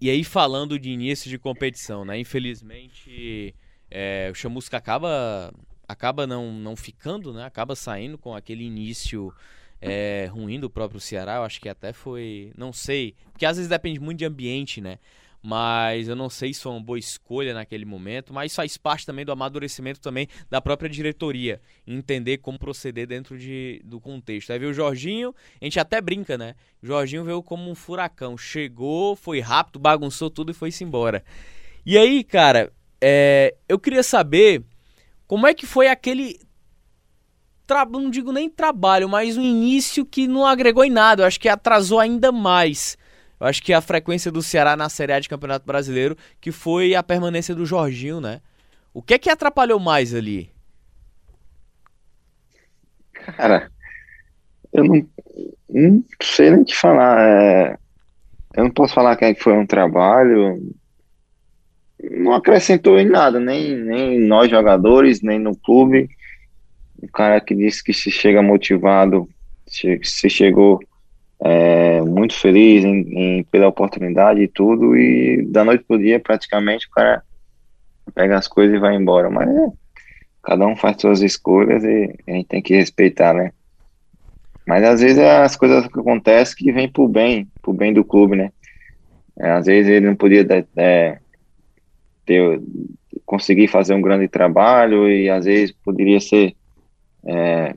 E 0.00 0.08
aí, 0.08 0.22
falando 0.22 0.78
de 0.78 0.90
início 0.90 1.28
de 1.28 1.36
competição, 1.36 2.04
né? 2.04 2.16
Infelizmente, 2.16 3.52
é, 3.90 4.28
o 4.30 4.34
Chamusca 4.34 4.76
acaba, 4.76 5.52
acaba 5.88 6.28
não, 6.28 6.52
não 6.52 6.76
ficando, 6.76 7.32
né? 7.32 7.44
Acaba 7.44 7.74
saindo 7.74 8.16
com 8.16 8.36
aquele 8.36 8.62
início 8.62 9.34
é, 9.80 10.28
ruim 10.30 10.60
do 10.60 10.70
próprio 10.70 11.00
Ceará. 11.00 11.36
Eu 11.36 11.42
acho 11.42 11.60
que 11.60 11.68
até 11.68 11.92
foi. 11.92 12.52
Não 12.56 12.72
sei. 12.72 13.16
Porque 13.32 13.44
às 13.44 13.56
vezes 13.56 13.68
depende 13.68 13.98
muito 13.98 14.18
de 14.18 14.24
ambiente, 14.24 14.80
né? 14.80 14.98
Mas 15.42 16.08
eu 16.08 16.16
não 16.16 16.28
sei 16.28 16.52
se 16.52 16.60
foi 16.60 16.72
uma 16.72 16.80
boa 16.80 16.98
escolha 16.98 17.54
naquele 17.54 17.84
momento, 17.84 18.32
mas 18.34 18.54
faz 18.54 18.76
parte 18.76 19.06
também 19.06 19.24
do 19.24 19.32
amadurecimento 19.32 20.00
também 20.00 20.28
da 20.50 20.60
própria 20.60 20.88
diretoria, 20.88 21.60
entender 21.86 22.38
como 22.38 22.58
proceder 22.58 23.06
dentro 23.06 23.38
de, 23.38 23.80
do 23.84 24.00
contexto. 24.00 24.52
Aí 24.52 24.58
veio 24.58 24.72
o 24.72 24.74
Jorginho, 24.74 25.34
a 25.60 25.64
gente 25.64 25.78
até 25.78 26.00
brinca, 26.00 26.36
né? 26.36 26.54
O 26.82 26.86
Jorginho 26.86 27.24
veio 27.24 27.42
como 27.42 27.70
um 27.70 27.74
furacão, 27.74 28.36
chegou, 28.36 29.14
foi 29.14 29.40
rápido, 29.40 29.78
bagunçou 29.78 30.28
tudo 30.30 30.50
e 30.50 30.54
foi-se 30.54 30.82
embora. 30.82 31.24
E 31.86 31.96
aí, 31.96 32.24
cara, 32.24 32.72
é, 33.00 33.54
eu 33.68 33.78
queria 33.78 34.02
saber 34.02 34.62
como 35.26 35.46
é 35.46 35.54
que 35.54 35.66
foi 35.66 35.88
aquele 35.88 36.38
não 37.90 38.08
digo 38.08 38.32
nem 38.32 38.48
trabalho, 38.48 39.08
mas 39.10 39.36
um 39.36 39.42
início 39.42 40.06
que 40.06 40.26
não 40.26 40.46
agregou 40.46 40.82
em 40.84 40.90
nada, 40.90 41.22
eu 41.22 41.26
acho 41.26 41.38
que 41.38 41.50
atrasou 41.50 42.00
ainda 42.00 42.32
mais 42.32 42.96
eu 43.40 43.46
acho 43.46 43.62
que 43.62 43.72
a 43.72 43.80
frequência 43.80 44.30
do 44.32 44.42
Ceará 44.42 44.76
na 44.76 44.88
Série 44.88 45.12
A 45.12 45.20
de 45.20 45.28
Campeonato 45.28 45.66
Brasileiro, 45.66 46.16
que 46.40 46.50
foi 46.50 46.94
a 46.94 47.02
permanência 47.02 47.54
do 47.54 47.64
Jorginho, 47.64 48.20
né? 48.20 48.40
O 48.92 49.00
que 49.00 49.14
é 49.14 49.18
que 49.18 49.30
atrapalhou 49.30 49.78
mais 49.78 50.14
ali? 50.14 50.50
Cara, 53.36 53.70
eu 54.72 54.84
não, 54.84 55.08
não 55.68 56.04
sei 56.22 56.50
nem 56.50 56.64
te 56.64 56.74
falar. 56.74 57.20
É, 57.20 57.78
eu 58.56 58.64
não 58.64 58.70
posso 58.70 58.94
falar 58.94 59.16
que 59.16 59.34
foi 59.34 59.52
um 59.52 59.66
trabalho. 59.66 60.60
Não 62.10 62.32
acrescentou 62.32 62.98
em 62.98 63.06
nada, 63.06 63.38
nem, 63.38 63.76
nem 63.76 64.20
nós 64.20 64.50
jogadores, 64.50 65.20
nem 65.20 65.38
no 65.38 65.56
clube. 65.56 66.08
O 67.00 67.08
cara 67.08 67.40
que 67.40 67.54
disse 67.54 67.82
que 67.82 67.92
se 67.92 68.10
chega 68.10 68.42
motivado 68.42 69.28
Você 69.66 70.28
chegou 70.28 70.80
é, 71.40 72.00
muito 72.02 72.34
feliz 72.34 72.84
em, 72.84 73.38
em, 73.38 73.44
pela 73.44 73.68
oportunidade 73.68 74.42
e 74.42 74.48
tudo, 74.48 74.96
e 74.96 75.46
da 75.46 75.64
noite 75.64 75.84
pro 75.86 75.98
dia, 75.98 76.18
praticamente, 76.18 76.86
o 76.86 76.90
cara 76.90 77.22
pega 78.14 78.36
as 78.36 78.48
coisas 78.48 78.76
e 78.76 78.80
vai 78.80 78.94
embora. 78.96 79.30
Mas 79.30 79.48
é, 79.48 79.66
cada 80.42 80.66
um 80.66 80.76
faz 80.76 81.00
suas 81.00 81.22
escolhas 81.22 81.84
e 81.84 82.14
a 82.26 82.32
gente 82.32 82.48
tem 82.48 82.62
que 82.62 82.74
respeitar, 82.74 83.34
né? 83.34 83.52
Mas 84.66 84.84
às 84.84 85.00
vezes 85.00 85.18
é 85.18 85.38
as 85.38 85.56
coisas 85.56 85.86
que 85.86 85.98
acontecem 85.98 86.56
que 86.56 86.72
vêm 86.72 86.88
pro 86.88 87.08
bem, 87.08 87.48
pro 87.62 87.72
bem 87.72 87.92
do 87.92 88.04
clube, 88.04 88.36
né? 88.36 88.52
É, 89.38 89.50
às 89.52 89.66
vezes 89.66 89.90
ele 89.90 90.06
não 90.06 90.16
podia 90.16 90.46
é, 90.76 91.18
ter, 92.26 92.60
conseguir 93.24 93.68
fazer 93.68 93.94
um 93.94 94.02
grande 94.02 94.28
trabalho 94.28 95.08
e 95.08 95.30
às 95.30 95.44
vezes 95.44 95.74
poderia 95.84 96.20
ser 96.20 96.54
é, 97.24 97.74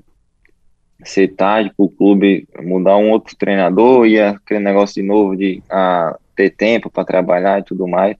ser 1.04 1.30
tarde 1.30 1.72
para 1.76 1.86
o 1.86 1.90
clube 1.90 2.48
mudar 2.62 2.98
um 2.98 3.12
outro 3.12 3.36
treinador 3.36 4.06
e 4.06 4.20
aquele 4.20 4.60
negócio 4.60 5.02
de 5.02 5.08
novo 5.08 5.36
de 5.36 5.62
ah, 5.70 6.18
ter 6.36 6.52
tempo 6.52 6.90
para 6.90 7.06
trabalhar 7.06 7.60
e 7.60 7.64
tudo 7.64 7.88
mais. 7.88 8.16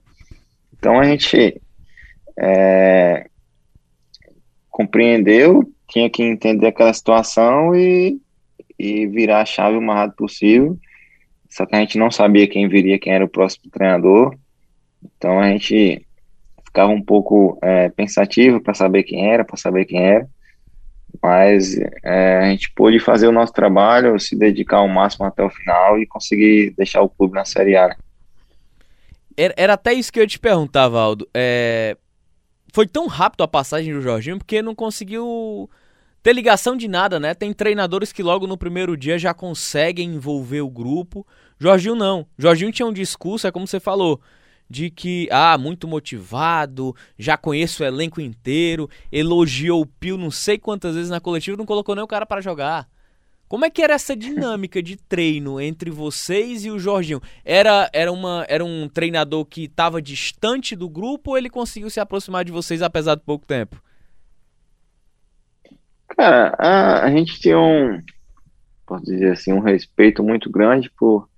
Então 0.76 0.98
a 0.98 1.04
gente 1.04 1.60
é, 2.38 3.26
compreendeu, 4.70 5.70
tinha 5.88 6.08
que 6.10 6.22
entender 6.22 6.68
aquela 6.68 6.92
situação 6.92 7.74
e, 7.74 8.18
e 8.78 9.06
virar 9.06 9.42
a 9.42 9.46
chave 9.46 9.76
o 9.76 9.82
mais 9.82 10.00
rápido 10.00 10.16
possível. 10.16 10.78
Só 11.48 11.66
que 11.66 11.76
a 11.76 11.80
gente 11.80 11.98
não 11.98 12.10
sabia 12.10 12.48
quem 12.48 12.68
viria, 12.68 12.98
quem 12.98 13.12
era 13.12 13.24
o 13.24 13.28
próximo 13.28 13.70
treinador. 13.70 14.34
Então 15.04 15.38
a 15.38 15.48
gente 15.50 16.04
ficava 16.64 16.90
um 16.90 17.02
pouco 17.02 17.58
é, 17.62 17.90
pensativo 17.90 18.60
para 18.60 18.72
saber 18.72 19.02
quem 19.02 19.30
era, 19.30 19.44
para 19.44 19.56
saber 19.56 19.84
quem 19.84 20.02
era. 20.02 20.26
Mas 21.20 21.76
é, 22.02 22.38
a 22.38 22.50
gente 22.50 22.70
pôde 22.72 22.98
fazer 22.98 23.26
o 23.26 23.32
nosso 23.32 23.52
trabalho, 23.52 24.18
se 24.18 24.36
dedicar 24.36 24.78
ao 24.78 24.88
máximo 24.88 25.26
até 25.26 25.42
o 25.42 25.50
final 25.50 25.98
e 25.98 26.06
conseguir 26.06 26.74
deixar 26.76 27.02
o 27.02 27.08
clube 27.08 27.34
na 27.34 27.44
Série 27.44 27.76
A. 27.76 27.88
Né? 27.88 27.96
Era, 29.36 29.54
era 29.56 29.72
até 29.74 29.92
isso 29.92 30.12
que 30.12 30.20
eu 30.20 30.26
te 30.26 30.38
perguntar, 30.38 30.88
Valdo. 30.88 31.28
É, 31.34 31.96
foi 32.72 32.86
tão 32.86 33.06
rápido 33.06 33.42
a 33.42 33.48
passagem 33.48 33.92
do 33.92 34.00
Jorginho 34.00 34.38
porque 34.38 34.62
não 34.62 34.74
conseguiu 34.74 35.68
ter 36.22 36.32
ligação 36.32 36.76
de 36.76 36.88
nada, 36.88 37.18
né? 37.18 37.34
Tem 37.34 37.52
treinadores 37.52 38.12
que 38.12 38.22
logo 38.22 38.46
no 38.46 38.56
primeiro 38.56 38.96
dia 38.96 39.18
já 39.18 39.34
conseguem 39.34 40.14
envolver 40.14 40.60
o 40.60 40.70
grupo. 40.70 41.26
Jorginho 41.58 41.94
não. 41.94 42.26
Jorginho 42.38 42.72
tinha 42.72 42.86
um 42.86 42.92
discurso, 42.92 43.46
é 43.46 43.50
como 43.50 43.66
você 43.66 43.80
falou, 43.80 44.20
de 44.72 44.88
que, 44.88 45.28
ah, 45.30 45.58
muito 45.58 45.86
motivado, 45.86 46.96
já 47.18 47.36
conheço 47.36 47.82
o 47.82 47.86
elenco 47.86 48.22
inteiro, 48.22 48.88
elogiou 49.12 49.82
o 49.82 49.86
Pio 49.86 50.16
não 50.16 50.30
sei 50.30 50.56
quantas 50.56 50.94
vezes 50.94 51.10
na 51.10 51.20
coletiva, 51.20 51.58
não 51.58 51.66
colocou 51.66 51.94
nem 51.94 52.02
o 52.02 52.08
cara 52.08 52.24
para 52.24 52.40
jogar. 52.40 52.88
Como 53.46 53.66
é 53.66 53.70
que 53.70 53.82
era 53.82 53.92
essa 53.92 54.16
dinâmica 54.16 54.82
de 54.82 54.96
treino 54.96 55.60
entre 55.60 55.90
vocês 55.90 56.64
e 56.64 56.70
o 56.70 56.78
Jorginho? 56.78 57.20
Era, 57.44 57.90
era, 57.92 58.10
uma, 58.10 58.46
era 58.48 58.64
um 58.64 58.88
treinador 58.88 59.44
que 59.44 59.64
estava 59.64 60.00
distante 60.00 60.74
do 60.74 60.88
grupo 60.88 61.32
ou 61.32 61.36
ele 61.36 61.50
conseguiu 61.50 61.90
se 61.90 62.00
aproximar 62.00 62.42
de 62.42 62.50
vocês 62.50 62.80
apesar 62.80 63.14
de 63.14 63.20
pouco 63.20 63.44
tempo? 63.44 63.76
Cara, 66.16 66.56
a, 66.58 67.04
a 67.04 67.10
gente 67.10 67.38
tinha 67.38 67.58
um, 67.58 68.02
posso 68.86 69.04
dizer 69.04 69.32
assim, 69.32 69.52
um 69.52 69.60
respeito 69.60 70.22
muito 70.22 70.48
grande 70.50 70.90
por 70.96 71.28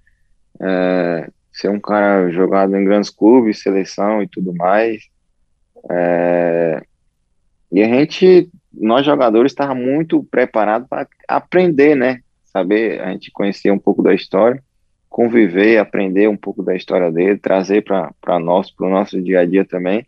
é, 0.60 1.28
ser 1.54 1.70
um 1.70 1.80
cara 1.80 2.28
jogado 2.30 2.76
em 2.76 2.84
grandes 2.84 3.08
clubes, 3.08 3.62
seleção 3.62 4.20
e 4.20 4.28
tudo 4.28 4.52
mais. 4.52 5.04
É, 5.88 6.82
e 7.70 7.82
a 7.82 7.86
gente 7.86 8.50
nós 8.72 9.06
jogadores 9.06 9.52
estava 9.52 9.72
muito 9.72 10.24
preparado 10.24 10.88
para 10.88 11.06
aprender, 11.28 11.94
né? 11.94 12.20
Saber, 12.44 13.00
a 13.00 13.10
gente 13.12 13.30
conhecer 13.30 13.70
um 13.70 13.78
pouco 13.78 14.02
da 14.02 14.12
história, 14.12 14.60
conviver, 15.08 15.78
aprender 15.78 16.28
um 16.28 16.36
pouco 16.36 16.60
da 16.60 16.74
história 16.74 17.10
dele, 17.10 17.38
trazer 17.38 17.82
para 17.84 18.38
nós, 18.40 18.72
para 18.72 18.86
o 18.86 18.90
nosso 18.90 19.22
dia 19.22 19.40
a 19.40 19.46
dia 19.46 19.64
também. 19.64 20.04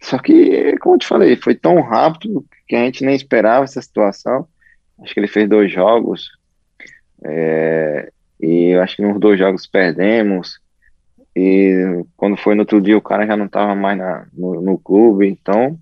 Só 0.00 0.18
que, 0.18 0.76
como 0.78 0.96
eu 0.96 0.98
te 0.98 1.06
falei, 1.06 1.36
foi 1.36 1.54
tão 1.54 1.80
rápido 1.80 2.44
que 2.66 2.74
a 2.74 2.84
gente 2.84 3.04
nem 3.04 3.14
esperava 3.14 3.64
essa 3.64 3.80
situação. 3.80 4.48
Acho 5.00 5.14
que 5.14 5.20
ele 5.20 5.28
fez 5.28 5.48
dois 5.48 5.70
jogos, 5.70 6.28
é, 7.24 8.10
e 8.40 8.74
acho 8.74 8.96
que 8.96 9.02
nos 9.02 9.20
dois 9.20 9.38
jogos 9.38 9.66
perdemos. 9.66 10.60
E 11.34 12.04
quando 12.16 12.36
foi 12.36 12.54
no 12.54 12.60
outro 12.60 12.80
dia, 12.80 12.96
o 12.96 13.02
cara 13.02 13.26
já 13.26 13.36
não 13.36 13.46
estava 13.46 13.74
mais 13.74 13.96
na, 13.96 14.26
no, 14.32 14.60
no 14.60 14.78
clube, 14.78 15.26
então 15.26 15.78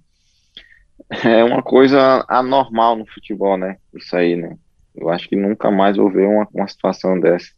é 1.25 1.43
uma 1.43 1.63
coisa 1.63 2.25
anormal 2.29 2.97
no 2.97 3.07
futebol, 3.07 3.57
né? 3.57 3.77
Isso 3.93 4.15
aí, 4.17 4.37
né? 4.37 4.57
Eu 4.95 5.09
acho 5.09 5.29
que 5.29 5.37
nunca 5.37 5.71
mais 5.71 5.97
vou 5.97 6.11
ver 6.11 6.27
uma, 6.27 6.47
uma 6.55 6.69
situação 6.69 7.19
dessa. 7.19 7.51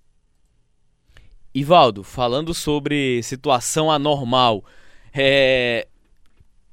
Ivaldo, 1.55 2.03
falando 2.03 2.55
sobre 2.55 3.22
situação 3.22 3.90
anormal, 3.90 4.64
é... 5.14 5.86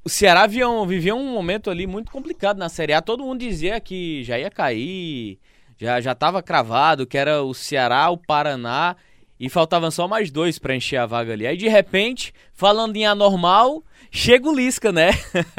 o 0.05 0.09
Ceará 0.09 0.47
vivia 0.47 0.69
um, 0.69 0.85
vivia 0.85 1.13
um 1.13 1.33
momento 1.33 1.69
ali 1.69 1.85
muito 1.85 2.09
complicado 2.11 2.57
na 2.57 2.69
Série 2.69 2.93
A. 2.93 3.01
Todo 3.01 3.25
mundo 3.25 3.41
dizia 3.41 3.77
que 3.81 4.23
já 4.23 4.39
ia 4.39 4.49
cair, 4.49 5.37
já 5.77 5.99
estava 5.99 6.41
cravado, 6.41 7.05
que 7.05 7.17
era 7.17 7.43
o 7.43 7.53
Ceará, 7.53 8.09
o 8.09 8.17
Paraná 8.17 8.95
e 9.39 9.47
faltavam 9.47 9.89
só 9.89 10.07
mais 10.07 10.29
dois 10.29 10.59
para 10.59 10.75
encher 10.75 10.97
a 10.97 11.05
vaga 11.05 11.31
ali. 11.31 11.47
Aí 11.47 11.55
de 11.55 11.67
repente, 11.67 12.33
falando 12.53 12.95
em 12.97 13.05
anormal, 13.05 13.83
chega 14.11 14.49
o 14.49 14.55
Lisca, 14.55 14.91
né? 14.91 15.11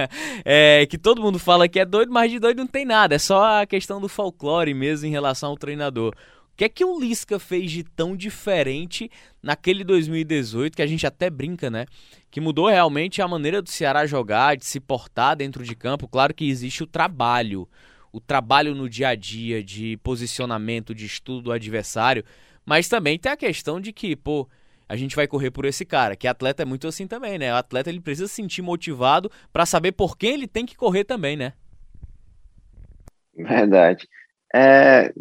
é, 0.45 0.85
que 0.87 0.99
todo 0.99 1.23
mundo 1.23 1.39
fala 1.39 1.67
que 1.67 1.81
é 1.81 1.85
doido, 1.85 2.13
mas 2.13 2.31
de 2.31 2.39
doido 2.39 2.59
não 2.59 2.67
tem 2.67 2.85
nada. 2.85 3.15
É 3.15 3.19
só 3.19 3.63
a 3.63 3.67
questão 3.67 4.01
do 4.01 4.09
folclore 4.09 4.75
mesmo 4.75 5.07
em 5.07 5.11
relação 5.11 5.51
ao 5.51 5.57
treinador. 5.57 6.13
O 6.53 6.57
que 6.61 6.65
é 6.65 6.69
que 6.69 6.85
o 6.85 7.01
Lisca 7.01 7.39
fez 7.39 7.71
de 7.71 7.83
tão 7.83 8.15
diferente 8.15 9.11
naquele 9.43 9.83
2018, 9.83 10.77
que 10.77 10.83
a 10.83 10.87
gente 10.87 11.07
até 11.07 11.31
brinca, 11.31 11.71
né? 11.71 11.87
Que 12.31 12.39
mudou 12.39 12.69
realmente 12.69 13.23
a 13.23 13.29
maneira 13.29 13.63
do 13.63 13.71
Ceará 13.71 14.05
jogar, 14.05 14.59
de 14.59 14.67
se 14.67 14.79
portar 14.79 15.37
dentro 15.37 15.65
de 15.65 15.75
campo. 15.75 16.07
Claro 16.07 16.35
que 16.35 16.47
existe 16.47 16.83
o 16.83 16.87
trabalho, 16.87 17.67
o 18.13 18.21
trabalho 18.21 18.75
no 18.75 18.91
dia 18.91 19.09
a 19.09 19.15
dia 19.15 19.65
de 19.65 19.97
posicionamento, 20.03 20.95
de 20.95 21.07
estudo 21.07 21.45
do 21.45 21.53
adversário, 21.53 22.23
mas 22.71 22.89
também 22.89 23.19
tem 23.19 23.33
a 23.33 23.37
questão 23.37 23.81
de 23.81 23.93
que, 23.93 24.15
pô, 24.15 24.49
a 24.89 24.95
gente 24.95 25.17
vai 25.17 25.27
correr 25.27 25.51
por 25.51 25.65
esse 25.65 25.85
cara, 25.85 26.15
que 26.15 26.29
atleta 26.29 26.63
é 26.63 26.65
muito 26.65 26.87
assim 26.87 27.05
também, 27.05 27.37
né? 27.37 27.53
O 27.53 27.57
atleta 27.57 27.91
ele 27.91 28.01
precisa 28.01 28.29
se 28.29 28.35
sentir 28.35 28.63
motivado 28.63 29.29
para 29.53 29.67
saber 29.67 29.91
por 29.91 30.17
quem 30.17 30.35
ele 30.35 30.47
tem 30.47 30.65
que 30.65 30.77
correr 30.77 31.03
também, 31.03 31.37
né? 31.37 31.53
Verdade. 33.37 34.09
É, 34.55 35.13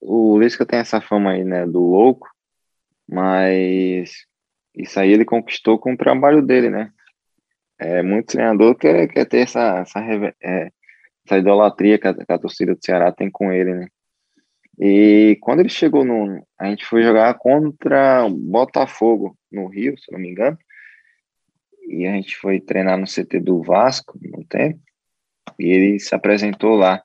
o 0.00 0.38
Lisca 0.38 0.64
tem 0.64 0.78
essa 0.78 1.00
fama 1.00 1.32
aí, 1.32 1.42
né, 1.42 1.66
do 1.66 1.80
louco, 1.80 2.28
mas 3.08 4.12
isso 4.72 5.00
aí 5.00 5.10
ele 5.10 5.24
conquistou 5.24 5.80
com 5.80 5.94
o 5.94 5.98
trabalho 5.98 6.40
dele, 6.40 6.70
né? 6.70 6.92
É, 7.76 8.04
muito 8.04 8.28
treinador 8.28 8.76
quer, 8.76 9.08
quer 9.08 9.24
ter 9.24 9.38
essa, 9.38 9.80
essa, 9.80 9.98
é, 10.40 10.70
essa 11.26 11.38
idolatria 11.38 11.98
que 11.98 12.06
a, 12.06 12.14
que 12.14 12.32
a 12.32 12.38
torcida 12.38 12.72
do 12.72 12.84
Ceará 12.84 13.10
tem 13.10 13.28
com 13.28 13.52
ele, 13.52 13.74
né? 13.74 13.88
E 14.78 15.36
quando 15.40 15.60
ele 15.60 15.68
chegou 15.68 16.04
no. 16.04 16.44
A 16.58 16.66
gente 16.66 16.84
foi 16.84 17.02
jogar 17.02 17.34
contra 17.34 18.28
Botafogo 18.28 19.36
no 19.50 19.66
Rio, 19.66 19.98
se 19.98 20.10
não 20.10 20.18
me 20.18 20.30
engano. 20.30 20.58
E 21.86 22.06
a 22.06 22.12
gente 22.12 22.36
foi 22.36 22.60
treinar 22.60 22.98
no 22.98 23.06
CT 23.06 23.40
do 23.40 23.62
Vasco 23.62 24.18
no 24.20 24.44
tempo. 24.44 24.80
E 25.58 25.66
ele 25.66 26.00
se 26.00 26.14
apresentou 26.14 26.74
lá. 26.74 27.02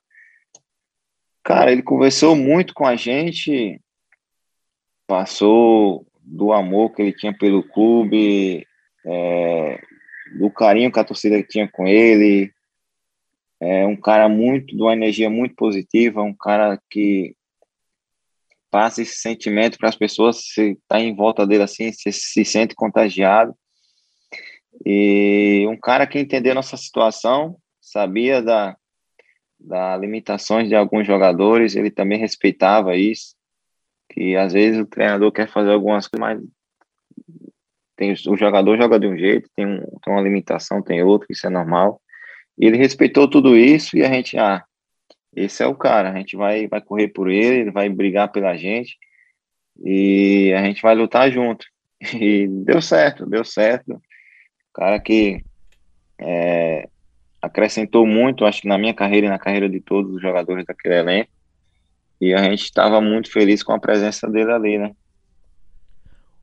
Cara, 1.44 1.70
ele 1.70 1.82
conversou 1.82 2.34
muito 2.34 2.74
com 2.74 2.86
a 2.86 2.96
gente, 2.96 3.80
passou 5.06 6.06
do 6.22 6.52
amor 6.52 6.92
que 6.94 7.02
ele 7.02 7.12
tinha 7.12 7.36
pelo 7.36 7.62
clube, 7.62 8.66
é, 9.04 9.80
do 10.38 10.50
carinho 10.50 10.92
que 10.92 11.00
a 11.00 11.04
torcida 11.04 11.42
tinha 11.42 11.68
com 11.68 11.86
ele. 11.86 12.52
É 13.60 13.86
um 13.86 13.96
cara 13.96 14.28
muito, 14.28 14.74
de 14.74 14.82
uma 14.82 14.92
energia 14.92 15.28
muito 15.28 15.54
positiva, 15.54 16.22
um 16.22 16.34
cara 16.34 16.80
que 16.88 17.34
passa 18.70 19.02
esse 19.02 19.16
sentimento 19.16 19.76
para 19.78 19.88
as 19.88 19.96
pessoas, 19.96 20.42
se 20.52 20.78
tá 20.88 21.00
em 21.00 21.14
volta 21.14 21.46
dele 21.46 21.64
assim, 21.64 21.92
se, 21.92 22.12
se 22.12 22.44
sente 22.44 22.74
contagiado. 22.74 23.54
E 24.86 25.66
um 25.68 25.76
cara 25.76 26.06
que 26.06 26.18
entendeu 26.18 26.54
nossa 26.54 26.76
situação, 26.76 27.56
sabia 27.80 28.40
da, 28.40 28.76
da 29.58 29.96
limitações 29.96 30.68
de 30.68 30.74
alguns 30.74 31.06
jogadores, 31.06 31.74
ele 31.76 31.90
também 31.90 32.18
respeitava 32.18 32.96
isso, 32.96 33.34
que 34.10 34.36
às 34.36 34.52
vezes 34.52 34.80
o 34.80 34.86
treinador 34.86 35.30
quer 35.32 35.48
fazer 35.48 35.72
algumas 35.72 36.06
coisas, 36.06 36.20
mas 36.20 36.42
tem, 37.96 38.12
o 38.12 38.36
jogador 38.36 38.78
joga 38.78 38.98
de 38.98 39.06
um 39.06 39.18
jeito, 39.18 39.50
tem, 39.54 39.66
um, 39.66 39.78
tem 39.78 40.12
uma 40.12 40.22
limitação, 40.22 40.82
tem 40.82 41.02
outro, 41.02 41.26
isso 41.30 41.46
é 41.46 41.50
normal. 41.50 42.00
Ele 42.58 42.76
respeitou 42.76 43.28
tudo 43.28 43.56
isso 43.56 43.96
e 43.96 44.02
a 44.02 44.08
gente, 44.10 44.38
ah, 44.38 44.64
esse 45.34 45.62
é 45.62 45.66
o 45.66 45.74
cara, 45.74 46.10
a 46.10 46.16
gente 46.16 46.36
vai, 46.36 46.66
vai 46.66 46.80
correr 46.80 47.08
por 47.08 47.30
ele, 47.30 47.60
ele 47.60 47.70
vai 47.70 47.88
brigar 47.88 48.32
pela 48.32 48.56
gente 48.56 48.98
e 49.84 50.52
a 50.56 50.62
gente 50.64 50.82
vai 50.82 50.94
lutar 50.94 51.30
junto. 51.30 51.66
E 52.14 52.48
deu 52.48 52.80
certo, 52.80 53.26
deu 53.26 53.44
certo. 53.44 54.00
Cara 54.72 54.98
que 54.98 55.44
é, 56.18 56.88
acrescentou 57.42 58.06
muito, 58.06 58.46
acho 58.46 58.62
que 58.62 58.68
na 58.68 58.78
minha 58.78 58.94
carreira 58.94 59.26
e 59.26 59.30
na 59.30 59.38
carreira 59.38 59.68
de 59.68 59.80
todos 59.80 60.14
os 60.14 60.22
jogadores 60.22 60.64
daquele 60.64 60.94
elenco. 60.94 61.30
e 62.20 62.32
a 62.32 62.42
gente 62.42 62.64
estava 62.64 63.00
muito 63.00 63.30
feliz 63.30 63.62
com 63.62 63.72
a 63.72 63.78
presença 63.78 64.28
dele 64.28 64.50
ali, 64.50 64.78
né? 64.78 64.92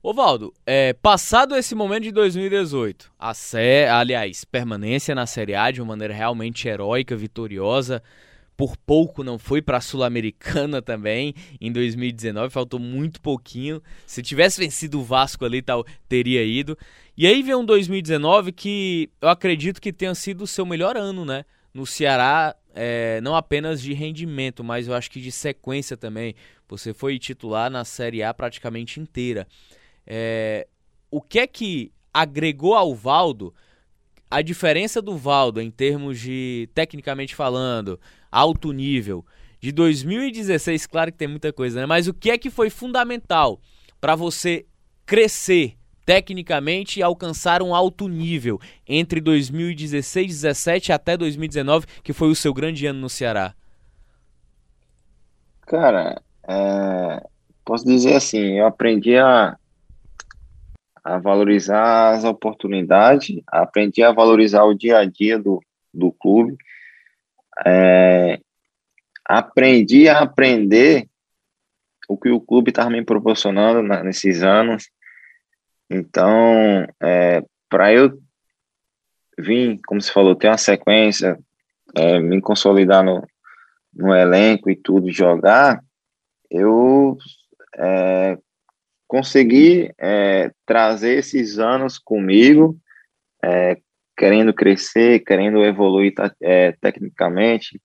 Ovaldo, 0.02 0.54
é, 0.66 0.94
passado 0.94 1.56
esse 1.56 1.76
momento 1.76 2.04
de 2.04 2.12
2018, 2.12 3.12
a 3.20 3.34
sé, 3.34 3.90
aliás, 3.90 4.46
permanência 4.46 5.14
na 5.14 5.26
Série 5.26 5.56
A 5.56 5.70
de 5.70 5.82
uma 5.82 5.90
maneira 5.90 6.14
realmente 6.14 6.68
heróica, 6.68 7.16
vitoriosa, 7.16 8.02
por 8.58 8.76
pouco 8.76 9.24
não 9.24 9.38
foi 9.38 9.62
para 9.62 9.78
a 9.78 9.82
Sul-Americana 9.82 10.82
também 10.84 11.36
em 11.62 11.72
2019, 11.72 12.51
faltou 12.51 12.80
muito 12.80 13.22
pouquinho. 13.22 13.82
Se 14.08 14.24
tivesse 14.24 14.60
vencido 14.60 14.99
o 14.99 15.03
Vasco 15.03 15.45
ali, 15.45 15.62
tal, 15.62 15.86
teria 16.10 16.43
ido. 16.43 16.76
E 17.16 17.28
aí 17.28 17.43
vem 17.43 17.55
um 17.55 17.64
2019 17.64 18.51
que 18.51 19.10
eu 19.22 19.30
acredito 19.30 19.80
que 19.80 19.93
tenha 19.93 20.16
sido 20.16 20.41
o 20.43 20.47
seu 20.47 20.66
melhor 20.66 20.97
ano, 20.97 21.24
né? 21.24 21.45
No 21.74 21.86
Ceará, 21.86 22.55
é, 22.74 23.22
não 23.22 23.36
apenas 23.36 23.82
de 23.82 23.93
rendimento, 23.93 24.64
mas 24.64 24.88
eu 24.88 24.95
acho 24.95 25.12
que 25.12 25.22
de 25.22 25.32
sequência 25.32 25.95
também. 25.95 26.34
Você 26.68 26.93
foi 26.93 27.20
titular 27.20 27.70
na 27.70 27.86
Série 27.86 28.24
A 28.24 28.34
praticamente 28.34 28.99
inteira. 28.99 29.47
É, 30.05 30.68
o 31.12 31.22
que 31.22 31.39
é 31.39 31.47
que 31.47 31.91
agregou 32.14 32.74
ao 32.74 32.95
Valdo 32.95 33.53
a 34.30 34.42
diferença 34.42 35.02
do 35.02 35.18
Valdo 35.18 35.62
em 35.62 35.72
termos 35.72 36.20
de, 36.20 36.70
tecnicamente 36.74 37.36
falando, 37.36 38.00
alto 38.32 38.72
nível, 38.72 39.26
de 39.60 39.72
2016, 39.72 40.86
claro 40.86 41.12
que 41.12 41.18
tem 41.18 41.28
muita 41.28 41.52
coisa, 41.52 41.80
né? 41.80 41.86
Mas 41.86 42.08
o 42.08 42.14
que 42.14 42.30
é 42.30 42.38
que 42.38 42.50
foi 42.50 42.70
fundamental 42.70 43.60
para 44.00 44.16
você 44.16 44.66
crescer 45.06 45.76
tecnicamente 46.06 47.00
e 47.00 47.04
alcançar 47.04 47.62
um 47.62 47.76
alto 47.76 48.08
nível 48.08 48.60
entre 48.88 49.20
2016, 49.20 50.28
17 50.28 50.94
até 50.94 51.18
2019, 51.18 51.86
que 52.04 52.14
foi 52.14 52.30
o 52.30 52.36
seu 52.36 52.54
grande 52.54 52.86
ano 52.86 53.00
no 53.00 53.10
Ceará? 53.10 53.54
Cara, 55.62 56.22
é, 56.48 57.28
posso 57.66 57.86
dizer 57.86 58.16
assim, 58.16 58.58
eu 58.58 58.68
aprendi 58.68 59.18
a, 59.18 59.58
a 61.08 61.18
valorizar 61.20 62.16
as 62.16 62.26
oportunidades, 62.26 63.41
aprendi 63.47 64.03
a 64.03 64.12
valorizar 64.12 64.66
o 64.66 64.74
dia 64.74 64.97
a 64.97 65.05
dia 65.05 65.39
do, 65.39 65.64
do 65.93 66.12
clube, 66.12 66.58
é, 67.66 68.41
aprendi 69.24 70.10
a 70.10 70.20
aprender 70.20 71.08
o 72.10 72.18
que 72.18 72.30
o 72.30 72.41
clube 72.41 72.72
estava 72.72 72.89
me 72.89 73.05
proporcionando 73.05 73.82
na, 73.82 74.03
nesses 74.03 74.43
anos. 74.43 74.89
Então, 75.89 76.86
é, 77.01 77.41
para 77.70 77.93
eu 77.93 78.22
vir, 79.39 79.80
como 79.88 80.01
você 80.01 80.12
falou, 80.12 80.36
ter 80.36 80.49
uma 80.49 80.58
sequência, 80.58 81.39
é, 81.95 82.20
me 82.20 82.41
consolidar 82.41 83.01
no, 83.01 83.26
no 83.93 84.14
elenco 84.14 84.70
e 84.70 84.76
tudo, 84.76 85.10
jogar, 85.10 85.82
eu 86.51 87.18
é, 87.78 88.38
consegui 89.08 89.91
é, 89.97 90.51
trazer 90.66 91.18
esses 91.20 91.58
anos 91.58 91.97
comigo, 91.97 92.78
é, 93.43 93.78
querendo 94.16 94.53
crescer, 94.53 95.20
querendo 95.20 95.64
evoluir 95.64 96.14
é, 96.41 96.74
tecnicamente, 96.74 97.80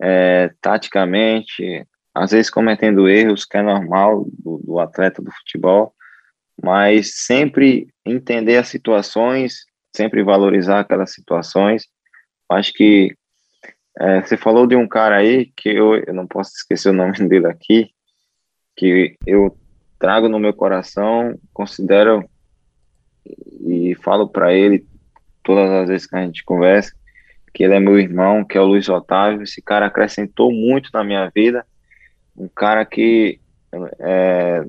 é, 0.00 0.50
taticamente, 0.60 1.86
às 2.14 2.32
vezes 2.32 2.50
cometendo 2.50 3.08
erros, 3.08 3.44
que 3.44 3.56
é 3.56 3.62
normal 3.62 4.26
do, 4.30 4.58
do, 4.58 4.78
atleta 4.78 5.22
do 5.22 5.30
futebol, 5.30 5.94
mas 6.62 7.24
sempre 7.24 7.88
entender 8.04 8.56
as 8.56 8.68
situações, 8.68 9.64
sempre 9.94 10.22
valorizar 10.22 10.80
aquelas 10.80 11.12
situações. 11.12 11.86
Acho 12.50 12.72
que 12.72 13.14
é, 13.98 14.20
você 14.20 14.36
falou 14.36 14.66
de 14.66 14.76
um 14.76 14.88
cara 14.88 15.16
aí 15.16 15.52
que 15.56 15.68
eu, 15.68 15.94
eu 15.96 16.12
não 16.12 16.26
posso 16.26 16.50
esquecer 16.54 16.90
o 16.90 16.92
nome 16.92 17.16
dele 17.28 17.46
aqui, 17.46 17.90
que 18.76 19.16
eu 19.26 19.56
trago 20.00 20.28
no 20.28 20.40
meu 20.40 20.52
coração, 20.52 21.38
considero 21.52 22.28
e 23.64 23.94
falo 24.02 24.28
para 24.28 24.52
ele 24.52 24.84
todas 25.44 25.70
as 25.70 25.88
vezes 25.88 26.06
que 26.08 26.16
a 26.16 26.22
gente 26.24 26.42
conversa 26.42 26.92
que 27.52 27.64
ele 27.64 27.74
é 27.74 27.80
meu 27.80 27.98
irmão, 27.98 28.44
que 28.44 28.56
é 28.56 28.60
o 28.60 28.66
Luiz 28.66 28.88
Otávio. 28.88 29.42
Esse 29.42 29.60
cara 29.60 29.86
acrescentou 29.86 30.52
muito 30.52 30.90
na 30.92 31.02
minha 31.02 31.30
vida. 31.34 31.66
Um 32.36 32.48
cara 32.48 32.84
que 32.84 33.40
é, 33.98 34.64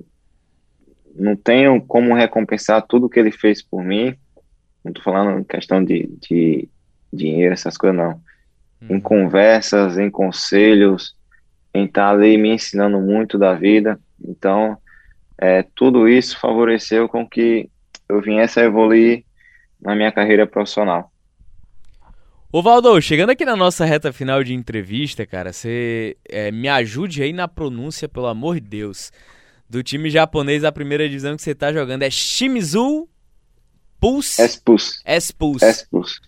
não 1.16 1.36
tenho 1.36 1.82
como 1.82 2.16
recompensar 2.16 2.82
tudo 2.82 3.10
que 3.10 3.20
ele 3.20 3.32
fez 3.32 3.62
por 3.62 3.84
mim. 3.84 4.16
Não 4.84 4.92
tô 4.92 5.02
falando 5.02 5.40
em 5.40 5.44
questão 5.44 5.84
de, 5.84 6.08
de 6.20 6.68
dinheiro, 7.14 7.54
essas 7.54 7.78
coisas, 7.78 7.98
não. 7.98 8.20
Em 8.90 8.96
uhum. 8.96 9.02
conversas, 9.02 10.00
em 10.00 10.10
conselhos, 10.10 11.16
em 11.74 11.86
estar 11.86 12.08
tá 12.08 12.10
ali 12.10 12.36
me 12.38 12.50
ensinando 12.50 13.00
muito 13.00 13.38
da 13.38 13.54
vida. 13.54 14.00
Então, 14.20 14.78
é, 15.42 15.66
tudo 15.76 16.08
isso 16.08 16.40
favoreceu 16.40 17.10
com 17.10 17.28
que 17.28 17.68
eu 18.08 18.22
viesse 18.22 18.60
a 18.60 18.64
evoluir 18.64 19.26
na 19.82 19.96
minha 19.96 20.12
carreira 20.12 20.46
profissional. 20.46 21.12
Ô 22.52 22.62
Valdo, 22.62 23.02
chegando 23.02 23.32
aqui 23.32 23.44
na 23.44 23.56
nossa 23.56 23.84
reta 23.84 24.14
final 24.14 24.44
de 24.44 24.54
entrevista, 24.54 25.26
cara, 25.26 25.52
você 25.52 26.16
é, 26.30 26.52
me 26.52 26.68
ajude 26.68 27.24
aí 27.24 27.34
na 27.34 27.48
pronúncia, 27.48 28.08
pelo 28.08 28.28
amor 28.28 28.60
de 28.60 28.68
Deus, 28.68 29.12
do 29.68 29.82
time 29.82 30.10
japonês 30.12 30.62
da 30.62 30.72
primeira 30.72 31.08
divisão 31.08 31.36
que 31.36 31.42
você 31.42 31.56
tá 31.56 31.74
jogando. 31.74 32.04
É 32.04 32.10
Shimizu 32.10 33.08
Pulse? 34.00 34.42
S-Pulse. 34.42 35.02
S-Pulse. 35.06 35.66
S-Pulse. 35.66 36.20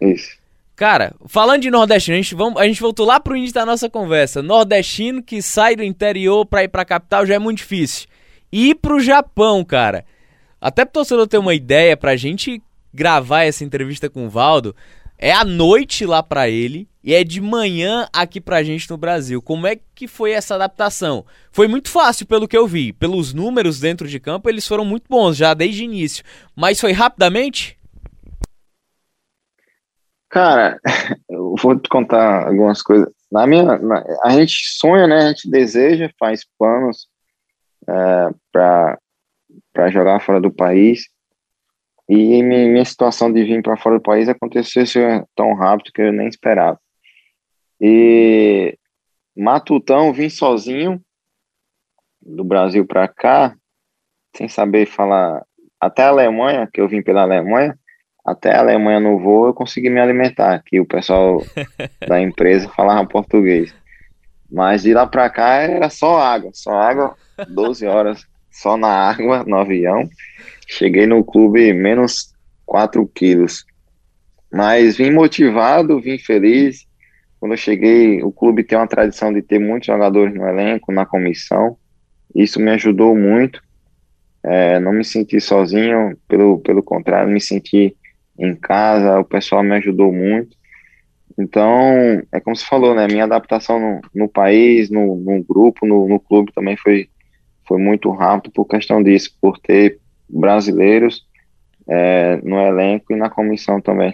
Isso. 0.00 0.38
Cara, 0.76 1.14
falando 1.26 1.62
de 1.62 1.70
nordestino, 1.70 2.16
a 2.16 2.20
gente, 2.20 2.34
vamos, 2.34 2.60
a 2.60 2.66
gente 2.66 2.80
voltou 2.80 3.06
lá 3.06 3.18
pro 3.18 3.36
início 3.36 3.54
da 3.54 3.66
nossa 3.66 3.88
conversa. 3.90 4.42
Nordestino 4.42 5.22
que 5.22 5.42
sai 5.42 5.74
do 5.74 5.82
interior 5.82 6.44
pra 6.46 6.62
ir 6.62 6.68
pra 6.68 6.84
capital 6.84 7.26
já 7.26 7.34
é 7.34 7.38
muito 7.38 7.58
difícil 7.58 8.09
ir 8.52 8.76
pro 8.76 9.00
Japão, 9.00 9.64
cara. 9.64 10.04
Até 10.60 10.84
pro 10.84 10.94
torcedor 10.94 11.26
ter 11.26 11.38
uma 11.38 11.54
ideia, 11.54 11.96
pra 11.96 12.16
gente 12.16 12.62
gravar 12.92 13.44
essa 13.44 13.64
entrevista 13.64 14.10
com 14.10 14.26
o 14.26 14.28
Valdo, 14.28 14.74
é 15.16 15.32
à 15.32 15.44
noite 15.44 16.04
lá 16.04 16.22
pra 16.22 16.48
ele 16.48 16.88
e 17.04 17.14
é 17.14 17.22
de 17.22 17.40
manhã 17.40 18.06
aqui 18.12 18.40
pra 18.40 18.62
gente 18.62 18.88
no 18.90 18.96
Brasil. 18.96 19.40
Como 19.40 19.66
é 19.66 19.78
que 19.94 20.08
foi 20.08 20.32
essa 20.32 20.54
adaptação? 20.54 21.24
Foi 21.52 21.68
muito 21.68 21.88
fácil 21.88 22.26
pelo 22.26 22.48
que 22.48 22.56
eu 22.56 22.66
vi. 22.66 22.92
Pelos 22.92 23.32
números 23.32 23.80
dentro 23.80 24.08
de 24.08 24.18
campo, 24.18 24.48
eles 24.48 24.66
foram 24.66 24.84
muito 24.84 25.04
bons 25.08 25.36
já 25.36 25.54
desde 25.54 25.82
o 25.82 25.84
início. 25.84 26.24
Mas 26.56 26.80
foi 26.80 26.92
rapidamente? 26.92 27.78
Cara, 30.30 30.80
eu 31.28 31.54
vou 31.60 31.78
te 31.78 31.88
contar 31.88 32.46
algumas 32.46 32.82
coisas. 32.82 33.08
Na 33.30 33.46
minha, 33.46 33.78
na, 33.78 34.02
a 34.24 34.30
gente 34.30 34.54
sonha, 34.78 35.06
né? 35.06 35.16
A 35.18 35.28
gente 35.28 35.50
deseja, 35.50 36.10
faz 36.18 36.44
planos 36.58 37.09
é, 37.88 38.28
para 38.52 39.90
jogar 39.90 40.20
fora 40.20 40.40
do 40.40 40.52
país. 40.52 41.08
E 42.08 42.42
minha 42.42 42.84
situação 42.84 43.32
de 43.32 43.44
vir 43.44 43.62
para 43.62 43.76
fora 43.76 43.96
do 43.96 44.02
país 44.02 44.28
aconteceu 44.28 44.84
tão 45.36 45.54
rápido 45.54 45.92
que 45.92 46.02
eu 46.02 46.12
nem 46.12 46.26
esperava. 46.26 46.78
E 47.80 48.76
Matutão, 49.36 50.12
vim 50.12 50.28
sozinho 50.28 51.00
do 52.20 52.44
Brasil 52.44 52.84
para 52.84 53.08
cá, 53.08 53.54
sem 54.36 54.48
saber 54.48 54.86
falar. 54.86 55.44
Até 55.80 56.02
a 56.02 56.08
Alemanha, 56.08 56.68
que 56.70 56.80
eu 56.80 56.88
vim 56.88 57.00
pela 57.00 57.22
Alemanha, 57.22 57.78
até 58.24 58.54
a 58.54 58.60
Alemanha 58.60 59.00
no 59.00 59.18
voo 59.18 59.46
eu 59.46 59.54
consegui 59.54 59.88
me 59.88 60.00
alimentar, 60.00 60.62
que 60.66 60.78
o 60.78 60.86
pessoal 60.86 61.42
da 62.06 62.20
empresa 62.20 62.68
falava 62.68 63.08
português. 63.08 63.74
Mas 64.50 64.82
de 64.82 64.92
lá 64.92 65.06
para 65.06 65.30
cá 65.30 65.54
era 65.54 65.88
só 65.88 66.20
água, 66.20 66.50
só 66.52 66.72
água 66.72 67.16
12 67.48 67.86
horas 67.86 68.24
só 68.50 68.76
na 68.76 68.88
água, 68.88 69.44
no 69.44 69.56
avião. 69.56 70.08
Cheguei 70.66 71.06
no 71.06 71.24
clube 71.24 71.72
menos 71.72 72.32
4 72.66 73.06
quilos. 73.06 73.64
Mas 74.52 74.96
vim 74.96 75.10
motivado, 75.10 76.00
vim 76.00 76.18
feliz. 76.18 76.86
Quando 77.38 77.52
eu 77.52 77.58
cheguei, 77.58 78.22
o 78.22 78.32
clube 78.32 78.64
tem 78.64 78.76
uma 78.76 78.86
tradição 78.86 79.32
de 79.32 79.42
ter 79.42 79.58
muitos 79.58 79.86
jogadores 79.86 80.34
no 80.34 80.46
elenco, 80.46 80.92
na 80.92 81.06
comissão. 81.06 81.76
Isso 82.34 82.60
me 82.60 82.70
ajudou 82.72 83.16
muito. 83.16 83.62
É, 84.42 84.78
não 84.80 84.92
me 84.92 85.04
senti 85.04 85.40
sozinho, 85.40 86.16
pelo, 86.26 86.58
pelo 86.60 86.82
contrário, 86.82 87.30
me 87.30 87.40
senti 87.40 87.96
em 88.38 88.54
casa, 88.54 89.18
o 89.18 89.24
pessoal 89.24 89.62
me 89.62 89.76
ajudou 89.76 90.12
muito. 90.12 90.56
Então, 91.38 92.22
é 92.32 92.40
como 92.40 92.56
você 92.56 92.64
falou, 92.64 92.94
né? 92.94 93.06
Minha 93.06 93.24
adaptação 93.24 93.78
no, 93.78 94.00
no 94.14 94.28
país, 94.28 94.90
no, 94.90 95.16
no 95.16 95.42
grupo, 95.42 95.86
no, 95.86 96.08
no 96.08 96.18
clube 96.18 96.52
também 96.52 96.76
foi, 96.76 97.08
foi 97.70 97.78
muito 97.78 98.10
rápido 98.10 98.50
por 98.50 98.64
questão 98.64 99.00
disso, 99.00 99.32
por 99.40 99.56
ter 99.56 100.00
brasileiros 100.28 101.24
é, 101.88 102.40
no 102.42 102.58
elenco 102.58 103.12
e 103.12 103.16
na 103.16 103.30
comissão 103.30 103.80
também. 103.80 104.12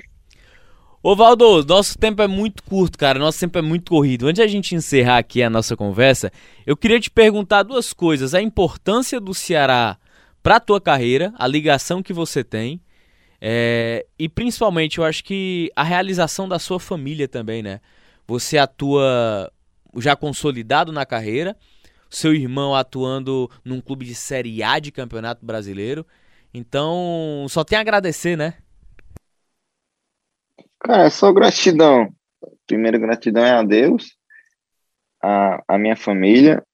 Ô 1.03 1.17
Valdo, 1.17 1.65
nosso 1.65 1.97
tempo 1.97 2.21
é 2.21 2.27
muito 2.27 2.63
curto, 2.63 2.99
cara. 2.99 3.19
Nosso 3.19 3.41
tempo 3.41 3.57
é 3.57 3.63
muito 3.63 3.89
corrido. 3.89 4.27
Antes 4.27 4.41
de 4.41 4.43
a 4.43 4.47
gente 4.47 4.75
encerrar 4.75 5.17
aqui 5.17 5.43
a 5.43 5.49
nossa 5.49 5.75
conversa, 5.75 6.31
eu 6.67 6.77
queria 6.77 7.01
te 7.01 7.11
perguntar 7.11 7.63
duas 7.63 7.95
coisas: 7.95 8.35
a 8.35 8.43
importância 8.43 9.19
do 9.19 9.33
Ceará 9.33 9.97
para 10.43 10.57
a 10.57 10.61
tua 10.61 10.79
carreira, 10.79 11.33
a 11.39 11.47
ligação 11.47 12.03
que 12.03 12.13
você 12.13 12.45
tem, 12.45 12.79
é, 13.41 14.05
e 14.19 14.29
principalmente 14.29 14.99
eu 14.99 15.05
acho 15.05 15.25
que 15.25 15.71
a 15.75 15.83
realização 15.83 16.47
da 16.47 16.59
sua 16.59 16.79
família 16.79 17.27
também, 17.27 17.63
né? 17.63 17.81
Você 18.27 18.59
atua 18.59 19.51
já 19.97 20.15
consolidado 20.15 20.93
na 20.93 21.07
carreira, 21.07 21.57
seu 22.17 22.35
irmão 22.35 22.75
atuando 22.75 23.51
num 23.63 23.79
clube 23.79 24.07
de 24.07 24.15
Série 24.15 24.63
A 24.63 24.79
de 24.79 24.91
Campeonato 24.91 25.45
Brasileiro. 25.45 26.07
Então, 26.53 27.45
só 27.47 27.63
tem 27.63 27.77
a 27.77 27.83
agradecer, 27.83 28.37
né? 28.37 28.55
Cara, 30.81 31.05
é 31.05 31.11
só 31.11 31.31
gratidão. 31.31 32.11
Primeiro, 32.67 32.99
gratidão 32.99 33.45
é 33.45 33.51
a 33.51 33.63
Deus, 33.63 34.17
a, 35.23 35.63
a 35.69 35.79
minha 35.79 35.95
família 35.95 36.65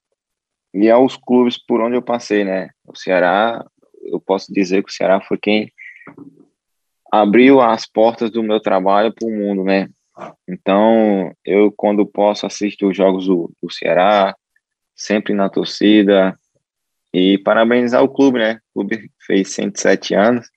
e 0.72 0.88
aos 0.88 1.16
clubes 1.16 1.58
por 1.58 1.80
onde 1.80 1.96
eu 1.96 2.02
passei, 2.02 2.44
né? 2.44 2.70
O 2.86 2.96
Ceará, 2.96 3.64
eu 4.04 4.20
posso 4.20 4.52
dizer 4.52 4.84
que 4.84 4.90
o 4.90 4.94
Ceará 4.94 5.20
foi 5.20 5.38
quem 5.38 5.72
abriu 7.10 7.60
as 7.60 7.84
portas 7.84 8.30
do 8.30 8.44
meu 8.44 8.60
trabalho 8.60 9.12
para 9.12 9.26
o 9.26 9.32
mundo, 9.32 9.64
né? 9.64 9.88
Então, 10.48 11.32
eu, 11.44 11.72
quando 11.72 12.06
posso, 12.06 12.46
assisto 12.46 12.88
os 12.88 12.96
jogos 12.96 13.26
do, 13.26 13.52
do 13.60 13.70
Ceará, 13.70 14.36
sempre 15.02 15.34
na 15.34 15.48
torcida, 15.48 16.38
e 17.12 17.36
parabenizar 17.38 18.02
o 18.02 18.08
clube, 18.08 18.38
né? 18.38 18.60
O 18.72 18.80
clube 18.80 19.10
fez 19.26 19.52
107 19.52 20.14
anos, 20.14 20.48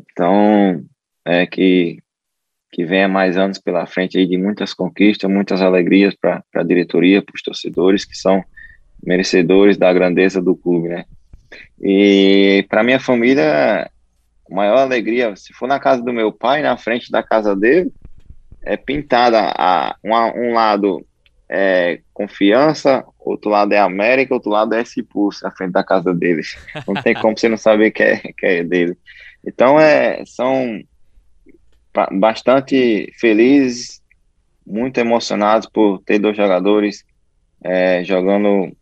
então, 0.00 0.84
é 1.24 1.46
que, 1.46 1.98
que 2.72 2.84
venha 2.84 3.08
mais 3.08 3.36
anos 3.36 3.58
pela 3.58 3.86
frente 3.86 4.18
aí 4.18 4.26
de 4.26 4.36
muitas 4.36 4.74
conquistas, 4.74 5.30
muitas 5.30 5.62
alegrias 5.62 6.14
para 6.14 6.42
a 6.54 6.62
diretoria, 6.62 7.22
para 7.22 7.34
os 7.34 7.42
torcedores, 7.42 8.04
que 8.04 8.16
são 8.16 8.42
merecedores 9.02 9.76
da 9.76 9.92
grandeza 9.92 10.42
do 10.42 10.56
clube, 10.56 10.88
né? 10.88 11.04
E 11.80 12.66
para 12.68 12.82
minha 12.82 13.00
família, 13.00 13.90
a 14.50 14.54
maior 14.54 14.78
alegria, 14.78 15.34
se 15.36 15.52
for 15.52 15.68
na 15.68 15.78
casa 15.78 16.02
do 16.02 16.12
meu 16.12 16.32
pai, 16.32 16.60
na 16.60 16.76
frente 16.76 17.10
da 17.10 17.22
casa 17.22 17.54
dele, 17.54 17.92
é 18.62 18.76
pintada 18.76 19.54
a, 19.56 19.96
um, 20.04 20.12
um 20.12 20.54
lado 20.54 21.06
é 21.50 22.00
confiança, 22.14 23.04
outro 23.18 23.50
lado 23.50 23.72
é 23.72 23.78
América, 23.78 24.32
outro 24.32 24.50
lado 24.50 24.72
é 24.72 24.82
esse 24.82 25.02
pulso 25.02 25.42
na 25.42 25.50
frente 25.50 25.72
da 25.72 25.82
casa 25.82 26.14
deles. 26.14 26.56
Não 26.86 26.94
tem 26.94 27.12
como 27.14 27.36
você 27.36 27.48
não 27.48 27.56
saber 27.56 27.90
que 27.90 28.02
é, 28.04 28.16
que 28.18 28.46
é 28.46 28.62
dele. 28.62 28.96
Então, 29.44 29.78
é, 29.80 30.24
são 30.24 30.80
bastante 32.12 33.12
felizes, 33.18 34.00
muito 34.64 34.98
emocionados 34.98 35.68
por 35.68 36.00
ter 36.02 36.20
dois 36.20 36.36
jogadores 36.36 37.04
é, 37.64 38.04
jogando 38.04 38.72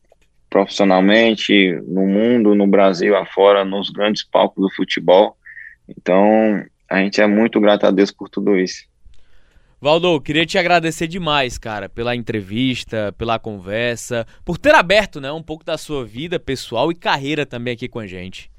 profissionalmente 0.50 1.72
no 1.86 2.06
mundo, 2.06 2.54
no 2.54 2.66
Brasil, 2.66 3.16
afora, 3.16 3.64
nos 3.64 3.88
grandes 3.88 4.24
palcos 4.24 4.62
do 4.62 4.74
futebol. 4.74 5.38
Então, 5.88 6.62
a 6.90 6.98
gente 6.98 7.20
é 7.20 7.26
muito 7.26 7.58
grato 7.60 7.86
a 7.86 7.90
Deus 7.90 8.10
por 8.10 8.28
tudo 8.28 8.58
isso. 8.58 8.86
Valdo, 9.80 10.20
queria 10.20 10.44
te 10.44 10.58
agradecer 10.58 11.06
demais, 11.06 11.56
cara, 11.56 11.88
pela 11.88 12.16
entrevista, 12.16 13.14
pela 13.16 13.38
conversa, 13.38 14.26
por 14.44 14.58
ter 14.58 14.74
aberto, 14.74 15.20
né, 15.20 15.30
um 15.30 15.42
pouco 15.42 15.64
da 15.64 15.78
sua 15.78 16.04
vida 16.04 16.40
pessoal 16.40 16.90
e 16.90 16.96
carreira 16.96 17.46
também 17.46 17.74
aqui 17.74 17.86
com 17.86 18.00
a 18.00 18.06
gente. 18.06 18.50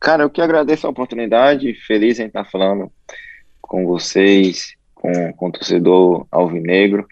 Cara, 0.00 0.22
eu 0.22 0.30
que 0.30 0.40
agradeço 0.40 0.86
a 0.86 0.90
oportunidade, 0.90 1.74
feliz 1.86 2.18
em 2.18 2.28
estar 2.28 2.46
falando 2.46 2.90
com 3.60 3.84
vocês, 3.84 4.74
com, 4.94 5.34
com 5.34 5.48
o 5.48 5.52
torcedor 5.52 6.26
alvinegro, 6.30 7.06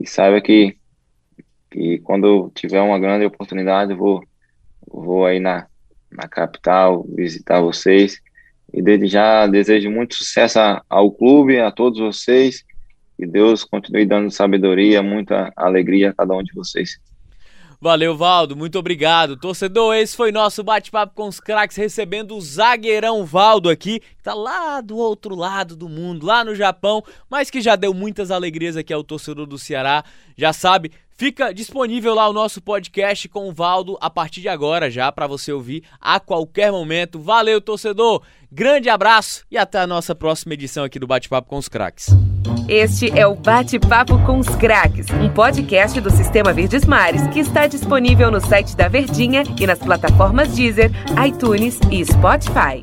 e 0.00 0.06
saiba 0.06 0.40
que, 0.40 0.76
que 1.72 1.98
quando 1.98 2.52
tiver 2.54 2.80
uma 2.82 3.00
grande 3.00 3.26
oportunidade, 3.26 3.94
vou, 3.94 4.22
vou 4.86 5.26
aí 5.26 5.40
na, 5.40 5.66
na 6.08 6.28
capital 6.28 7.04
visitar 7.16 7.60
vocês 7.60 8.22
e 8.72 8.80
desde 8.80 9.06
já 9.06 9.46
desejo 9.46 9.90
muito 9.90 10.14
sucesso 10.14 10.58
ao 10.88 11.10
clube, 11.10 11.60
a 11.60 11.70
todos 11.70 11.98
vocês. 11.98 12.64
Que 13.16 13.26
Deus 13.26 13.64
continue 13.64 14.06
dando 14.06 14.30
sabedoria, 14.30 15.02
muita 15.02 15.52
alegria 15.56 16.10
a 16.10 16.14
cada 16.14 16.34
um 16.34 16.42
de 16.42 16.52
vocês. 16.54 16.98
Valeu, 17.82 18.16
Valdo. 18.16 18.56
Muito 18.56 18.78
obrigado. 18.78 19.36
Torcedor, 19.36 19.96
esse 19.96 20.16
foi 20.16 20.30
nosso 20.30 20.62
bate-papo 20.62 21.16
com 21.16 21.26
os 21.26 21.40
craques, 21.40 21.76
recebendo 21.76 22.36
o 22.36 22.40
zagueirão 22.40 23.24
Valdo 23.26 23.68
aqui, 23.68 23.98
que 23.98 24.22
tá 24.22 24.32
lá 24.34 24.80
do 24.80 24.96
outro 24.96 25.34
lado 25.34 25.74
do 25.74 25.88
mundo, 25.88 26.24
lá 26.24 26.44
no 26.44 26.54
Japão, 26.54 27.02
mas 27.28 27.50
que 27.50 27.60
já 27.60 27.74
deu 27.74 27.92
muitas 27.92 28.30
alegrias 28.30 28.76
aqui 28.76 28.92
ao 28.92 29.02
torcedor 29.02 29.46
do 29.46 29.58
Ceará. 29.58 30.04
Já 30.36 30.52
sabe, 30.52 30.92
Fica 31.22 31.54
disponível 31.54 32.16
lá 32.16 32.28
o 32.28 32.32
nosso 32.32 32.60
podcast 32.60 33.28
com 33.28 33.48
o 33.48 33.52
Valdo 33.52 33.96
a 34.00 34.10
partir 34.10 34.40
de 34.40 34.48
agora 34.48 34.90
já 34.90 35.12
para 35.12 35.28
você 35.28 35.52
ouvir 35.52 35.84
a 36.00 36.18
qualquer 36.18 36.72
momento. 36.72 37.20
Valeu, 37.20 37.60
torcedor. 37.60 38.22
Grande 38.50 38.88
abraço 38.88 39.44
e 39.48 39.56
até 39.56 39.78
a 39.78 39.86
nossa 39.86 40.16
próxima 40.16 40.54
edição 40.54 40.82
aqui 40.82 40.98
do 40.98 41.06
Bate-Papo 41.06 41.48
com 41.48 41.58
os 41.58 41.68
Craques. 41.68 42.08
Este 42.68 43.16
é 43.16 43.24
o 43.24 43.36
Bate-Papo 43.36 44.18
com 44.26 44.40
os 44.40 44.48
Craques, 44.56 45.06
um 45.10 45.32
podcast 45.32 46.00
do 46.00 46.10
Sistema 46.10 46.52
Verdes 46.52 46.84
Mares 46.84 47.24
que 47.28 47.38
está 47.38 47.68
disponível 47.68 48.28
no 48.28 48.40
site 48.40 48.74
da 48.76 48.88
Verdinha 48.88 49.44
e 49.60 49.64
nas 49.64 49.78
plataformas 49.78 50.52
Deezer, 50.56 50.90
iTunes 51.24 51.78
e 51.88 52.04
Spotify. 52.04 52.82